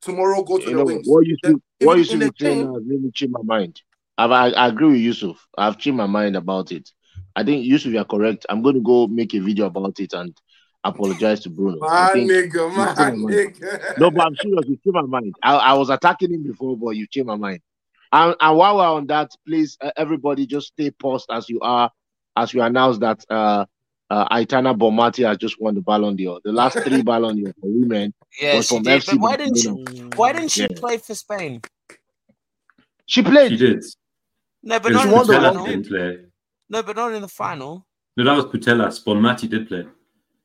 [0.00, 1.06] tomorrow go to You the know wings.
[1.06, 3.42] what you Then see, what you even see in saying has made me change my
[3.42, 3.80] mind.
[4.18, 5.46] I've, I, I agree with Yusuf.
[5.56, 6.90] I've changed my mind about it.
[7.36, 8.46] I think Yusuf, you're correct.
[8.48, 10.36] I'm going to go make a video about it and
[10.84, 11.78] apologize to Bruno.
[11.84, 13.30] I My think nigga, my changed my mind.
[13.30, 14.00] nigga.
[14.00, 14.64] No, but I'm serious.
[14.68, 15.34] You changed my mind.
[15.42, 17.60] I, I was attacking him before, but you changed my mind.
[18.12, 21.90] And, and while we're on that, please, uh, everybody, just stay paused as you are,
[22.36, 23.64] as we announce that uh,
[24.10, 26.40] uh, Aitana Bonmati has just won the Ballon d'Or.
[26.44, 29.02] The last three Ballon d'Or for women Yeah, was she from did.
[29.02, 29.68] FC But why didn't she?
[30.16, 30.76] Why didn't she Yeah.
[30.76, 31.62] play for Spain?
[33.06, 33.50] She played.
[33.50, 33.84] She did.
[34.62, 35.66] No, but It was not won the the Putellas final.
[35.66, 36.18] didn't play.
[36.68, 37.86] No, but not in the final.
[38.16, 39.02] No, that was Putellas.
[39.04, 39.84] Bonmati did play.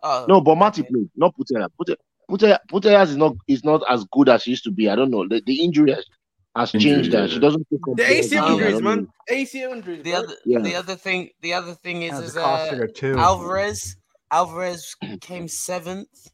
[0.03, 0.89] Oh, No, Bonmati okay.
[0.89, 1.69] played, not Putellas.
[1.79, 1.97] Pute-
[2.29, 4.89] Pute- Putellas is not is not as good as she used to be.
[4.89, 5.27] I don't know.
[5.27, 6.05] The, the injury has,
[6.55, 7.21] has Injury, changed her.
[7.21, 7.27] yeah.
[7.27, 8.97] She doesn't take The players ACL injuries, man.
[9.29, 9.35] know.
[9.35, 10.03] ACL injuries.
[10.03, 10.59] The other, Yeah.
[10.59, 12.87] the other thing, the other thing is, is uh.
[13.03, 13.95] Alvarez.
[14.31, 16.29] Alvarez came seventh.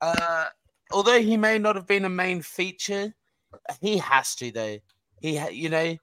[0.00, 0.46] Uh,
[0.92, 3.12] although he may not have been a main feature,
[3.80, 4.78] he has to though.
[5.20, 5.96] He, ha- you know,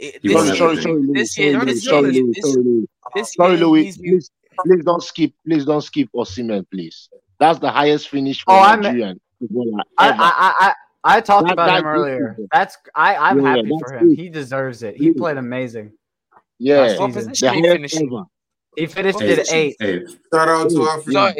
[0.00, 1.12] it, this year, Sorry, sorry, sorry, Louis.
[1.14, 1.64] this Sorry, year, Louis.
[1.66, 2.12] this be year, Sorry.
[2.12, 2.32] Louis.
[2.34, 2.86] this, Sorry, Louis.
[3.14, 3.96] this Sorry, Louis.
[3.98, 4.30] Please,
[4.64, 5.32] please don't skip.
[5.46, 7.08] Please don't skip Osimhen, please.
[7.38, 9.20] That's the highest finish for Oh, I'm- Nigerian
[9.98, 10.08] I.
[10.08, 12.34] I, I, I I talked That- about that's him earlier.
[12.36, 12.48] good.
[12.52, 14.08] That's I, I'm Yeah, happy that's for him.
[14.10, 14.18] good.
[14.18, 14.96] He deserves it.
[14.96, 15.16] He Good.
[15.16, 15.92] played amazing.
[16.58, 17.96] yeah, what position he finished?
[18.02, 18.24] ever.
[18.76, 19.56] He finished What at position?
[19.56, 19.76] eight.
[20.32, 20.88] Shout out to Yeah.
[20.90, 21.12] Africa.
[21.12, 21.32] Sorry,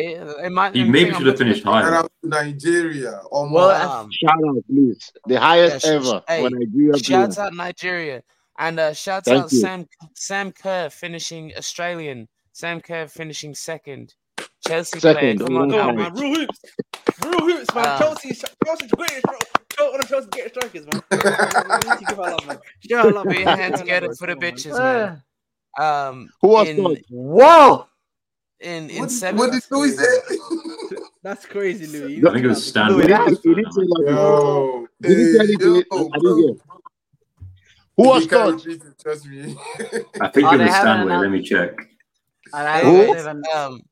[0.46, 0.74] it might.
[0.74, 1.84] he I maybe think should have finished higher.
[1.84, 3.20] Shout out to Nigeria.
[3.30, 3.70] Well.
[3.70, 5.12] Um, Shout out, please.
[5.26, 7.44] The highest Yeah, sh- ever hey, for Nigeria player.
[7.44, 8.22] Out Nigeria
[8.60, 9.60] and uh, shouts Thank out you.
[9.60, 12.28] Sam Sam Kerr finishing Australian.
[12.52, 14.14] Sam Kerr finishing second.
[14.66, 16.14] Chelsea Second, player, come oh, on long No, man.
[16.14, 16.60] Real hoops.
[17.24, 17.86] Real hoops, man.
[17.86, 18.34] Um, Chelsea,
[18.64, 19.24] Chelsea's greatest.
[19.78, 21.02] One of Chelsea's greatest strikers, man.
[21.10, 22.58] we need to give her love, man.
[22.82, 23.26] Give her love.
[23.26, 23.58] Put your man.
[23.58, 24.54] hands Give together for the come on, man.
[24.54, 25.22] bitches, man.
[25.78, 26.76] Uh, Um, Who was in,
[27.10, 27.86] whoa!
[28.60, 29.38] in in What seven.
[29.38, 30.38] what did Louis say?
[31.22, 32.14] That's crazy, Louis.
[32.16, 32.92] You I think it was Stan.
[32.92, 34.04] Louis, He didn't, he say that.
[34.08, 35.60] Yo, He didn't say hey, anything.
[35.60, 36.20] yo, I, I bro.
[36.20, 36.54] didn't hear.
[38.02, 38.60] Who was He third?
[39.02, 39.56] trust me.
[40.20, 41.16] I think Oh, it they was haven't Stanway.
[41.16, 41.70] Let me check.
[42.52, 43.14] And I, Who?
[43.14, 43.82] they've Um,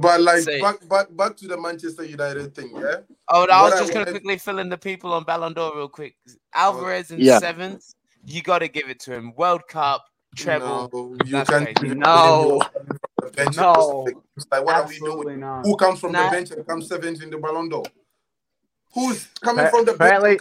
[0.00, 2.98] But like Say- back back back to the Manchester United thing, yeah.
[3.28, 5.24] Oh, no, I was What I- just gonna what quickly fill in the people on
[5.24, 6.14] Ballon d'Or real quick.
[6.54, 7.40] Alvarez in Yeah.
[7.40, 7.92] seventh.
[8.24, 9.34] You got to give it to him.
[9.34, 10.04] World Cup
[10.36, 10.88] treble.
[10.92, 11.76] No, you can't.
[11.76, 11.94] crazy.
[11.96, 12.60] No.
[13.56, 14.06] No.
[14.50, 15.40] Like what are we Absolutely doing?
[15.40, 15.64] not.
[15.66, 16.26] Who comes from Nah.
[16.26, 17.82] the bench and comes seventh in the Ballon d'Or?
[18.94, 20.40] Who's coming Appa- from the bench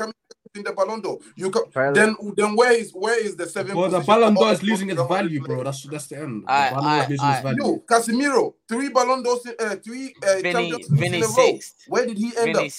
[0.55, 1.19] apparently- and coming seventh in the Ballon d'Or?
[1.35, 3.75] You co- Apparently- then then where is where is the seven?
[3.75, 4.21] Well, the position?
[4.21, 5.63] Ballon d'Or is losing its value, bro.
[5.63, 6.43] That's that's the end.
[6.45, 7.33] The Aye, Ballon d'Or aye, is losing aye.
[7.33, 7.63] its value.
[7.63, 11.75] Yo, Casemiro, three Ballon d'Ors, uh, three uh, Vinny, Champions Leagues Vinny in sixth.
[11.87, 12.73] Where did he end Vinny, up?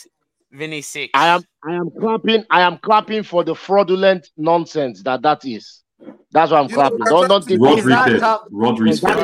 [0.52, 1.10] Vinny six.
[1.14, 5.82] I am I am clapping I am clapping for the fraudulent nonsense that that is.
[6.32, 7.02] That's why I'm You clapping.
[7.02, 8.20] I Don't don't think He's not Rodri fifth.
[8.20, 9.16] top- Rodri's That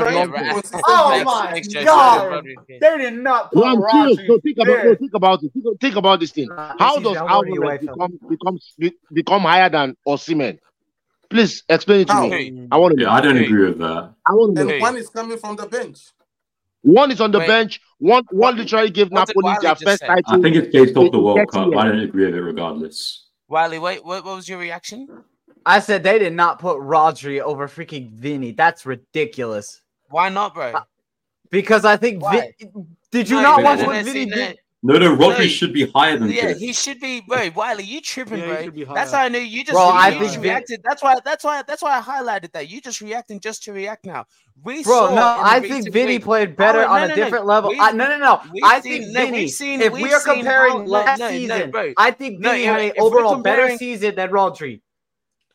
[0.57, 0.83] is fifth.
[0.87, 1.27] Oh, yeah, nonsense.
[1.27, 1.55] right.
[1.55, 2.45] Makes- my God.
[2.69, 4.19] They did not No, put I'm serious.
[4.19, 5.53] Rodri So think about no, think about it.
[5.53, 6.49] Think, think about this thing.
[6.49, 7.81] Nah, How does is Alvaro Alvarez UEFA.
[7.81, 8.59] become become
[9.13, 10.59] become higher than Osimhen?
[11.31, 12.27] Please explain it to How?
[12.29, 12.69] me.
[12.71, 13.11] I want to know.
[13.11, 13.45] I don't Hey.
[13.47, 14.13] agree with that.
[14.27, 14.79] I want to And know.
[14.79, 15.99] One is coming from the bench.
[16.83, 17.49] One is on the Wait.
[17.49, 17.81] bench.
[17.99, 20.07] One one What- literally gave what Napoli their first say?
[20.07, 20.35] title.
[20.35, 21.69] I think it's based off the in World Cup.
[21.77, 23.27] I don't agree with it regardless.
[23.49, 25.07] Wiley, wait, what, what was your reaction?
[25.67, 28.53] I said they did not put Rodri over freaking Vinny.
[28.53, 29.83] That's ridiculous.
[30.11, 30.67] Why not, bro?
[30.73, 30.83] Uh,
[31.51, 32.53] because I think Why?
[32.61, 34.59] Vin- did you No, not watch no, what no, Vinny did?
[34.83, 36.59] No, no, Rodri No, should be higher than Yeah, fifth.
[36.59, 37.51] he should be, bro.
[37.57, 38.63] Wiley, you tripping, Yeah, bro?
[38.65, 39.73] should be That's how I knew you just.
[39.73, 40.81] Bro, you, I you think just Vin- reacted.
[40.85, 41.17] That's why.
[41.25, 41.63] That's why.
[41.67, 42.69] That's why I highlighted that.
[42.69, 44.27] You just reacting just to react now.
[44.63, 47.05] We Bro, saw no, I think recent Vinny week- played better Oh, no, on no,
[47.07, 47.15] a no.
[47.17, 47.73] different level.
[47.81, 48.41] I, no, no, no.
[48.53, 49.49] we've I seen- think no, we've Vinny.
[49.49, 51.93] seen- if we've we are comparing how- no, last no, no, season, bro.
[51.97, 54.81] I think No, Vinny if- had if an overall better season than Rodri.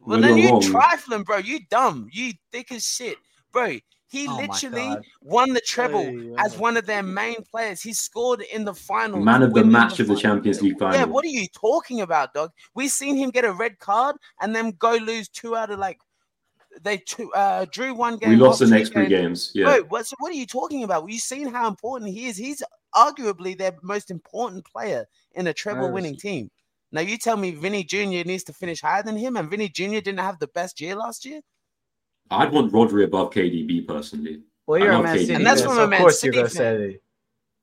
[0.05, 0.61] Well, then you're wrong.
[0.61, 1.37] trifling, bro.
[1.37, 2.07] You dumb.
[2.11, 3.17] You thick as shit,
[3.51, 3.77] bro.
[4.11, 7.81] He Oh literally won the treble Hey, as one of their main players.
[7.81, 9.21] He scored in the final.
[9.21, 10.99] Man of the win in match of the Champions League final.
[10.99, 12.51] Yeah, what are you talking about, dog?
[12.75, 15.99] We've seen him get a red card and then go lose two out of like
[16.81, 18.31] they two uh drew one game.
[18.31, 19.51] we lost the next three games.
[19.55, 19.65] Yeah.
[19.65, 21.09] Bro, what's what are you talking about?
[21.09, 22.35] You've seen how important he is.
[22.35, 22.61] He's
[22.93, 25.05] arguably their most important player
[25.35, 26.51] in a treble winning team.
[26.91, 28.23] Now you tell me Vinny Jr.
[28.27, 30.01] needs to finish higher than him, and Vinny Jr.
[30.01, 31.41] didn't have the best year last year.
[32.29, 34.41] I'd want Rodri above KDB personally.
[34.67, 36.23] Well, you're a love Man City And that's fan, from so a of Man course
[36.23, 37.03] you're City gonna say it.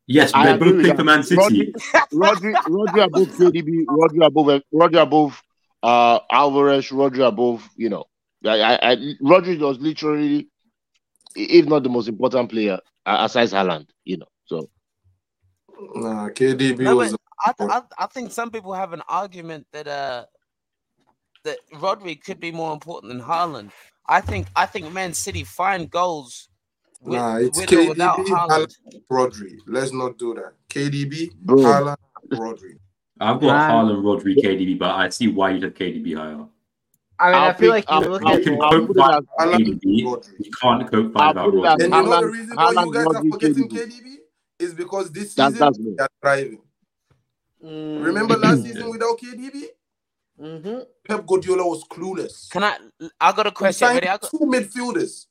[0.07, 1.73] Yes, I they agree both with picked for Man City.
[2.13, 5.43] Rodri, Rodri above KDB, Rodri above, Rodri above
[5.83, 8.05] uh, Alvarez, Rodri above, you know,
[8.45, 10.49] I, I, I, Rodri was literally,
[11.37, 14.27] if not the most important player, uh, aside Haaland, you know.
[14.47, 14.71] So
[15.95, 17.13] Nah, KDB No, was.
[17.13, 20.25] but I, th- I, I think some people have an argument that uh
[21.45, 23.71] that Rodri could be more important than Haaland.
[24.09, 26.49] I think I think Man City find goals
[27.01, 28.49] with, Nah, it's with or without KDB, Haaland.
[28.49, 29.53] Haaland, Rodri.
[29.67, 30.53] Let's not do that.
[30.69, 31.57] KDB, Bro.
[31.59, 31.97] Haaland,
[32.33, 32.73] Rodri.
[33.21, 33.71] I've got Man.
[33.71, 36.45] Haaland, Rodri, KDB, but I see why you'd have KDB higher.
[37.21, 38.97] I mean, I'll I feel pick- like you I'll- look at can I'll cope put
[38.97, 40.03] by Haaland, KDB.
[40.05, 40.33] Rodri.
[40.41, 41.73] You can't cope by I'll without put it as- Rodri.
[41.73, 43.79] And you know the Haaland- reason why you Haaland, guys are forgetting KDB.
[43.79, 44.17] KDB
[44.59, 45.95] is because this That's- season that's me.
[45.97, 46.61] they are thriving.
[47.65, 48.05] Mm.
[48.05, 49.65] Remember last season without KDB?
[50.41, 50.85] Mhm.
[51.09, 52.49] Pep Guardiola was clueless.
[52.51, 52.77] Can I?
[53.21, 53.87] I got a question.
[53.89, 54.09] signed Ready?
[54.09, 55.27] I got, two midfielders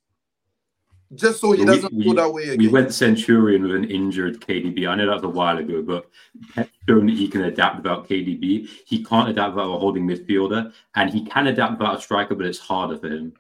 [1.15, 2.57] just so he We- doesn't we- go that way again.
[2.57, 4.85] We went Centurion with an injured KDB.
[4.87, 6.09] I know that was a while ago, but
[6.53, 8.67] Pep shown that he can adapt without KDB.
[8.85, 12.45] He can't adapt without a holding midfielder, and he can adapt without a striker, but
[12.45, 13.33] it's harder for him.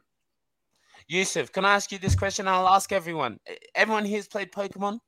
[1.09, 2.47] Yusuf, can I ask you this question?
[2.47, 3.39] I'll ask everyone.
[3.75, 4.99] Everyone here's played Pokemon.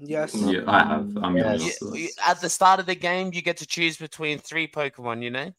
[0.00, 0.34] Yes.
[0.34, 1.16] Yeah, I have.
[1.22, 1.80] I'm young Yes.
[1.80, 5.22] You- you- at the start of the game, you get to choose between three Pokemon.
[5.22, 5.52] You know,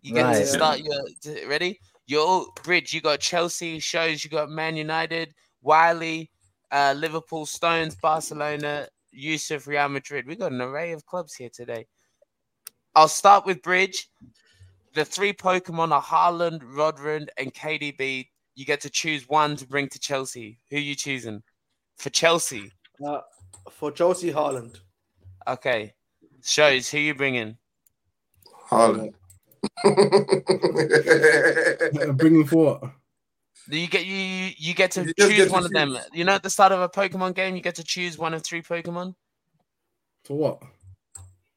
[0.00, 0.46] you get to Right.
[0.46, 1.80] start your to- ready.
[2.06, 2.92] Your bridge.
[2.92, 4.24] You got Chelsea shows.
[4.24, 6.30] You got Man United, Wiley,
[6.70, 10.26] uh, Liverpool, Stones, Barcelona, Yusuf, Real Madrid.
[10.26, 11.86] We got an array of clubs here today.
[12.94, 14.08] I'll start with bridge.
[14.94, 18.30] The three Pokemon are Haaland, Rodri, and KDB.
[18.56, 20.58] You get to choose one to bring to Chelsea.
[20.70, 21.42] Who you choosing
[21.96, 22.72] for Chelsea?
[23.04, 23.20] Uh,
[23.70, 24.80] for Chelsea Haaland.
[25.46, 25.94] Okay.
[26.42, 27.56] Shows who you bringing?
[28.70, 29.14] Haaland.
[29.84, 29.90] Uh,
[32.12, 32.92] Bringing for what?
[33.68, 35.96] You get you you- you get to You choose get to one of them.
[36.12, 38.42] You know, at the start of a Pokemon game, you get to choose one of
[38.42, 39.14] three Pokemon
[40.24, 40.62] For what?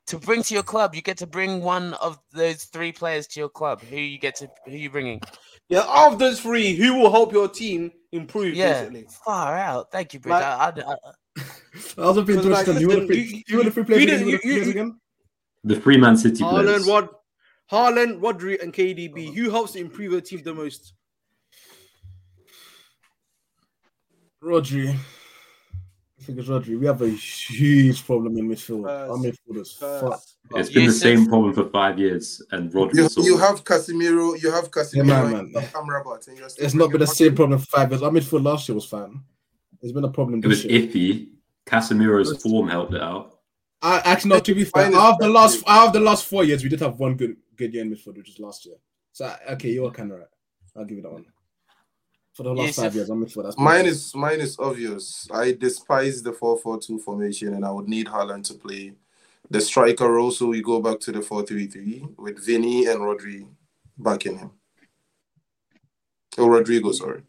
[0.08, 0.94] to bring to your club.
[0.96, 3.82] You get to bring one of those three players to your club.
[3.82, 5.22] Who you get to who you bringing?
[5.70, 8.54] Yeah, of those three, who will help your team improve?
[8.56, 9.08] Yeah, Basically.
[9.26, 9.92] far out.
[9.92, 10.34] Thank you, Bridge.
[10.34, 10.96] Like- I, I, I,
[11.98, 12.82] I was a bit Because, like, interested.
[12.82, 14.22] You want to listen, you- You want to free you players?
[14.22, 15.00] You you- you- again?
[15.64, 16.88] The three Man City Haaland, players.
[16.88, 17.10] Rod,
[17.72, 19.34] Haaland, Rodri, and KDB.
[19.36, 20.94] Who helps improve your team the most?
[24.44, 24.90] Rodri.
[24.90, 26.80] I think it's Rodri.
[26.80, 28.82] We have a huge problem in midfield.
[28.84, 29.10] Spurs.
[29.10, 30.02] Our midfield is Spurs.
[30.02, 30.34] fucked.
[30.56, 31.02] It's been the Yusuf.
[31.02, 35.32] same problem for five years, and Rodri you, you have Casemiro, you have Casemiro, man,
[35.32, 35.48] man.
[35.54, 38.02] you have Amrabat, and you're It's not been the same problem for five years.
[38.04, 39.22] Our midfield last year was fine.
[39.84, 40.40] It's been a problem.
[40.44, 40.82] It was year.
[40.82, 41.28] iffy.
[41.68, 43.40] Casemiro's form helped it out.
[43.82, 44.84] I actually not to be fair.
[44.84, 45.70] Mine is Out of the last Patrick.
[45.70, 48.18] out of the last four years, we did have one good good year in midfield,
[48.18, 48.76] which was last year.
[49.12, 50.28] So okay, you're kind of right.
[50.76, 51.26] I'll give you that one.
[52.34, 52.86] For the last Yusuf.
[52.86, 53.44] five years, I'm midfield.
[53.44, 55.28] That's Mine is mine is obvious.
[55.32, 58.94] I despise the 4-4-2 formation and I would need Haaland to play
[59.50, 60.32] the striker role.
[60.32, 63.46] So we go back to the 4-3-3 with Vinny and Rodri
[63.98, 64.52] backing him.
[66.38, 67.22] Oh Rodrigo, sorry.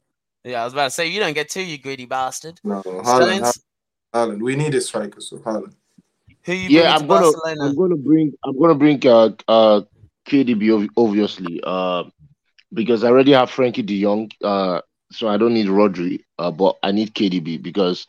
[0.44, 2.60] Yeah, I was about to say you don't get two, you greedy bastard.
[2.62, 3.64] No, Haaland, Stones,
[4.14, 4.42] Haaland.
[4.42, 5.74] We need a striker, so Haaland.
[6.44, 7.64] who you bringing Yeah, to I'm gonna Barcelona?
[7.64, 9.80] I'm gonna bring I'm gonna bring uh uh
[10.28, 12.04] KDB obviously uh
[12.72, 14.80] because I already have Frenkie De Jong uh
[15.10, 18.06] so I don't need Rodri uh but I need KDB because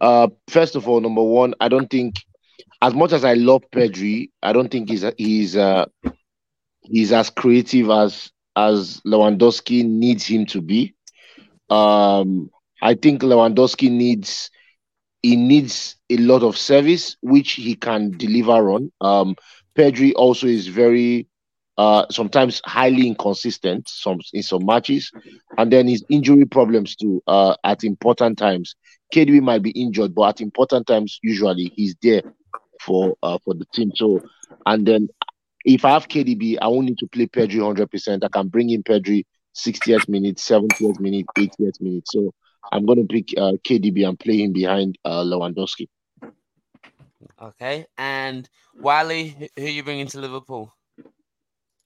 [0.00, 2.16] uh first of all number one I don't think
[2.80, 5.86] as much as I love Pedri I don't think he's he's uh
[6.80, 10.94] he's as creative as as Lewandowski needs him to be
[11.72, 12.50] um
[12.82, 14.50] I think Lewandowski needs
[15.22, 18.92] he needs a lot of service, which he can deliver on.
[19.00, 19.36] Um,
[19.76, 21.28] Pedri also is very
[21.78, 25.10] uh, sometimes highly inconsistent some in some matches,
[25.58, 28.74] and then his injury problems too uh, at important times.
[29.12, 32.22] KDB might be injured, but at important times, usually he's there
[32.80, 33.90] for uh, for the team.
[33.94, 34.22] So,
[34.66, 35.08] and then
[35.64, 38.24] if I have KDB, I won't need to play Pedri hundred percent.
[38.24, 39.24] I can bring in Pedri
[39.54, 42.04] 60th minute, 70th minute, 80th minute.
[42.06, 42.32] So
[42.70, 45.88] I'm going to pick uh, KDB and play him behind uh, Lewandowski.
[47.40, 48.48] Okay, and
[48.78, 50.72] Wiley, who who you bringing to Liverpool?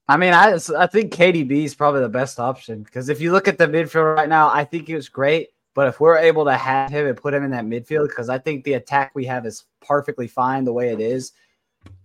[0.09, 3.49] I mean, I I think KDB is probably the best option because if you look
[3.49, 5.49] at the midfield right now, I think he was great.
[5.75, 8.39] But if we're able to have him and put him in that midfield, because I
[8.39, 11.33] think the attack we have is perfectly fine the way it is,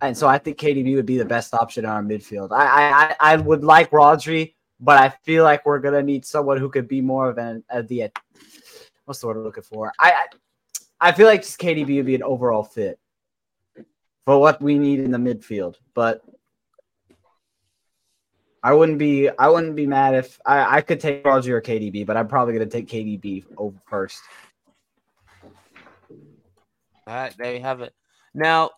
[0.00, 2.52] and so I think KDB would be the best option in our midfield.
[2.52, 6.58] I I I I would like Rodri, but I feel like we're gonna need someone
[6.58, 8.10] who could be more of an the
[9.04, 9.92] what's the word I'm looking for?
[9.98, 10.10] I
[11.00, 12.98] I, I feel like just KDB would be an overall fit
[14.26, 16.22] for what we need in the midfield, but.
[18.64, 22.06] I wouldn't be I wouldn't be mad if I, I could take Rodri or KDB,
[22.06, 24.22] but I'm probably gonna take KDB over first.
[26.12, 27.92] All right, there you have it.
[28.34, 28.70] Now,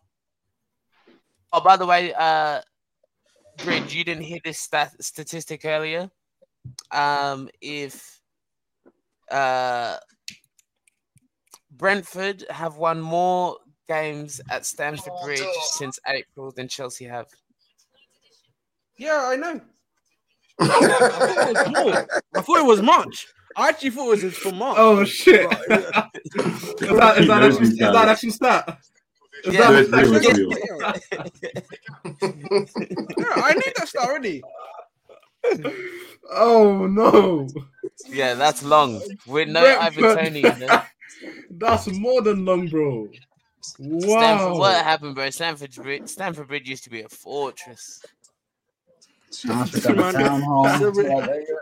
[1.52, 2.62] oh, by the way, uh,
[3.58, 6.10] Bridge, you didn't hear this stat- statistic earlier.
[6.90, 8.20] Um, if
[9.30, 9.96] uh,
[11.70, 13.58] Brentford have won more
[13.88, 17.26] games at Stamford Bridge since April than Chelsea have.
[18.96, 19.60] Yeah, I know.
[20.60, 22.06] I thought it was more.
[22.36, 23.26] I thought it was March.
[23.56, 24.76] I actually thought it was for March.
[24.78, 25.50] Oh shit!
[26.34, 28.78] Is that, is that, Knows actually, is that actually stat?
[29.44, 30.86] Is Yeah, that No, it's real, real.
[33.18, 34.46] Yeah, I need that stat already.
[36.32, 37.48] Oh no!
[38.10, 39.02] yeah, that's long.
[39.26, 39.78] With no Brentford.
[39.78, 40.82] Ivan Toney in there.
[41.50, 43.08] That's more than long, bro.
[43.98, 44.56] Stamford, Wow.
[44.56, 45.30] what happened, bro?
[45.30, 48.04] Stamford Bridge, Stamford Bridge used to be a fortress.
[49.88, 50.14] Man.
[50.14, 50.88] Town hall.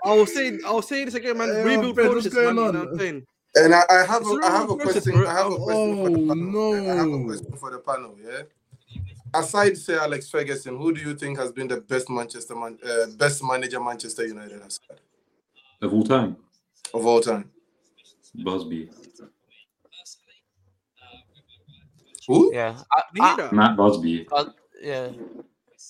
[0.04, 1.50] I will say, I will say this again, man.
[1.52, 2.58] Hey, Rebuild Fred, what's process, going man.
[2.64, 3.26] You know what I'm saying?
[3.54, 5.26] And I, I have a, It's I have a real question.
[5.26, 6.90] I have a question for the Oh, panel.
[6.90, 8.16] I have a question for the panel.
[8.22, 8.42] Yeah.
[9.34, 13.06] Aside, say Alex Ferguson, who do you think has been the best Manchester man, uh,
[13.16, 14.98] best manager Manchester United has had
[15.80, 16.36] Of all time,
[16.92, 17.50] of all time?
[18.34, 18.90] Busby.
[22.28, 22.54] Who?
[22.54, 23.54] Yeah, I, Did you hear I.
[23.54, 24.24] Matt Busby.
[24.24, 25.08] Bug- yeah.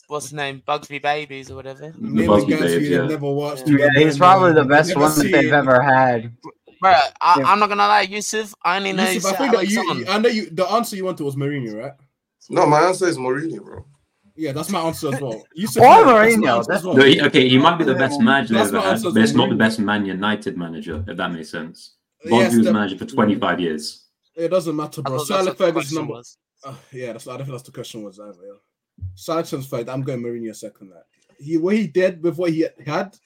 [0.09, 0.63] What's his name?
[0.67, 1.93] Bugsby Babies or whatever.
[1.99, 3.07] Name Busby the guys days, yeah.
[3.07, 3.67] never watched.
[3.69, 6.35] Yeah, he's probably the best one that they've ever had.
[6.83, 6.91] Bro,
[7.21, 7.45] I, Yeah.
[7.47, 8.55] I'm not gonna lie, Yusuf.
[8.65, 10.07] I only know Yusuf, I think that you.
[10.09, 10.51] I know you.
[10.51, 11.93] The answer you wanted was Mourinho, right?
[12.51, 13.87] No, my answer is Mourinho, bro.
[14.35, 15.45] Yeah, that's my answer as well.
[15.55, 16.95] Yusuf, Or yeah, that's Mourinho, that's- well.
[16.95, 19.49] No, he, okay, he might be the best manager That's ever had, but it's not
[19.51, 21.95] the best Man United manager, if that makes sense.
[22.25, 24.07] Yes, was the- manager for 25 years.
[24.35, 25.19] It doesn't matter, bro.
[25.19, 26.15] thought Sir that's Alex what the Ferguson question number.
[26.15, 26.39] was.
[26.65, 28.33] Uh, yeah, that's, I don't think that's the question was either.
[28.45, 29.05] Yeah.
[29.15, 29.89] Sir Alex's third.
[29.89, 30.89] I'm going Mourinho second.
[30.91, 31.05] That
[31.39, 33.17] he what he did with what he had,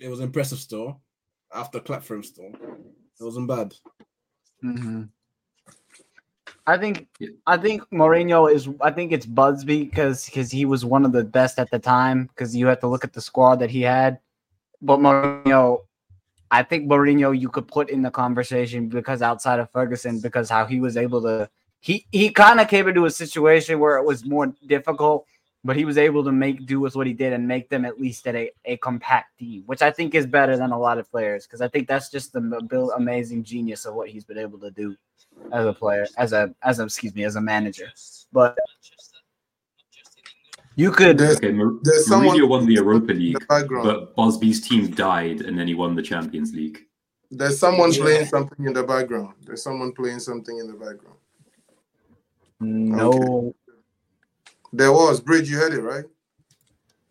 [0.00, 0.58] it was impressive.
[0.58, 1.00] Still,
[1.54, 3.74] after clap for him, still, it wasn't bad.
[4.62, 5.08] Mhm.
[6.66, 7.08] I think.
[7.46, 11.24] I think Mourinho is I think it's Busby because because he was one of the
[11.24, 14.18] best at the time because you have to look at the squad that he had.
[14.80, 15.80] But Mourinho,
[16.50, 20.64] I think Mourinho you could put in the conversation because outside of Ferguson, because how
[20.64, 21.50] he was able to
[21.80, 25.26] he he kind of came into a situation where it was more difficult,
[25.64, 27.98] but he was able to make do with what he did and make them at
[27.98, 31.10] least at a, a compact team, which I think is better than a lot of
[31.10, 34.58] players because I think that's just the build amazing genius of what he's been able
[34.58, 34.94] to do
[35.52, 37.88] as a player, as a as a excuse me, as a manager.
[38.30, 38.58] But
[40.76, 44.66] you could There's, Okay, Mar- there's someone Mourinho won the Europa League, the but Busby's
[44.68, 46.80] team died and then he won the Champions League.
[47.30, 48.02] There's someone Yeah.
[48.02, 49.34] playing something in the background.
[49.44, 51.18] There's someone playing something in the background.
[52.60, 53.54] No.
[54.76, 55.48] There was Bridge.
[55.48, 56.04] You heard it right?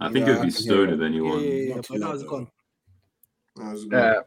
[0.02, 0.94] I think Yeah, it would be can hear Stone it.
[0.96, 1.44] if Yeah, anyone.
[1.44, 1.76] yeah, yeah.
[1.76, 2.30] Not too But now loud, it's though.
[2.30, 2.48] gone.
[3.56, 3.92] That was good.
[4.00, 4.22] Yeah.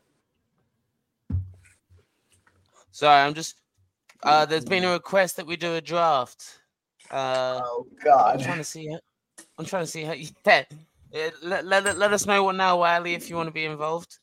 [2.93, 3.57] Sorry, I'm just.
[4.23, 6.61] Uh, there's been a request that we do a draft.
[7.11, 8.41] Uh, Oh I'm God.
[8.41, 8.87] trying to see.
[8.87, 9.01] it.
[9.59, 10.15] I'm trying to see how.
[10.47, 10.65] Yeah,
[11.13, 14.19] yeah, let, let, let us know what now, Wiley, if you want to be involved.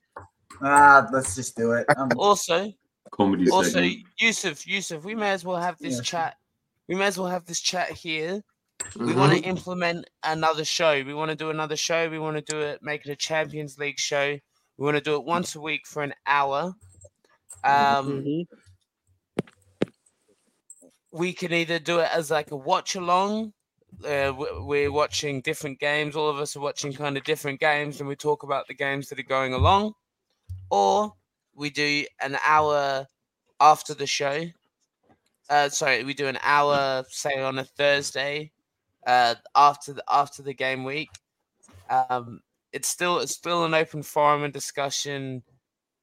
[0.61, 1.87] Ah, let's just do it.
[1.97, 2.71] Um, Also,
[3.11, 4.05] Comedy also, segment.
[4.19, 6.01] Yusuf, Yusuf, we may as well have this Yeah.
[6.01, 6.35] chat.
[6.89, 8.43] We may as well have this chat here.
[9.05, 11.03] We want to implement another show.
[11.03, 12.09] We want to do another show.
[12.09, 14.39] We want to do it, make it a Champions League show.
[14.77, 16.73] We want to do it once a week for an hour.
[17.63, 18.47] Um, Mhm.
[21.11, 23.53] we can either do it as like a watch along.
[24.03, 26.15] Uh, we're watching different games.
[26.15, 29.09] All of us are watching kind of different games, and we talk about the games
[29.09, 29.93] that are going along.
[30.71, 31.13] Or
[31.53, 33.07] we do an hour
[33.59, 34.47] after the show.
[35.49, 38.52] Uh, sorry, we do an hour, say on a Thursday,
[39.07, 41.09] uh, after the after the game week.
[41.89, 45.43] Um, it's still it's still an open forum and discussion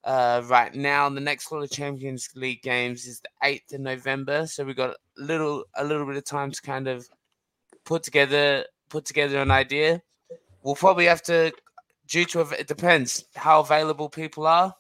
[0.05, 1.09] uh, right now.
[1.09, 4.91] The next lot of Champions League games is the eighth of November, so we've got
[4.91, 7.09] a little a little bit of time to kind of
[7.85, 10.03] put together put together an idea.
[10.63, 11.53] We'll probably have to,
[12.07, 14.75] due to it depends how available people are.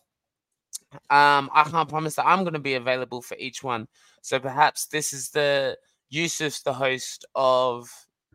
[1.08, 3.88] Um, I can't promise that I'm going to be available for each one.
[4.22, 5.78] So perhaps this is the
[6.12, 7.88] Yusuf's the host of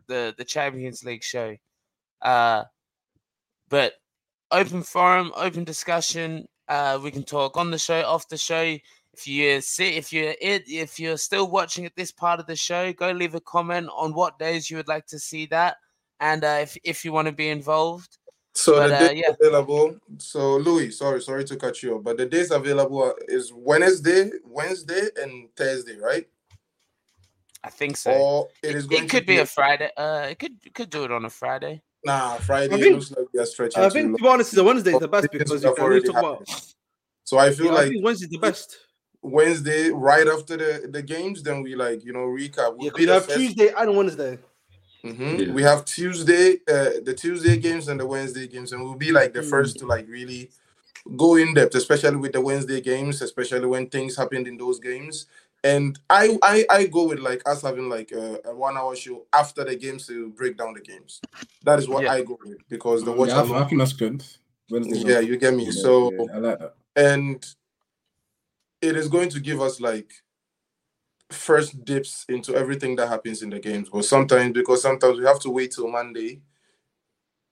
[0.08, 1.56] the the Champions League show.
[2.22, 2.64] Uh,
[3.68, 3.94] but
[4.50, 6.46] open forum, open discussion.
[6.68, 8.76] Uh, we can talk on the show, off the show.
[9.12, 12.56] If you see, if you're it, if you're still watching at this part of the
[12.56, 15.76] show, go leave a comment on what days you would like to see that,
[16.20, 18.18] and uh, if if you want to be involved.
[18.52, 19.34] So But, the uh, days yeah.
[19.40, 19.96] available.
[20.18, 25.08] So Louis, sorry, sorry to cut you off, but the days available is Wednesday, Wednesday,
[25.16, 26.26] and Thursday, right?
[27.66, 28.12] I think so.
[28.12, 29.90] Or it is going it could to be a Friday.
[29.96, 31.82] Uh, it could could do it on a Friday.
[32.04, 34.16] Nah, Friday I think- looks like we are stretching I too think, long.
[34.18, 36.18] to be honest, the Wednesday is the best because would you can really already talk
[36.44, 36.64] about.
[37.24, 38.78] So I feel Yeah, like think Wednesday is the best.
[39.22, 42.56] Wednesday, right after the, the games, then we like you know recap.
[42.56, 44.38] Yeah, Would 'cause be you the have first- Tuesday and Wednesday.
[45.04, 45.46] Mhm.
[45.48, 45.52] Yeah.
[45.52, 49.32] We have Tuesday, uh, the Tuesday games and the Wednesday games, and we'll be like
[49.34, 49.50] the Mm.
[49.50, 50.50] first to like really
[51.16, 55.26] go in depth, especially with the Wednesday games, especially when things happened in those games.
[55.66, 59.26] And I I, I go with like us having like a, a one hour show
[59.32, 61.20] after the games to break down the games.
[61.64, 62.12] That is what Yeah.
[62.12, 64.22] I go with because the watch Yeah, I, think that's good.
[64.70, 65.64] Wednesday's yeah, you get me.
[65.64, 66.74] Yeah, So yeah, I like that.
[66.94, 67.44] and
[68.80, 70.12] it is going to give us like
[71.32, 73.88] first dips into everything that happens in the games.
[73.92, 76.42] But sometimes because sometimes we have to wait till Monday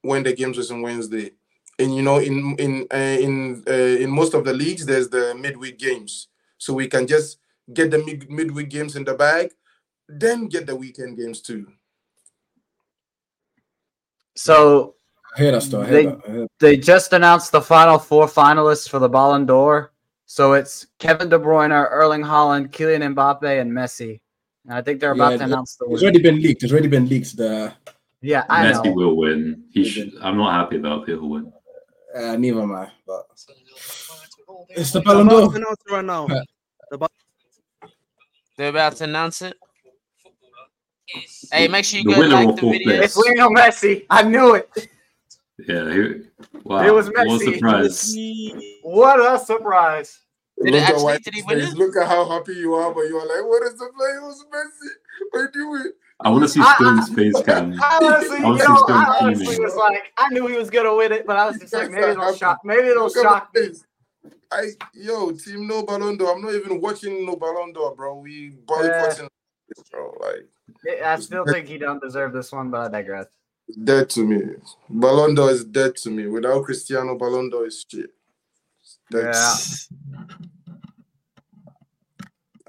[0.03, 1.33] when the games was on Wednesday.
[1.81, 3.73] And you know, in in uh, in uh,
[4.05, 6.29] in most of the leagues, there's the midweek games,
[6.59, 7.39] so we can just
[7.73, 9.53] get the mid- midweek games in the bag,
[10.09, 11.67] then get the weekend games too.
[14.37, 14.95] So
[15.37, 15.89] I hear that stuff.
[15.89, 16.29] They- hear that.
[16.29, 19.93] I hear they just announced the final four finalists for the Ballon d'Or.
[20.27, 24.21] So it's Kevin De Bruyne, Erling Haaland, Kylian Mbappe, and Messi.
[24.65, 26.05] And I think they're about Yeah, to announce the It's winner.
[26.05, 26.63] already been leaked.
[26.63, 27.37] It's already been leaked.
[27.37, 27.75] The
[28.23, 28.93] Yeah, I Messi know.
[28.93, 29.65] will win.
[29.71, 31.13] He should, I'm not happy about it.
[31.19, 31.53] He'll win.
[32.17, 32.91] uh, neither am I.
[33.07, 33.27] But
[34.71, 35.51] it's the I'm Ballon d'Or.
[35.51, 36.27] to announce it right now.
[38.57, 39.57] They're about to announce it.
[41.53, 42.79] Hey, make sure you The go like the forfeit.
[42.87, 43.03] video.
[43.03, 44.07] It's Lionel Messi.
[44.11, 44.71] I knew it.
[45.69, 45.93] Yeah.
[45.93, 46.23] He,
[46.65, 46.83] wow.
[46.87, 47.55] It was What a Messi.
[47.55, 48.17] surprise.
[48.83, 50.21] What a surprise.
[50.63, 51.73] Did it Look at actually- did he win face.
[51.73, 51.79] it?
[51.79, 54.11] Look at how happy you are, but you are like, "What is the play?
[54.17, 54.89] It was Messi.
[55.31, 57.75] What are you doing?" I want to see I- Stone's face cam.
[57.83, 60.95] I honestly, you Honestly, know, still I honestly was like, I knew he was gonna
[60.95, 63.61] win it, but I was just like, Guys maybe it'll shock, maybe it'll shock my
[63.63, 63.69] me.
[64.63, 64.77] Face.
[64.81, 66.35] I yo team no Ballon d'Or.
[66.35, 68.17] I'm not even watching no Ballon d'Or, bro.
[68.19, 69.29] We boycotting,
[69.91, 70.15] bro.
[70.21, 70.49] Like
[71.05, 73.27] I still think he don't deserve this one, but I digress.
[73.85, 74.41] dead to me.
[74.89, 76.27] Ballon d'Or is dead to me.
[76.27, 78.11] Without Cristiano, Ballon d'Or is shit.
[79.11, 79.33] Dead.
[79.35, 79.55] Yeah.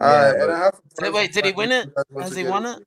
[0.01, 0.81] All right, Yeah, and I have.
[0.99, 1.89] Did- wait, did he win it?
[2.19, 2.83] Has he won it?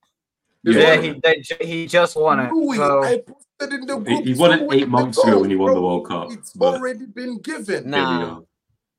[0.65, 1.01] Yeah, Yeah.
[1.01, 2.51] he they, he just won it.
[2.77, 3.23] So I
[3.63, 4.25] in the He, group.
[4.27, 6.31] he won it eight months ago when he won the World Cup.
[6.33, 7.91] It's But already been given.
[7.91, 8.41] there Nah.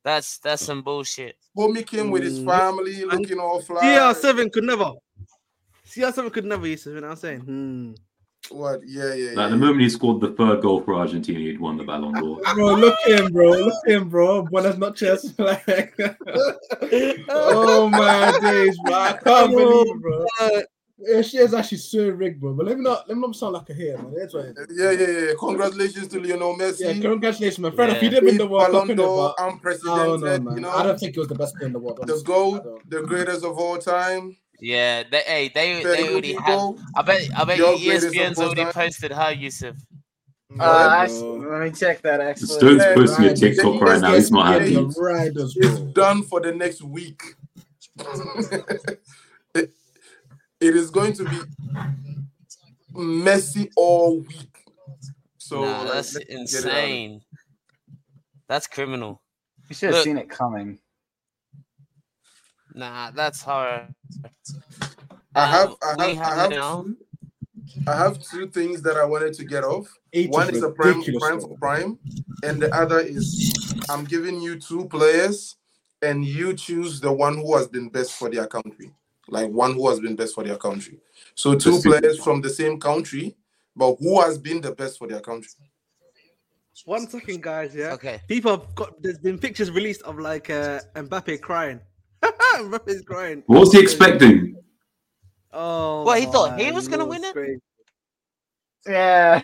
[0.04, 0.10] Go.
[0.10, 1.36] That's that's some bullshit.
[1.58, 2.46] Homie came with his Mm.
[2.46, 3.82] family, looking all fly.
[3.82, 4.92] CR7 could never.
[5.88, 7.40] CR7 could never, Yusuf, you know what I'm saying?
[7.42, 7.92] Hmm.
[8.52, 8.80] What?
[8.86, 9.50] Yeah, yeah, Like yeah.
[9.50, 12.40] the moment he scored the third goal for Argentina, he'd won the Ballon d'Or.
[12.56, 13.50] Bro, look at him, bro.
[13.50, 14.44] Look at him, bro.
[14.44, 15.34] Buenas noches.
[15.40, 15.94] Like,
[17.30, 18.94] oh my days, bro.
[18.94, 20.26] I can't believe bro.
[21.02, 22.54] Yeah, she is actually so rigged, bro.
[22.54, 24.14] But let me not let me not sound like a hater, man.
[24.18, 24.78] That's what it is.
[24.78, 25.34] Yeah, yeah, yeah.
[25.40, 26.80] Congratulations to Lionel Messi.
[26.82, 27.92] Yeah, congratulations, my friend.
[27.94, 28.10] If Yeah.
[28.10, 30.06] he did win the Eight World Cup, Ballon innit, d'Or, but I unprecedented.
[30.06, 30.56] don't know, man.
[30.56, 31.98] you know, I don't think he was the best player in the world.
[31.98, 32.22] the honestly.
[32.22, 34.36] I GOAT, the greatest of all time.
[34.60, 36.60] Yeah, they hey, they Very they good already have.
[36.96, 38.74] I bet I bet Your you greatest of ESPN's already time.
[38.74, 39.76] posted her, Yusuf.
[40.60, 42.48] Uh, I, let me check that actually.
[42.48, 43.34] Stone's Yeah, posting a.
[43.36, 44.16] TikTok The right now.
[44.16, 45.00] He's not ESPN happy.
[45.00, 47.22] Riders, It's done for the next week.
[50.60, 51.40] it, it is going to be
[52.94, 54.66] messy all week.
[55.38, 57.22] So nah, that's let's get it out of- insane.
[58.48, 59.22] That's criminal.
[59.70, 60.04] You should have Look.
[60.06, 60.80] seen it coming.
[62.74, 63.88] Nah, that's horror.
[65.36, 66.98] I have, Um, I we have, I have have, two,
[67.88, 69.88] I have two things that I wanted to get off.
[70.14, 72.00] Eight One is a prime, prime for prime,
[72.44, 75.56] and the other is I'm giving you two players,
[76.02, 78.92] and you choose the one who has been best for their country,
[79.32, 81.00] like one who has been best for their country.
[81.36, 83.36] So two players from the same country,
[83.76, 85.52] but who has been the best for their country?
[86.86, 87.76] One second, guys.
[87.76, 87.94] Yeah.
[87.94, 88.22] Okay.
[88.28, 89.02] People have got.
[89.02, 91.82] There's been pictures released of like uh, Mbappe crying.
[92.24, 93.44] Mbappe's crying.
[93.48, 94.56] What was he expecting?
[95.52, 96.06] Oh.
[96.06, 97.34] Well, he thought he was gonna win it?
[97.34, 97.60] crazy.
[98.88, 99.42] Yeah.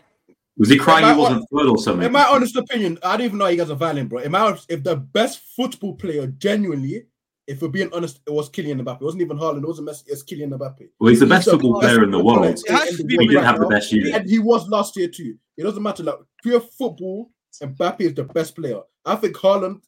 [0.57, 2.06] Was he crying might he wasn't third or something?
[2.06, 4.20] In my honest opinion, I don't even know you guys are violent, bro.
[4.20, 7.07] In my, if the best football player, genuinely,
[7.48, 9.02] if we're being honest, it was Kylian Mbappe.
[9.02, 9.64] It wasn't even Haaland.
[9.64, 10.04] It wasn't Messi.
[10.08, 10.88] It's Kylian Mbappe.
[11.00, 12.40] Well, he's the best He's football player in the world.
[12.40, 14.16] player It has in to the be world He didn't right have the best year.
[14.16, 15.36] And he was last year too.
[15.58, 16.04] It doesn't matter.
[16.04, 17.32] Like pure football,
[17.62, 18.80] Mbappe is the best player.
[19.06, 19.82] I think Haaland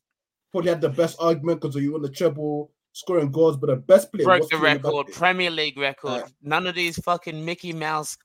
[0.52, 4.12] probably had the best argument because he won the treble, scoring goals, but the best
[4.14, 5.14] player Broke was the Kylian record, Mbappe.
[5.14, 6.10] Premier League record.
[6.10, 8.16] Like- None of these fucking Mickey Mouse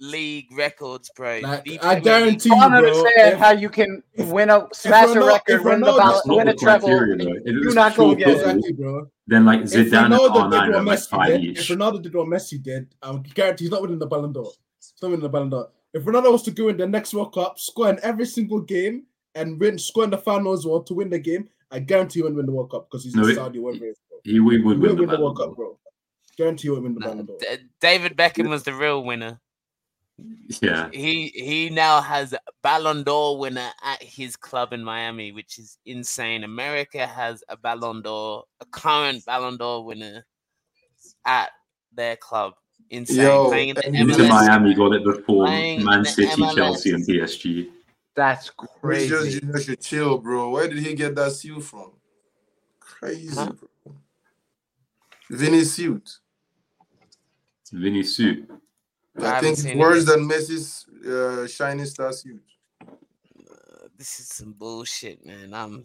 [0.00, 1.40] League records, bro.
[1.42, 2.78] Like, I Premier League- guarantee I you, don't bro.
[2.78, 6.12] understand if- how you can win a smash a record, if win the Ronaldo- ball,
[6.14, 6.88] That's not win the a treble.
[6.88, 7.50] criteria, and though.
[7.50, 8.40] You're not gonna pure get it.
[8.40, 9.10] Exactly, bro.
[9.26, 11.70] then like If Zidane and Ronaldo did what Messi did, each.
[11.70, 14.50] if Ronaldo did what Messi did, I would guarantee he's not winning the Ballon d'Or.
[14.78, 15.68] He's not winning the Ballon d'Or.
[15.92, 19.04] If Ronaldo was to go in the next World Cup, score in every single game,
[19.34, 22.22] and win, score in the final as well to win the game, I guarantee he
[22.24, 23.98] won't win the World Cup because he's No, in it- Saudi, whatever it is.
[24.08, 24.18] Bro.
[24.24, 25.78] He, He would won't win the win the World Cup, bro.
[26.36, 27.36] Guarantee he won't win the Nah, Ballon d'Or.
[27.38, 27.46] D-
[27.80, 29.40] David Beckham was the real winner.
[30.60, 30.88] Yeah.
[30.92, 36.44] He he now has Ballon d'Or winner at his club in Miami, which is insane.
[36.44, 40.26] America has a Ballon d'Or, a current Ballon d'Or winner
[41.24, 41.50] at
[41.94, 42.54] their club.
[42.90, 43.16] Insane.
[43.18, 44.28] Yo, playing in the and MLS.
[44.28, 46.54] Miami got it before Playing in Man City, MLS.
[46.56, 47.68] Chelsea, and PSG.
[48.16, 48.50] That's
[48.82, 49.40] Vinicius crazy.
[49.40, 50.50] Junior should chill, bro.
[50.50, 51.92] Where did he get that suit from?
[52.80, 53.52] Crazy, Huh?
[53.52, 53.94] bro.
[55.30, 56.18] Vinny suit.
[57.72, 58.50] Vinny suit.
[59.18, 62.42] I I, think it's seen it worse than Messi's uh, shining star suit.
[63.96, 65.52] This is some bullshit, man.
[65.52, 65.84] I'm,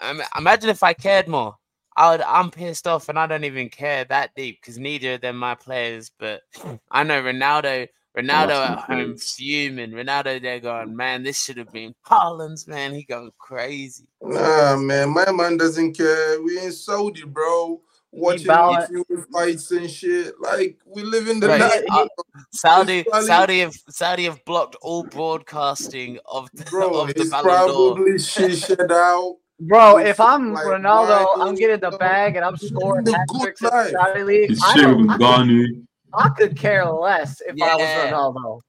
[0.00, 1.56] I'm imagine if I cared more.
[1.96, 5.20] I would, I'm pissed off and I don't even care that deep because neither of
[5.20, 6.10] them my players.
[6.18, 6.42] But
[6.90, 9.90] I know Ronaldo, Ronaldo that's at home fuming.
[9.90, 12.66] Ronaldo they're going, man, this should have been Haaland's.
[12.66, 14.06] Man, he going crazy.
[14.22, 16.42] Nah, man, my man doesn't care.
[16.42, 17.80] We in Saudi, bro.
[18.14, 18.86] Watching ball-
[19.32, 20.34] fights and shit.
[20.40, 21.60] Like we live in the Right.
[21.60, 22.06] night, Uh,
[22.52, 27.00] Saudi, probably- Saudi have Saudi have blocked all broadcasting of the, bro.
[27.00, 27.94] of the He's Ballon d'Or.
[27.94, 29.36] probably shished out.
[29.60, 33.40] Bro, if I'm like Ronaldo, wine, I'm getting the bag and I'm scoring the good
[33.42, 34.48] tricks in the Saudi League.
[34.50, 38.60] He's I, sharing don't, with I, could, I could care less if I was Ronaldo.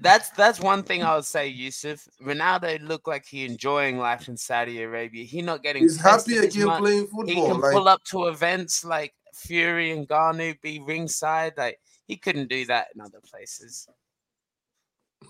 [0.00, 2.08] That's that's one thing I would say, Yussif.
[2.22, 5.24] Ronaldo looked like he enjoying life in Saudi Arabia.
[5.24, 6.80] He not getting He's happy again much.
[6.80, 7.46] playing He football.
[7.46, 11.54] can Like pull up to events like Fury and Ngannou, be ringside.
[11.56, 13.86] Like he couldn't do that in other places.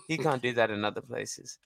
[0.08, 1.58] He can't do that in other places.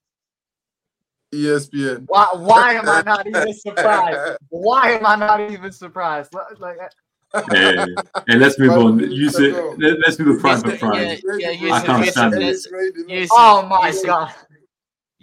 [1.35, 2.05] ESPN.
[2.06, 4.39] Why, why am I not even surprised?
[4.48, 6.35] Why am I not even surprised?
[6.59, 6.78] Like,
[7.37, 7.97] like, Hey,
[8.29, 8.99] hey, let's move on.
[8.99, 11.19] You gotta let, us do the prime for Yussif, prime.
[11.39, 12.57] yeah, yeah, I can't stand it.
[13.33, 14.35] oh my god!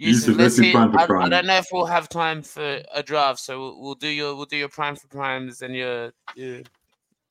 [0.00, 0.72] Yussif, let's let's do see.
[0.72, 3.80] prime for I, I don't know if we'll have time for a draft, so we'll,
[3.80, 6.62] we'll do your we'll do your prime for primes and your, your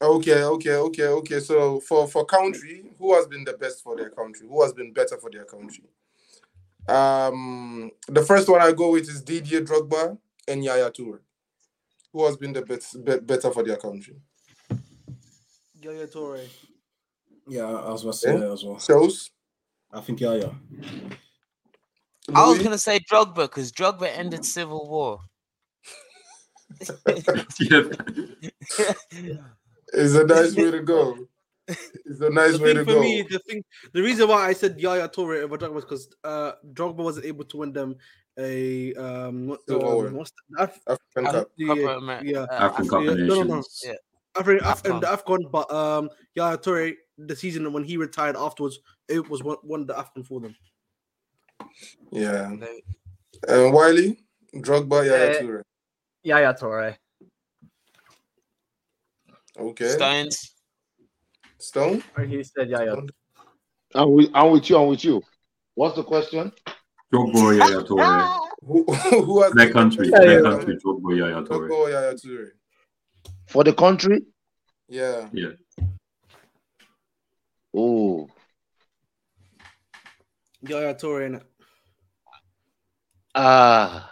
[0.03, 1.39] Okay, okay, okay, okay.
[1.39, 4.47] So for for country, who has been the best for their country?
[4.47, 5.85] Who has been better for their country?
[6.87, 11.19] Um, the first one I go with is Didier Drogba and Yaya Toure.
[12.11, 14.15] Who has been the best, be, better for their country?
[15.83, 16.47] Yaya Toure.
[17.47, 18.39] Yeah, I was about to say Yeah.
[18.39, 18.75] that as well.
[18.77, 19.29] Showz.
[19.91, 20.51] I think yeah, yeah.
[22.33, 25.19] I was gonna say Drogba because Drogba ended civil war.
[29.95, 31.17] It's a nice way to go.
[31.67, 33.01] It's a nice the way thing to for go.
[33.01, 36.53] me, the thing, the reason why I said Yaya Toure over Drogba was because uh,
[36.73, 37.95] Drogba wasn't able to win them
[38.37, 40.07] a um, what, Silverware.
[40.07, 41.51] um what's the, Af- African Af- Cup.
[41.57, 43.55] the- Copa yeah, uh, African Cup yeah, of no, no, no.
[43.55, 43.81] Nations.
[43.85, 43.93] Yeah.
[44.35, 45.01] After, after in AFCON.
[45.01, 49.57] the Afcon, but um, Yaya Toure, the season when he retired afterwards, it was one,
[49.61, 50.55] one the Afcon for them.
[52.11, 52.55] Yeah.
[52.59, 52.83] They-
[53.47, 54.17] And Wiley,
[54.55, 55.61] Drogba, Yaya Uh, Toure.
[56.23, 56.95] Yaya Toure.
[59.59, 59.89] Okay.
[59.89, 60.51] Stones.
[61.59, 62.03] Stone.
[62.17, 62.95] Or he said Yaya.
[63.95, 64.77] I'm with, I'm with you.
[64.77, 65.21] I'm with you.
[65.75, 66.51] What's the question?
[67.13, 68.39] Drogba or Yaya Toure.
[68.65, 71.71] Who, who has Their country, Yeah, their country, Drogba or Yaya Drogba Toure.
[71.71, 72.47] or Yaya Toure?
[73.53, 74.25] For the country?
[74.89, 75.29] Yeah.
[75.31, 75.51] Yeah.
[77.75, 78.27] Oh,
[80.61, 81.43] Yaya Toure, innit?
[83.35, 84.09] ah.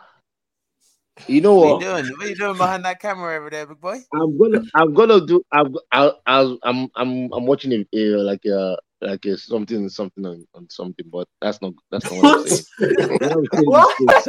[1.27, 1.83] You know What what?
[1.83, 2.17] are you doing?
[2.17, 3.97] What are you doing behind that camera over there, big boy?
[4.13, 5.43] I'm gonna, I'm gonna do.
[5.51, 10.25] I'm, I, I, I'm, I'm, I'm watching a, a like a, like a something, something
[10.25, 12.65] on, on something, but that's not, that's not what I'm saying.
[13.19, 13.95] What I'm saying What?
[13.99, 14.25] is-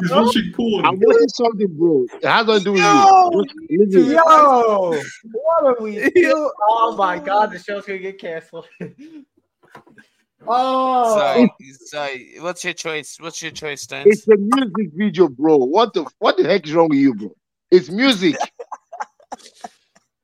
[0.00, 0.84] He's watching porn.
[0.84, 2.06] I'm watching something, bro.
[2.20, 3.44] It has nothing to do with Yo!
[3.68, 3.86] you.
[3.86, 6.50] Listen, Yo, what are we doing?
[6.68, 8.66] Oh my god, the show's gonna get canceled.
[10.46, 11.50] oh, Sorry,
[11.86, 12.34] sorry.
[12.40, 13.16] What's your choice?
[13.20, 14.06] What's your choice, Stones?
[14.06, 15.56] It's a music video, bro.
[15.58, 17.30] What the, what the heck is wrong with you, bro?
[17.70, 18.36] It's music.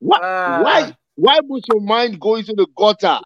[0.01, 0.23] What?
[0.23, 0.97] Uh, why?
[1.15, 3.21] Why was your mind going to the gutter?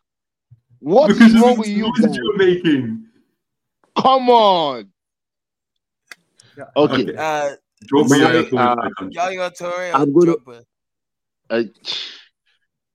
[0.80, 2.16] What because is wrong with you, noise guys?
[2.16, 3.06] you're making.
[3.96, 4.90] Come on.
[6.76, 7.02] Okay.
[7.02, 7.16] Okay.
[7.16, 7.50] Uh,
[7.92, 9.06] Drogba, My, Yaya uh.
[9.10, 10.62] Yaya Toure I'm gonna-
[11.50, 11.62] Uh,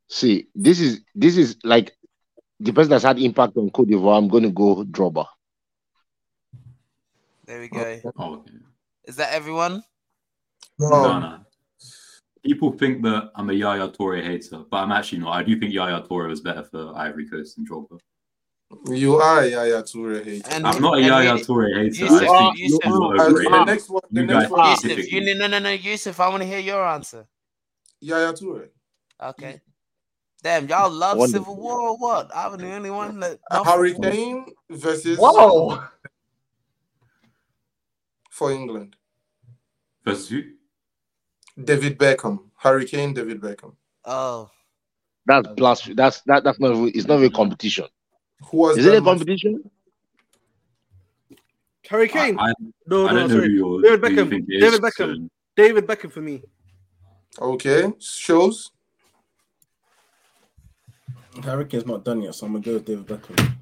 [0.09, 1.93] see, this is this is like
[2.59, 4.17] the person that's had impact on Cote d'Ivoire.
[4.17, 5.25] I'm going to go Drogba.
[7.45, 7.99] There we go.
[8.17, 8.51] Oh, okay.
[9.05, 9.83] Is that everyone?
[10.79, 11.19] No, No.
[11.19, 11.39] no.
[12.43, 15.31] People think that I'm a Yaya Toure hater, but I'm actually not.
[15.31, 17.99] I do think Yaya Toure was better for Ivory Coast than Drogba.
[18.87, 20.47] You are a Yaya Toure hater.
[20.49, 22.05] And I'm not a Yaya who- Toure hater.
[22.05, 24.01] Yussif, I think Yussif, he's not Uh, the next one.
[24.11, 24.75] The You next one.
[24.75, 26.19] Yussif, you no no no Yussif.
[26.19, 27.27] I want to hear your answer.
[27.99, 28.69] Yaya Toure.
[29.21, 29.61] Okay.
[30.41, 31.53] Damn, y'all love Wonderful.
[31.53, 32.31] Civil War or what?
[32.35, 33.37] I'm the only one that.
[33.63, 35.83] Harry Kane versus whoa!
[38.31, 38.95] for England.
[40.03, 40.41] Versus who?
[41.61, 42.39] David Beckham.
[42.57, 43.73] Harry Kane, David Beckham.
[44.05, 44.49] Oh,
[45.25, 45.95] That's blasphemy.
[45.95, 46.43] That's that.
[46.43, 46.71] That's not.
[46.95, 47.85] It's not a competition.
[48.49, 49.69] Who was Is it a much- competition?
[51.89, 52.39] Harry Kane.
[52.39, 52.53] I, I,
[52.87, 53.49] no, I no, sorry.
[53.83, 54.29] David Beckham.
[54.29, 54.61] think it is.
[54.63, 55.15] David Beckham.
[55.15, 56.41] so- David Beckham for me.
[57.39, 57.83] Okay.
[57.99, 58.71] Showz.
[61.43, 63.55] Harry Kane's not done yet, so I'm gonna go with David Beckham.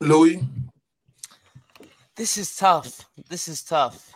[0.00, 0.42] Louis.
[2.18, 3.06] This is tough.
[3.28, 4.12] This is tough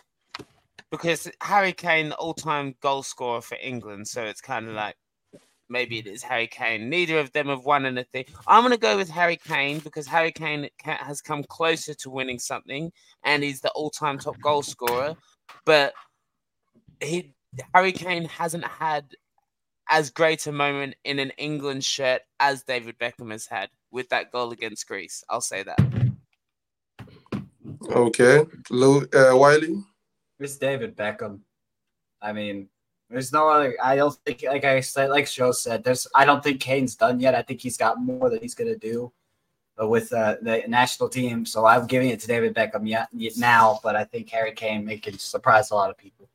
[0.91, 4.95] because Harry Kane, all-time goal scorer for England, so it's kind of like
[5.69, 6.89] maybe it is Harry Kane.
[6.89, 8.25] Neither of them have won anything.
[8.45, 12.91] I'm gonna go with Harry Kane because Harry Kane has come closer to winning something,
[13.23, 15.15] and he's the all-time top goal scorer.
[15.65, 15.93] But
[16.99, 17.33] he
[17.73, 19.15] Harry Kane hasn't had
[19.89, 24.31] as great a moment in an England shirt as David Beckham has had with that
[24.31, 25.23] goal against Greece.
[25.29, 26.02] I'll say that.
[27.89, 28.45] Okay.
[28.69, 29.83] Lou, uh, Wiley.
[30.39, 31.39] It's David Beckham.
[32.21, 32.69] I mean,
[33.09, 33.75] there's no other.
[33.81, 36.07] I don't think, like I said, like Joe said, there's.
[36.15, 37.35] I don't think Kane's done yet.
[37.35, 39.11] I think he's got more that he's gonna do
[39.81, 41.45] uh, with uh, the national team.
[41.45, 44.85] So I'm giving it to David Beckham yet, yet now, but I think Harry Kane
[44.85, 46.29] may can surprise a lot of people.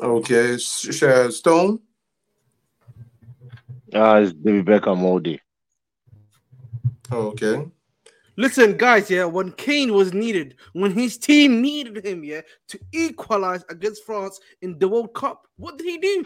[0.00, 0.58] Okay.
[0.58, 1.80] Sh- Sh- Stone.
[3.94, 5.40] Ah, it's David Beckham all day.
[7.10, 7.66] Okay.
[8.36, 13.64] Listen, guys, yeah, when Kane was needed, when his team needed him, yeah, to equalize
[13.68, 16.24] against France in the World Cup, what did he do?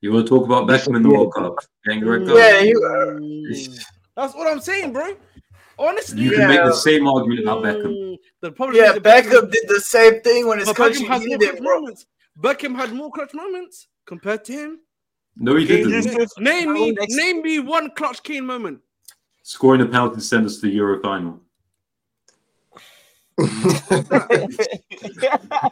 [0.00, 1.58] You want to talk about Beckham in the World Cup?
[1.84, 2.38] Getting red card?
[2.38, 3.84] Yeah, you, Mm,
[4.16, 5.16] That's what I'm saying, bro.
[5.78, 7.96] Honestly, You can make the same argument about Beckham.
[7.96, 11.02] Mm, the problem yeah, is that Beckham did the same thing when his but country
[11.02, 11.80] Beckham had more needed clutch it, bro.
[11.80, 12.06] moments.
[12.38, 14.80] Beckham had more clutch moments compared to him.
[15.36, 16.30] No, he Kane didn't.
[16.38, 18.80] Name me, name me one clutch Kane moment.
[19.42, 21.40] Scoring a penalty to send us to the Euro final.
[23.40, 23.46] yeah,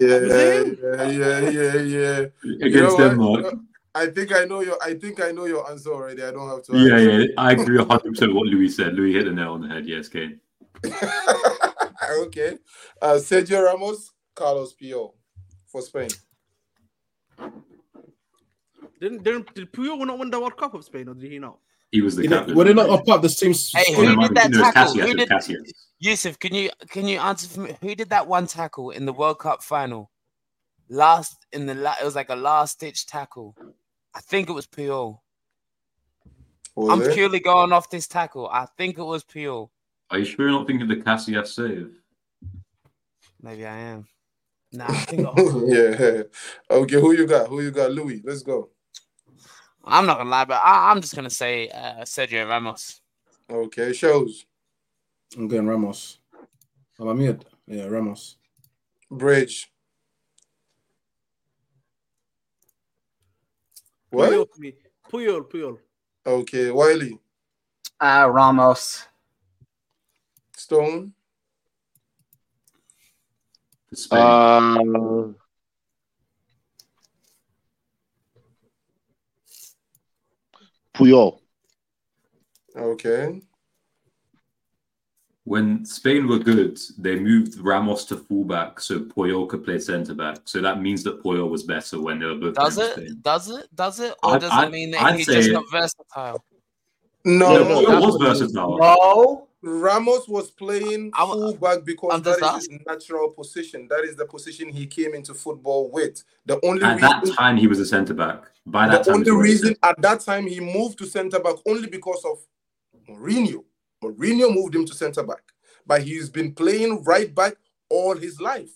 [0.01, 0.65] yeah,
[1.07, 2.27] yeah, yeah, yeah.
[2.43, 3.09] You know Against what?
[3.09, 3.55] Denmark.
[3.95, 4.79] I think I know your.
[4.83, 6.23] I think I know your answer already.
[6.23, 6.77] I don't have to.
[6.79, 7.21] Yeah, answer.
[7.21, 7.27] yeah.
[7.37, 8.95] I agree 100% with what Louis said.
[8.95, 9.87] Louis hit the nail on the head.
[9.87, 10.41] Yes, Kane.
[10.85, 12.59] okay.
[13.03, 15.13] Uh, Sergio Ramos, Carlos Puyol
[15.67, 16.09] for Spain.
[19.01, 21.59] Didn't, didn't did Puyol not win the World Cup of Spain, or did he not?
[21.91, 22.57] He was the You know, captain.
[22.57, 23.55] were they not a part of the same?
[23.75, 24.95] Hey, who did that no, tackle?
[24.95, 25.71] Casillas, Who did- Casillas.
[26.05, 27.77] Yussif, can you can you answer for me?
[27.81, 30.11] Who did that one tackle in the World Cup final?
[30.89, 33.57] Last in the la- it was like a last ditch tackle.
[34.15, 35.19] I think it was Puyol.
[36.77, 37.15] Was I'm it?
[37.15, 38.49] purely going off this tackle.
[38.49, 39.71] I think it was Puyol.
[40.11, 41.91] Are you sure you're not thinking of the Casillas save?
[43.43, 44.07] Maybe I am.
[44.73, 45.21] Nah, I think
[45.67, 46.23] yeah.
[46.71, 47.49] Okay, who you got?
[47.49, 47.91] Who you got?
[47.91, 48.23] Louis.
[48.25, 48.69] Let's go.
[49.89, 53.01] I'm not gonna lie, but I, I'm just gonna say uh, Sergio Ramos.
[53.51, 54.45] Okay, Showz.
[55.37, 56.19] I'm going Ramos.
[57.01, 57.45] Am I mute?
[57.67, 58.37] Yeah, Ramos.
[59.11, 59.73] Bridge.
[64.11, 64.31] What?
[64.31, 64.75] Puyol, me.
[65.11, 65.79] Puyol, Puyol.
[66.27, 67.19] Okay, Wiley.
[68.01, 69.07] Uh, Ramos.
[70.57, 71.13] Stone.
[73.95, 74.21] Spain.
[74.21, 75.33] Uh,
[80.99, 81.39] Puyol.
[82.77, 83.41] Okay.
[85.45, 90.41] when Spain were good, they moved Ramos to fullback so Puyol could play centre back.
[90.45, 92.93] So that means that Puyol was better when they were both Does it?
[92.93, 93.19] Spain.
[93.23, 93.75] Does it?
[93.75, 94.15] Does it?
[94.23, 96.45] Or I'd- does I'd- it mean that I'd he's just say- not versatile?
[97.25, 98.41] No, Yeah, no, Puyol was what it is.
[98.43, 98.79] versatile.
[98.79, 99.48] No.
[99.63, 103.89] Ramos was playing I'm- fullback because I'm that just his natural position.
[103.89, 106.23] That is the position he came into football with.
[106.47, 108.45] The only At that reason, time, he was a centre back.
[108.67, 111.07] By that the time, only he was already reason at that time he moved to
[111.07, 112.39] centre back only because of
[113.09, 113.65] Mourinho.
[114.03, 115.43] Mourinho moved him to centre back,
[115.87, 117.55] but he's been playing right back
[117.89, 118.71] all his life.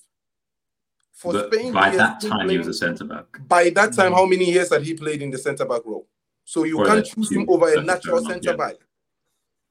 [1.13, 3.27] For But Spain, by that been time, he was a centre back.
[3.47, 4.19] By that time, hmm.
[4.19, 6.09] how many years had he played in the centre back role?
[6.45, 8.57] So you Well, can't choose two- him over a natural enough, centre yeah.
[8.57, 8.75] back.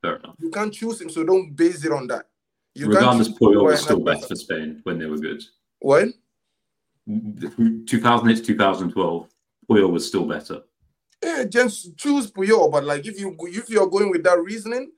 [0.02, 0.36] Fair enough.
[0.40, 2.28] You can't choose him, so don't base it on that.
[2.74, 5.44] You Regardless, Puyol was still best for Spain when they were good.
[5.80, 6.14] When?
[7.08, 9.30] 2008 to 2012,
[9.70, 10.62] Puyol was still better.
[11.24, 12.72] Yeah, just choose Puyol.
[12.72, 14.92] But like, if you if you're going with that reasoning,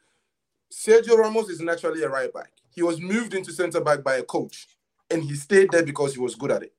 [0.71, 2.51] Sergio Ramos is naturally a right back.
[2.69, 4.67] He was moved into centre back by a coach,
[5.09, 6.73] and he stayed there because he was good at it.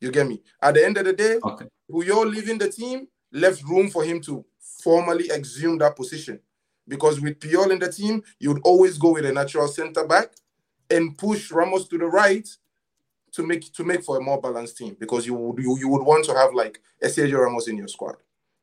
[0.00, 0.42] You get me?
[0.62, 1.66] At the end of the day, Okay.
[1.90, 4.44] Puyol leaving the team left room for him to
[4.82, 6.40] formally assume that position.
[6.90, 10.32] Because with Puyol in the team, you'd always go with a natural centre back
[10.90, 12.46] and push Ramos to the right
[13.30, 14.96] to make to make for a more balanced team.
[14.98, 17.86] Because you would you, you would want to have like a Sergio Ramos in your
[17.86, 18.16] squad.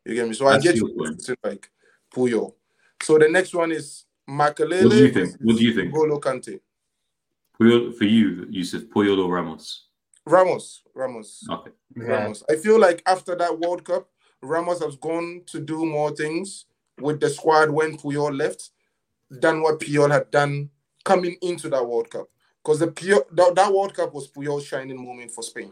[0.05, 0.33] You get me?
[0.33, 1.71] So I get you to like
[2.13, 2.53] Puyol.
[3.01, 4.83] So the next one is Makelele.
[4.83, 5.35] What do you think?
[5.39, 5.93] What do you think?
[5.93, 6.59] Golo Kante.
[7.59, 9.85] Puyol, for you, Yussif, Puyol or Ramos?
[10.25, 10.83] Ramos.
[10.93, 11.43] Ramos.
[11.49, 11.71] Okay.
[11.95, 12.43] Ramos.
[12.49, 14.09] I feel like after that World Cup,
[14.41, 16.65] Ramos has gone to do more things
[16.99, 18.71] with the squad when Puyol left
[19.29, 20.69] than what Puyol had done
[21.03, 22.27] coming into that World Cup.
[22.63, 25.71] Because the Puyol, that, that World Cup was Puyol's shining moment for Spain.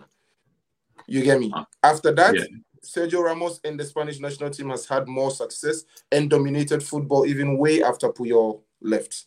[1.08, 1.54] You get me?
[1.84, 2.46] After that, Yeah.
[2.86, 7.58] Sergio Ramos and the Spanish national team has had more success and dominated football even
[7.58, 9.26] way after Puyol left.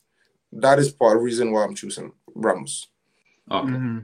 [0.53, 2.87] That is part reason why I'm choosing Ramos.
[3.51, 3.69] Okay.
[3.69, 3.99] Mm-hmm.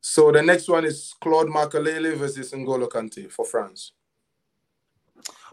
[0.00, 3.92] So the next one is Claude Makelele versus N'Golo Kante for France.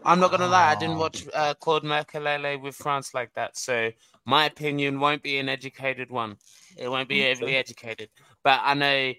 [0.04, 3.90] I'm not gonna lie, I didn't watch uh, Claude Makelele with France like that, so
[4.24, 6.36] my opinion won't be an educated one.
[6.76, 8.08] It won't be heavily educated.
[8.42, 9.12] But I know,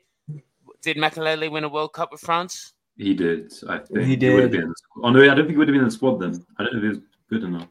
[0.81, 2.73] did Makelele win a World Cup with France?
[2.97, 4.05] He did, I think.
[4.21, 4.61] He would have did.
[4.61, 4.75] been the.
[5.03, 6.43] Oh, no, I don't think he would have been in the squad then.
[6.57, 6.99] I don't know if he was
[7.29, 7.67] good enough.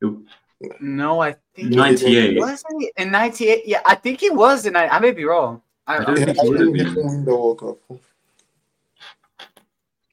[0.00, 2.38] It- No, I think 98.
[2.38, 3.62] Was he in '98?
[3.66, 4.66] Yeah, I think he was.
[4.66, 5.60] And I, I may be wrong.
[5.86, 6.72] I, I don't I think he think he been.
[6.72, 7.98] didn't win the World Cup.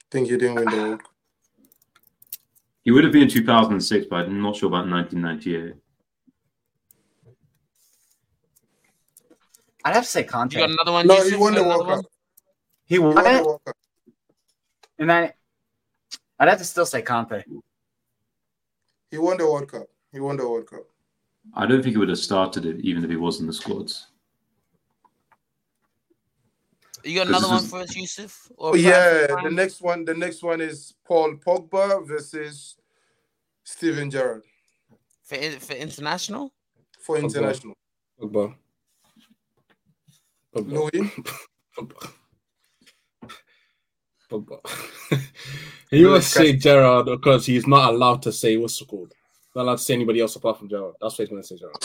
[0.10, 1.11] think he didn't win the World Cup.
[2.84, 5.76] He would have been in 2006, but I'm not sure about 1998.
[9.84, 10.54] I'd have to say Kante.
[10.54, 10.62] You Kante.
[10.62, 11.08] got another one?
[11.08, 11.30] No, Yussif?
[11.32, 11.88] he won the World?
[11.88, 12.06] Cup.
[12.86, 13.76] He He won won the it, World Cup.
[15.00, 15.34] and I,
[16.40, 17.44] I'd have to still say Kante.
[19.10, 19.88] He won the World Cup.
[20.12, 20.84] He won the World Cup.
[21.56, 24.08] I don't think he would have started it, even if he was in the squads.
[27.04, 28.52] You got another one is- for us, Yussif?
[28.58, 30.06] Oh, Or yeah, the next one.
[30.06, 32.76] The next one is Paul Pogba versus
[33.64, 34.44] Steven Gerrard
[35.24, 36.54] for for international.
[37.00, 37.24] for Pogba.
[37.24, 37.76] international.
[38.20, 38.56] Pogba.
[40.56, 40.72] Pogba.
[40.72, 41.12] Louis,
[41.78, 42.12] Pogba.
[44.30, 44.60] Pogba.
[45.90, 49.14] he will say Gerrard because he's not allowed to say what's it called.
[49.56, 50.96] Not allowed to say anybody else apart from Gerrard.
[51.02, 51.76] That's why he's going to say Gerrard.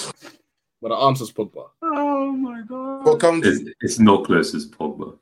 [0.87, 1.69] But the answer's Pogba.
[1.83, 3.03] Oh my god.
[3.03, 3.49] for County.
[3.49, 5.19] It's, it's not close as Pogba.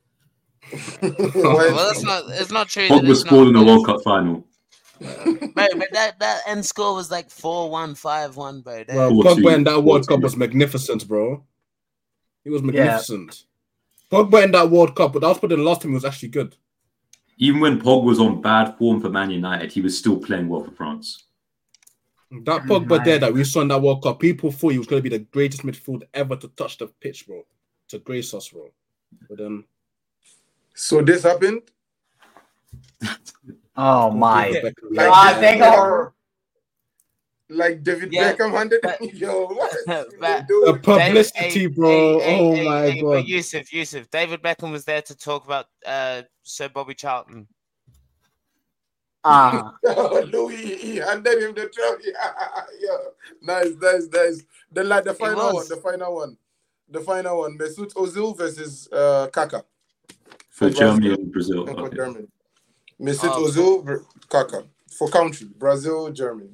[1.35, 2.25] Well, that's not.
[2.29, 2.87] It's not true.
[2.87, 4.47] Pogba it's scored in the World Cup final.
[5.01, 8.85] Bro, but that that end score was like four one five one, bro.
[8.85, 11.43] That- Bro, Four Pogba two, in that World Cup was magnificent, bro.
[12.45, 13.45] He was magnificent.
[14.13, 16.29] Pogba in that World Cup, but that was probably the last time he was actually
[16.29, 16.57] good.
[17.39, 20.63] Even when Pog was on bad form for Man United, he was still playing well
[20.63, 21.25] for France.
[22.31, 25.03] That Pogba there that we saw in that World Cup, people thought he was going
[25.03, 27.45] to be the greatest midfielder ever to touch the pitch, bro.
[27.89, 28.71] To grace us, bro.
[29.29, 29.65] But then,
[30.75, 31.63] So this happened.
[33.77, 35.37] Oh my Beckham- Thank god.
[35.41, 36.13] Thank God.
[37.49, 39.47] like David Yeah, Beckham handed but- yo.
[39.47, 39.85] What is
[40.21, 40.73] but- doing?
[40.75, 42.19] The publicity, David- bro.
[42.21, 43.27] hey, hey, oh hey, my hey, but god.
[43.27, 47.49] Yussif, Yussif, David Beckham was there to talk about uh, Sir Bobby Charlton.
[49.25, 49.77] Ah,
[50.33, 52.11] Louis, he handed him the trophy.
[52.81, 52.99] yeah,
[53.43, 54.43] nice, nice, nice.
[54.73, 56.39] The like the final one, the final one,
[56.89, 57.59] the final one.
[57.59, 59.65] Mesut Ozil versus uh, Kaka
[60.51, 61.15] For For Germany Brazil.
[61.15, 61.69] and Brazil.
[61.69, 61.97] and for Okay.
[61.97, 62.29] Germany.
[63.01, 64.65] Mesut Oh, Ozil, ver- Kaka
[64.99, 66.51] for country, Brazil, Germany.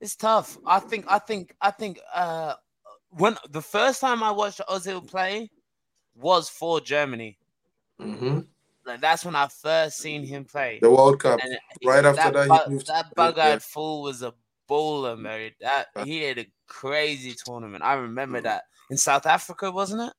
[0.00, 0.58] It's tough.
[0.66, 1.06] I think.
[1.08, 1.54] I think.
[1.60, 2.00] I think.
[2.14, 2.54] Uh,
[3.10, 5.50] when the first time I watched Ozil play
[6.16, 7.38] was for Germany.
[8.00, 8.40] hmm
[8.84, 10.78] Like that's when I first seen him play.
[10.82, 11.40] The World Cup.
[11.42, 13.58] And Right after that, bu- that bug-eyed yeah.
[13.60, 14.34] fool was a
[14.68, 15.52] baller, man.
[15.60, 17.84] That he had a crazy tournament.
[17.84, 20.12] I remember that in South Africa, wasn't it?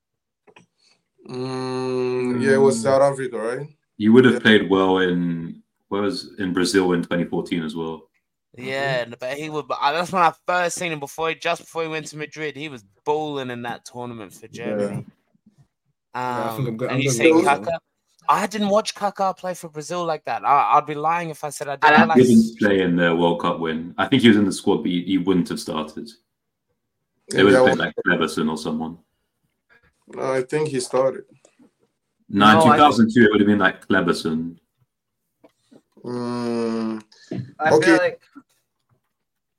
[1.29, 3.67] Mm, yeah, it was South Africa, right?
[3.97, 8.09] You would have played well in where was in Brazil in 2014 as well.
[8.55, 9.67] Yeah, but he would.
[9.67, 11.29] But that's when I first seen him before.
[11.29, 15.05] He, just before he went to Madrid, he was bowling in that tournament for Germany.
[16.13, 17.31] I think Um, I'm go- and I'm you going say.
[17.31, 17.77] Kaká?
[18.29, 20.43] I didn't watch Kaká play for Brazil like that.
[20.45, 21.83] I, I'd be lying if I said I did.
[21.85, 23.93] I I don't like, He didn't play in the World Cup win.
[23.97, 26.09] I think he was in the squad, but he, he wouldn't have started.
[27.27, 28.97] It Yeah, would have that been like Kleberson or someone.
[30.07, 31.23] No, I think he started.
[32.29, 34.57] No, No, I- 2002 it would have been like Kleberson.
[36.03, 37.01] Mm,
[37.59, 37.85] I Okay.
[37.85, 38.21] feel like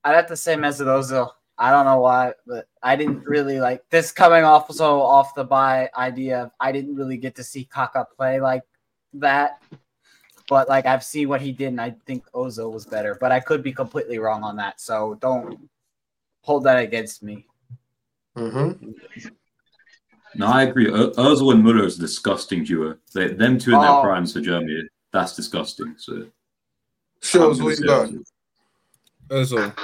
[0.05, 1.31] I'd have to say Mesut Ozil.
[1.57, 5.45] I don't know why, but I didn't really like this coming off so off the
[5.45, 8.63] by idea of I didn't really get to see Kaka play like
[9.15, 9.63] that.
[10.49, 13.17] But like I've seen what he did, and I think Ozil was better.
[13.21, 15.71] But I could be completely wrong on that, so don't
[16.43, 17.47] hold that against me.
[18.37, 18.91] Mm-hmm.
[20.35, 20.89] No, I agree.
[20.89, 22.97] Ur- Ozil and Muller is a disgusting duo.
[23.15, 24.03] They, them two in their Oh.
[24.03, 24.83] primes for Germany,
[25.13, 25.95] that's disgusting.
[25.97, 26.27] So
[27.23, 28.09] Showz what gonna you say got.
[29.31, 29.73] Ozil.
[29.77, 29.79] Ozil.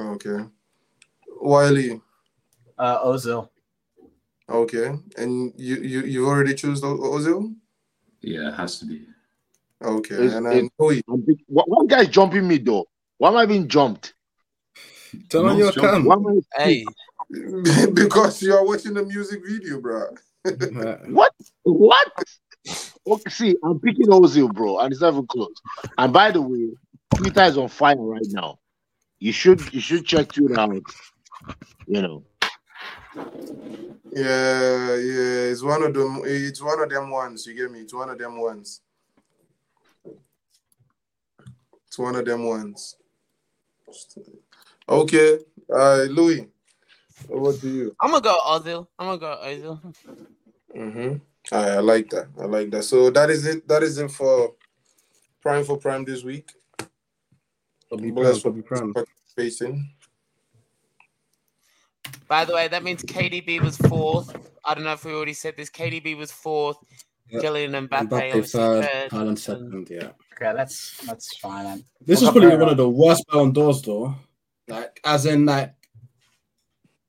[0.00, 0.48] Okay.
[1.42, 2.00] Wiley.
[2.78, 3.48] Uh, Ozil.
[4.48, 4.92] Okay.
[5.16, 7.54] And you you you already choose O- Ozil?
[8.20, 9.06] Yeah, it has to be.
[9.82, 10.14] Okay.
[10.14, 11.02] It's- and then it's- Louis.
[11.08, 12.86] I'm big- Why, why guy jumping me though?
[13.18, 14.14] Why am I being jumped?
[15.28, 15.84] Turn on your John.
[15.84, 16.04] cam.
[16.04, 16.16] Why
[16.56, 16.84] hey,
[17.92, 20.14] because you are watching the music video, bro.
[21.08, 21.32] What?
[21.64, 22.12] What?
[23.06, 25.54] Okay, see, I'm picking Ozil, bro, and it's not even close.
[25.98, 26.70] And by the way,
[27.16, 28.58] Twitter is on fire right now.
[29.18, 30.82] You should you should check Twitter out.
[31.86, 32.24] You know,
[34.12, 35.50] Yeah, yeah.
[35.50, 36.22] It's one of them.
[36.24, 37.46] It's one of them ones.
[37.46, 37.80] You get me?
[37.80, 38.80] It's one of them ones.
[41.86, 42.96] It's one of them ones.
[44.88, 45.38] Okay.
[45.70, 46.48] Uh, Louis.
[47.28, 47.96] What do you?
[48.00, 48.86] I'm gonna go Ozil.
[48.98, 49.94] I'm gonna go Ozil.
[50.76, 51.54] Mm-hmm.
[51.54, 52.28] I, I like that.
[52.40, 52.84] I like that.
[52.84, 53.66] So that is it.
[53.68, 54.54] That is it for
[55.40, 56.50] Prime for Prime this week.
[57.90, 58.94] Bobby Bless Brown, Bobby Brown.
[58.94, 59.90] Participating.
[62.32, 64.34] By the way, that means KDB was fourth.
[64.64, 65.68] I don't know if we already said this.
[65.68, 66.78] KDB was fourth.
[67.28, 67.42] Yep.
[67.42, 69.10] Kylian Mbappe, Mbappe obviously third, third.
[69.10, 69.88] Haaland and- second.
[69.90, 70.12] Yeah.
[70.40, 71.64] Okay, that's that's fine.
[71.64, 71.84] then.
[72.00, 74.14] This Well, was probably fair one of the worst Ballon d'Ors, though.
[74.66, 75.74] Like, as in, like,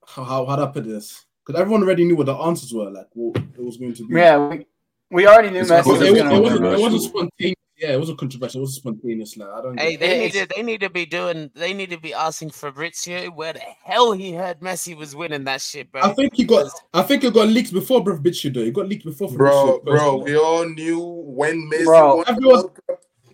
[0.05, 1.25] how how how do I put this?
[1.45, 2.91] Because everyone already knew what the answers were.
[2.91, 4.15] Like, what it was going to be.
[4.15, 4.65] Yeah, we,
[5.09, 7.52] we already knew Messi But was it, was, it, wasn't, it wasn't spontaneous.
[7.83, 8.59] Yeah, it wasn't controversial.
[8.59, 9.35] It wasn't spontaneous.
[9.35, 9.77] Like, I don't.
[9.77, 10.19] Hey, they it.
[10.21, 13.59] need to they need to be doing they need to be asking Fabrizio where the
[13.59, 16.01] hell he heard Messi was winning that shit, bro.
[16.01, 16.71] I think he got.
[16.93, 18.61] I think it got leaked before Bravbitch though.
[18.61, 19.29] It got leaked before.
[19.31, 22.15] Bro, Fabrizio bro, we all knew when Messi Bro.
[22.17, 22.69] won Everyone-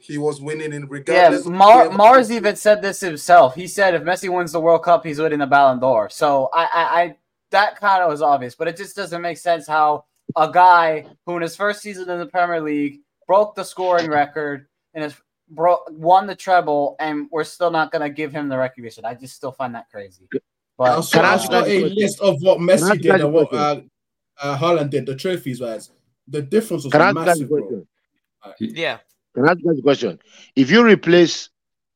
[0.01, 1.45] he was winning in Yeah, regardless.
[1.45, 3.53] of Mar- Marz even said this himself.
[3.53, 6.09] He said if Messi wins the World Cup, he's winning the Ballon d'Or.
[6.09, 7.15] So I, I, I
[7.51, 10.05] that kind of was obvious, but it just doesn't make sense how
[10.35, 14.65] a guy who in his first season in the Premier League broke the scoring record
[14.95, 15.15] and has
[15.47, 19.05] bro- won the treble, and we're still not going to give him the recognition.
[19.05, 20.27] I just still find that crazy.
[20.75, 22.73] But saw, Can I I ask you saw a a list of what Can I
[22.73, 23.81] ask Messi did and what uh,
[24.41, 25.05] uh, Haaland did.
[25.05, 25.91] The trophies wise,
[26.27, 27.61] the difference was Can I ask you guys a massive, bro.
[27.61, 27.87] question?
[28.59, 28.97] yeah.
[29.35, 30.19] Can I ask you guys a question?
[30.55, 31.49] If you replace,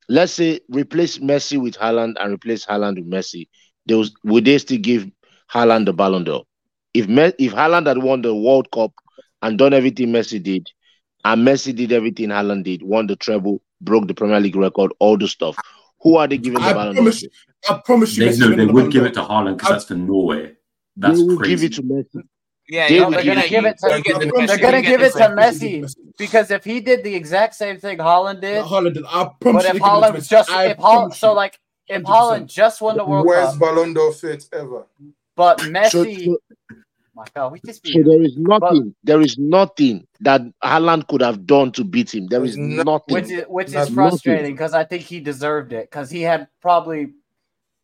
[0.10, 3.48] let's say, replace Messi with Haaland and replace Haaland with Messi,
[3.88, 5.10] they was, would they still give
[5.52, 6.44] Haaland the Ballon d'Or?
[6.94, 8.92] If Me- if Haaland had won the World Cup
[9.42, 10.68] and done everything Messi did,
[11.26, 15.18] and Messi did everything Haaland did, won the treble, broke the Premier League record, all
[15.18, 15.56] the stuff,
[16.02, 17.04] who are they giving the I Ballon d'Or?
[17.04, 17.26] promise to?
[17.26, 17.32] you.
[17.70, 18.30] I promise you.
[18.30, 20.54] They, no, they the would give it to Haaland because that's for Norway.
[20.98, 21.56] That's they will crazy.
[21.56, 22.24] give it to Messi.
[22.70, 24.48] Yeah, They you, will you're gonna give it to I you get the promise question,
[24.48, 25.20] they're going to give it to.
[25.30, 29.04] Messi because if he did the exact same thing Haaland did, Not Haaland did.
[29.06, 29.74] I but promise if you.
[29.74, 33.04] they give Haaland was just I if Haaland, so like if Haaland just won the
[33.06, 34.86] World Worst Cup, where's Ballon d'Or fit ever.
[35.36, 36.36] but So, Messi.
[37.16, 38.96] So, Michael, we just So there is nothing.
[39.04, 42.28] There is nothing that Haaland could have done to beat him.
[42.28, 43.14] There is There's no- nothing.
[43.14, 47.14] which is which is frustrating because I think he deserved it because he had probably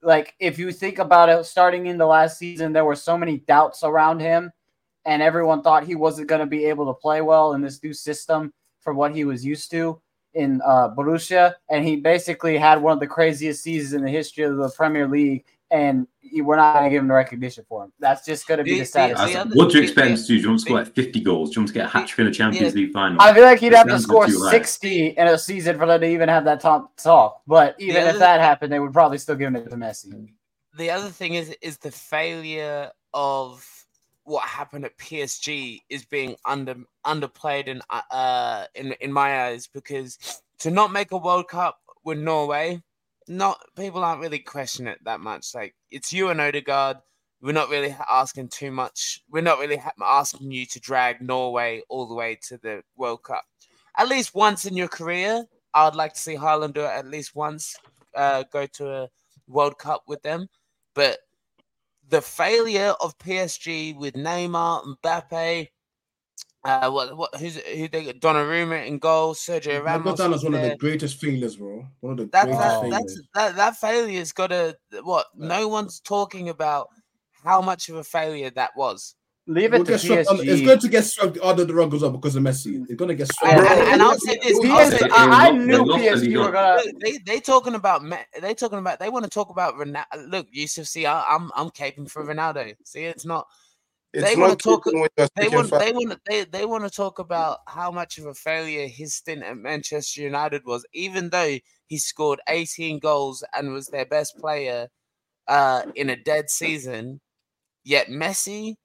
[0.01, 3.39] like if you think about it, starting in the last season, there were so many
[3.39, 4.51] doubts around him,
[5.05, 7.93] and everyone thought he wasn't going to be able to play well in this new
[7.93, 9.99] system for what he was used to
[10.35, 14.43] in uh, Borussia, and he basically had one of the craziest seasons in the history
[14.45, 17.83] of the Premier League, and he- we're not going to give him the recognition for
[17.83, 17.93] him.
[17.99, 19.21] That's just going to be The- the the- saddest.
[19.21, 19.37] the thing.
[19.37, 20.27] other- what do you expect him to do?
[20.27, 21.49] Do you want to score like 50 goals?
[21.49, 22.81] Do you want to get a hat trick in the Champions Yeah.
[22.81, 23.21] League final?
[23.21, 26.29] I feel like he'd have to score 60 in a season for them to even
[26.29, 27.41] have that top talk.
[27.47, 30.29] But even if other- that happened, they would probably still give him it to Messi.
[30.77, 33.67] the other thing is is the failure of
[34.23, 36.75] what happened at PSG is being under
[37.05, 41.79] underplayed in uh, uh in in my eyes because to not make a World Cup
[42.05, 42.81] with Norway,
[43.29, 45.53] not people aren't really questioning it that much.
[45.53, 46.97] Like it's you and Odegaard.
[47.41, 49.21] We're not really asking too much.
[49.29, 53.43] We're not really asking you to drag Norway all the way to the World Cup.
[53.97, 57.35] At least once in your career, I'd like to see Haaland do it at least
[57.35, 57.77] once.
[58.13, 59.09] Uh, go to a
[59.47, 60.49] World Cup with them.
[60.93, 61.19] But
[62.09, 65.69] the failure of PSG with Neymar, and Mbappe,
[66.63, 70.03] uh, what what who's who they got Donnarumma in goal, Sergio That Ramos.
[70.03, 71.85] got down as one of the greatest failures, bro.
[72.01, 73.01] One of the That, greatest that, failures.
[73.01, 75.27] that's that that failure's got to what?
[75.35, 76.89] No one's talking about
[77.43, 79.15] how much of a failure that was.
[79.47, 80.65] Leave We'll it to get swept it's PSG.
[80.65, 82.83] going to get swept under the rug as well because of Messi.
[82.83, 83.57] It's going to get swept.
[83.57, 84.59] And, and, and I'll say this.
[84.63, 86.83] I'll PSG, say, I, I knew the PSG were gonna.
[87.01, 90.29] They they talking about Me- they talking about they want to talk about Ronaldo.
[90.29, 92.75] Look, Yussif, see, I, I'm I'm caping for Ronaldo.
[92.83, 93.47] See, it's not.
[94.13, 96.89] It's They wanna talk- keeping when you're They want they want they they want to
[96.89, 101.57] talk about how much of a failure his stint at Manchester United was, even though
[101.87, 104.87] he scored 18 goals and was their best player
[105.47, 107.21] uh, in a dead season.
[107.83, 108.75] Yet Messi,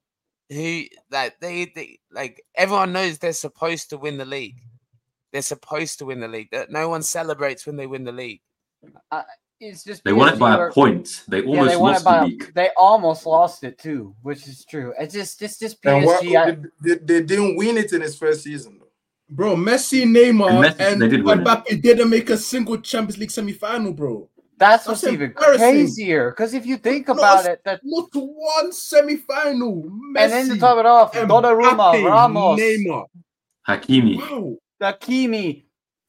[0.50, 4.60] who like they, they like everyone knows they're supposed to win the league.
[5.32, 6.48] They're supposed to win the league.
[6.52, 8.40] That no one celebrates when they win the league.
[9.64, 11.24] It's just They won it by were- a point.
[11.28, 12.18] They Yeah, almost they lost it by.
[12.18, 12.54] the a- league.
[12.54, 14.92] They almost lost it too, which is true.
[14.98, 16.36] It's just, it's just And what, PSG.
[16.36, 18.80] I- they, they, they didn't win it in his first season.
[19.30, 21.44] Bro, Messi, Neymar, And Messi, and they did win it.
[21.46, 24.28] Mbappe didn't make a single Champions League semi-final, bro.
[24.58, 26.30] that's That's what's even crazier.
[26.30, 29.82] Because if you think No, about it's- it, that Not one semi-final.
[29.82, 33.06] Messi, and then to top it off, Donnarumma, Ramos, Neymar.
[33.68, 34.18] Hakimi.
[34.18, 34.56] Wow.
[34.82, 35.63] Hakimi.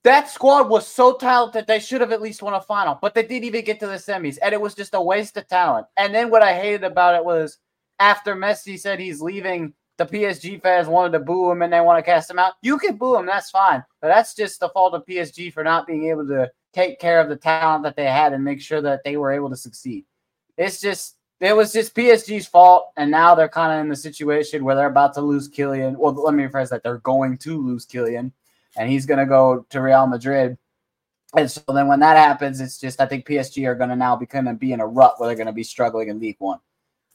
[0.06, 3.23] That squad was so talented they should have at least won a final, but they
[3.23, 5.88] didn't even get to the semis, and it was just a waste of talent.
[5.98, 7.57] And then what I hated about it was
[7.99, 11.98] after Messi said he's leaving, the PSG fans wanted to boo him and they want
[11.98, 12.53] to cast him out.
[12.61, 15.88] You can boo him, that's fine, but that's just the fault of PSG for not
[15.88, 19.03] being able to take care of the talent that they had and make sure that
[19.03, 20.06] they were able to succeed.
[20.56, 24.64] It's just it was just PSG's fault, and now they're kind of in the situation
[24.64, 25.95] where they're about to lose Kylian.
[25.98, 28.32] Well, let me rephrase that: they're going to lose Kylian,
[28.77, 30.57] and he's going to go to Real Madrid.
[31.35, 34.15] And so then when that happens, it's just I think PSG are going to now
[34.15, 36.38] be going to be in a rut where they're going to be struggling in Ligue
[36.39, 36.60] 1.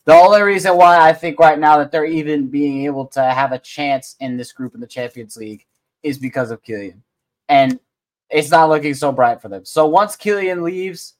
[0.06, 3.52] The only reason why I think right now that they're even being able to have
[3.52, 5.66] a chance in this group in the Champions League
[6.02, 7.00] is because of Kylian,
[7.48, 7.78] and
[8.30, 9.64] it's not looking so bright for them.
[9.64, 11.16] So once Kylian leaves,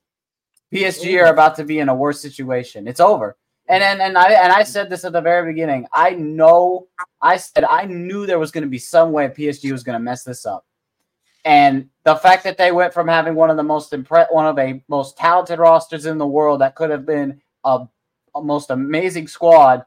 [0.72, 2.88] PSG are about to be in a worse situation.
[2.88, 3.36] It's over.
[3.70, 5.86] And and, and I and I said this at the very beginning.
[5.92, 6.88] I know
[7.22, 10.02] I said I knew there was going to be some way PSG was going to
[10.02, 10.66] mess this up.
[11.44, 14.58] And the fact that they went from having one of the most impre- one of
[14.58, 17.86] a most talented rosters in the world that could have been a,
[18.34, 19.86] a most amazing squad,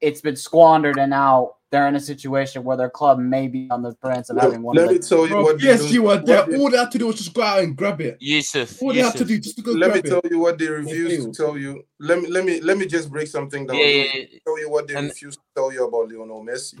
[0.00, 3.82] it's been squandered, and now they're in a situation where their club may be on
[3.82, 5.06] the brink of Let, having one let of me the.
[5.06, 6.58] tell you Bro, what they PSG don't- there.
[6.58, 8.18] All they had to do was just go out and grab it.
[8.20, 9.28] Yussif, All they had to Yussif.
[9.28, 10.30] do just to go let me grab tell it.
[10.30, 11.82] you what they They refuse to tell you.
[11.98, 13.76] Let me let me let me just break something down.
[13.76, 14.38] Yeah, yeah, yeah.
[14.46, 16.78] tell you what they And- refuse to tell you about Lionel Messi.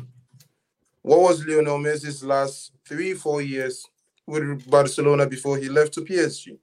[1.02, 3.84] What was Lionel Messi's last three, four years
[4.26, 6.58] with Barcelona before he left to PSG?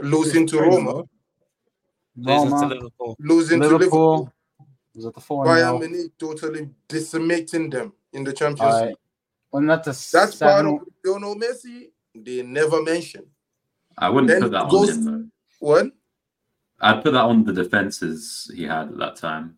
[0.00, 1.08] Losing to Crazy, Roma, bro.
[2.16, 3.16] Losing to Roma, Liverpool.
[3.20, 4.32] losing to Liverpool, Liverpool
[4.94, 5.44] was at the four.
[5.46, 8.88] Bayern Munich totally decimating them in the Champions All right.
[8.88, 8.96] League.
[9.52, 10.66] Wasn't the That's part seven?
[10.66, 11.88] of Lionel Messi.
[12.14, 13.24] They never mention.
[13.98, 15.24] I wouldn't Then put that goes- on him though.
[15.60, 15.86] What?
[16.80, 19.56] I'd put that on the defenses he had at that time.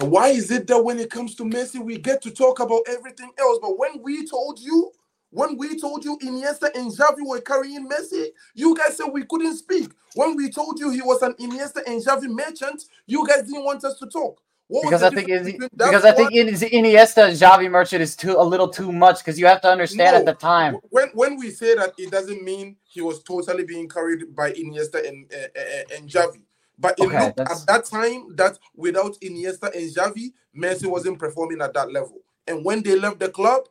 [0.00, 3.30] Why is it that when it comes to Messi, we get to talk about everything
[3.38, 3.58] else?
[3.62, 4.90] But when we told you,
[5.30, 9.56] when we told you Iniesta and Xavi were carrying Messi, you guys said we couldn't
[9.56, 9.90] speak.
[10.14, 13.84] When we told you he was an Iniesta and Xavi merchant, you guys didn't want
[13.84, 14.40] us to talk.
[14.68, 18.02] What Because I think difference it's, between that because I think Iniesta and Xavi Merchant
[18.02, 20.76] is too a little too much because you have to understand at the time.
[20.90, 25.06] when when we say that, it doesn't mean he was totally being carried by Iniesta
[25.08, 26.42] and uh, uh, and Xavi.
[26.78, 31.60] But it Okay, looked at that time that without Iniesta and Xavi, Messi wasn't performing
[31.62, 32.18] at that level.
[32.46, 33.68] And when they left the club,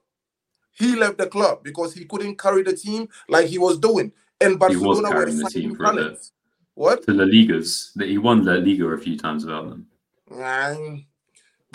[0.77, 4.11] he left the club because he couldn't carry the team like he was doing.
[4.39, 6.01] And He was Barcelona were carrying the team for a bit.
[6.01, 6.31] talents.
[6.75, 7.03] What?
[7.03, 7.93] To La Ligas.
[7.95, 9.87] That he won La Liga a few times without them.
[10.29, 11.05] Man,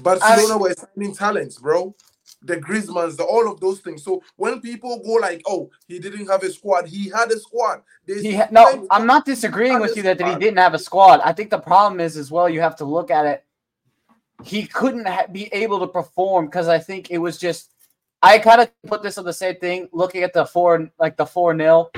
[0.02, 1.94] Barcelona were signing talents, bro.
[2.44, 4.02] The Griezmanns, the all of those things.
[4.04, 7.82] So when people go like, "Oh, he didn't have a squad," he had a squad.
[8.06, 10.78] They He ha- no, I'm not disagreeing with you that, that he didn't have a
[10.78, 11.20] squad.
[11.24, 12.48] I think the problem is as well.
[12.48, 13.44] You have to look at it.
[14.44, 17.71] He couldn't ha- be able to perform because I think it was just.
[18.22, 19.88] I kind of put this on the same thing.
[19.92, 21.90] Looking at the four, like the four nil,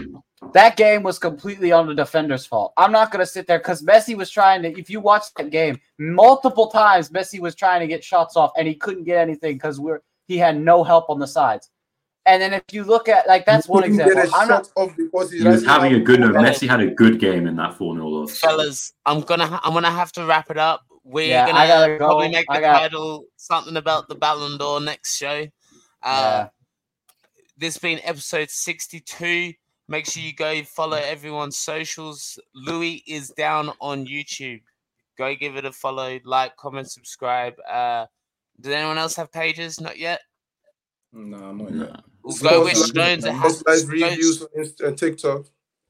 [0.52, 2.72] that game was completely on the defender's fault.
[2.76, 4.78] I'm not gonna sit there because Messi was trying to.
[4.78, 8.66] If you watch that game, multiple times Messi was trying to get shots off and
[8.66, 11.70] he couldn't get anything because we're he had no help on the sides.
[12.26, 14.34] And then if you look at like that's one couldn't get example.
[14.34, 14.70] a I'm not.
[14.76, 16.28] off because He was having a good no.
[16.30, 18.38] Messi had a good game in that 4 0 loss.
[18.38, 20.86] fellas, I'm gonna ha- I'm gonna have to wrap it up.
[21.04, 22.06] We're Yeah, gonna go.
[22.06, 25.44] probably make the I got- title something about the Ballon d'Or next show.
[26.04, 26.46] Uh,
[27.56, 29.52] This being episode 62.
[29.88, 32.38] Make sure you go follow everyone's socials.
[32.54, 34.62] Louis is down on YouTube.
[35.16, 37.54] Go give it a follow, like, comment, subscribe.
[37.70, 38.06] Uh,
[38.60, 39.80] does anyone else have pages?
[39.80, 40.20] Not yet.
[41.12, 42.00] No, not yet.
[42.24, 43.24] We'll go with Post Stones.
[43.24, 45.44] live- It has live reviews on Inst- uh, TikTok.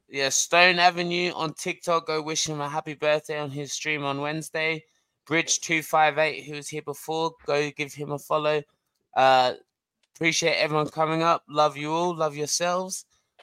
[0.08, 2.06] Yeah, Stone Avenue on TikTok.
[2.06, 4.84] Go wish him a happy birthday on his stream on Wednesday.
[5.26, 8.62] Bridge258, who was here before, go give him a follow.
[9.16, 9.54] Uh,
[10.14, 11.44] appreciate everyone coming up.
[11.48, 12.14] Love you all.
[12.14, 13.04] Love yourselves.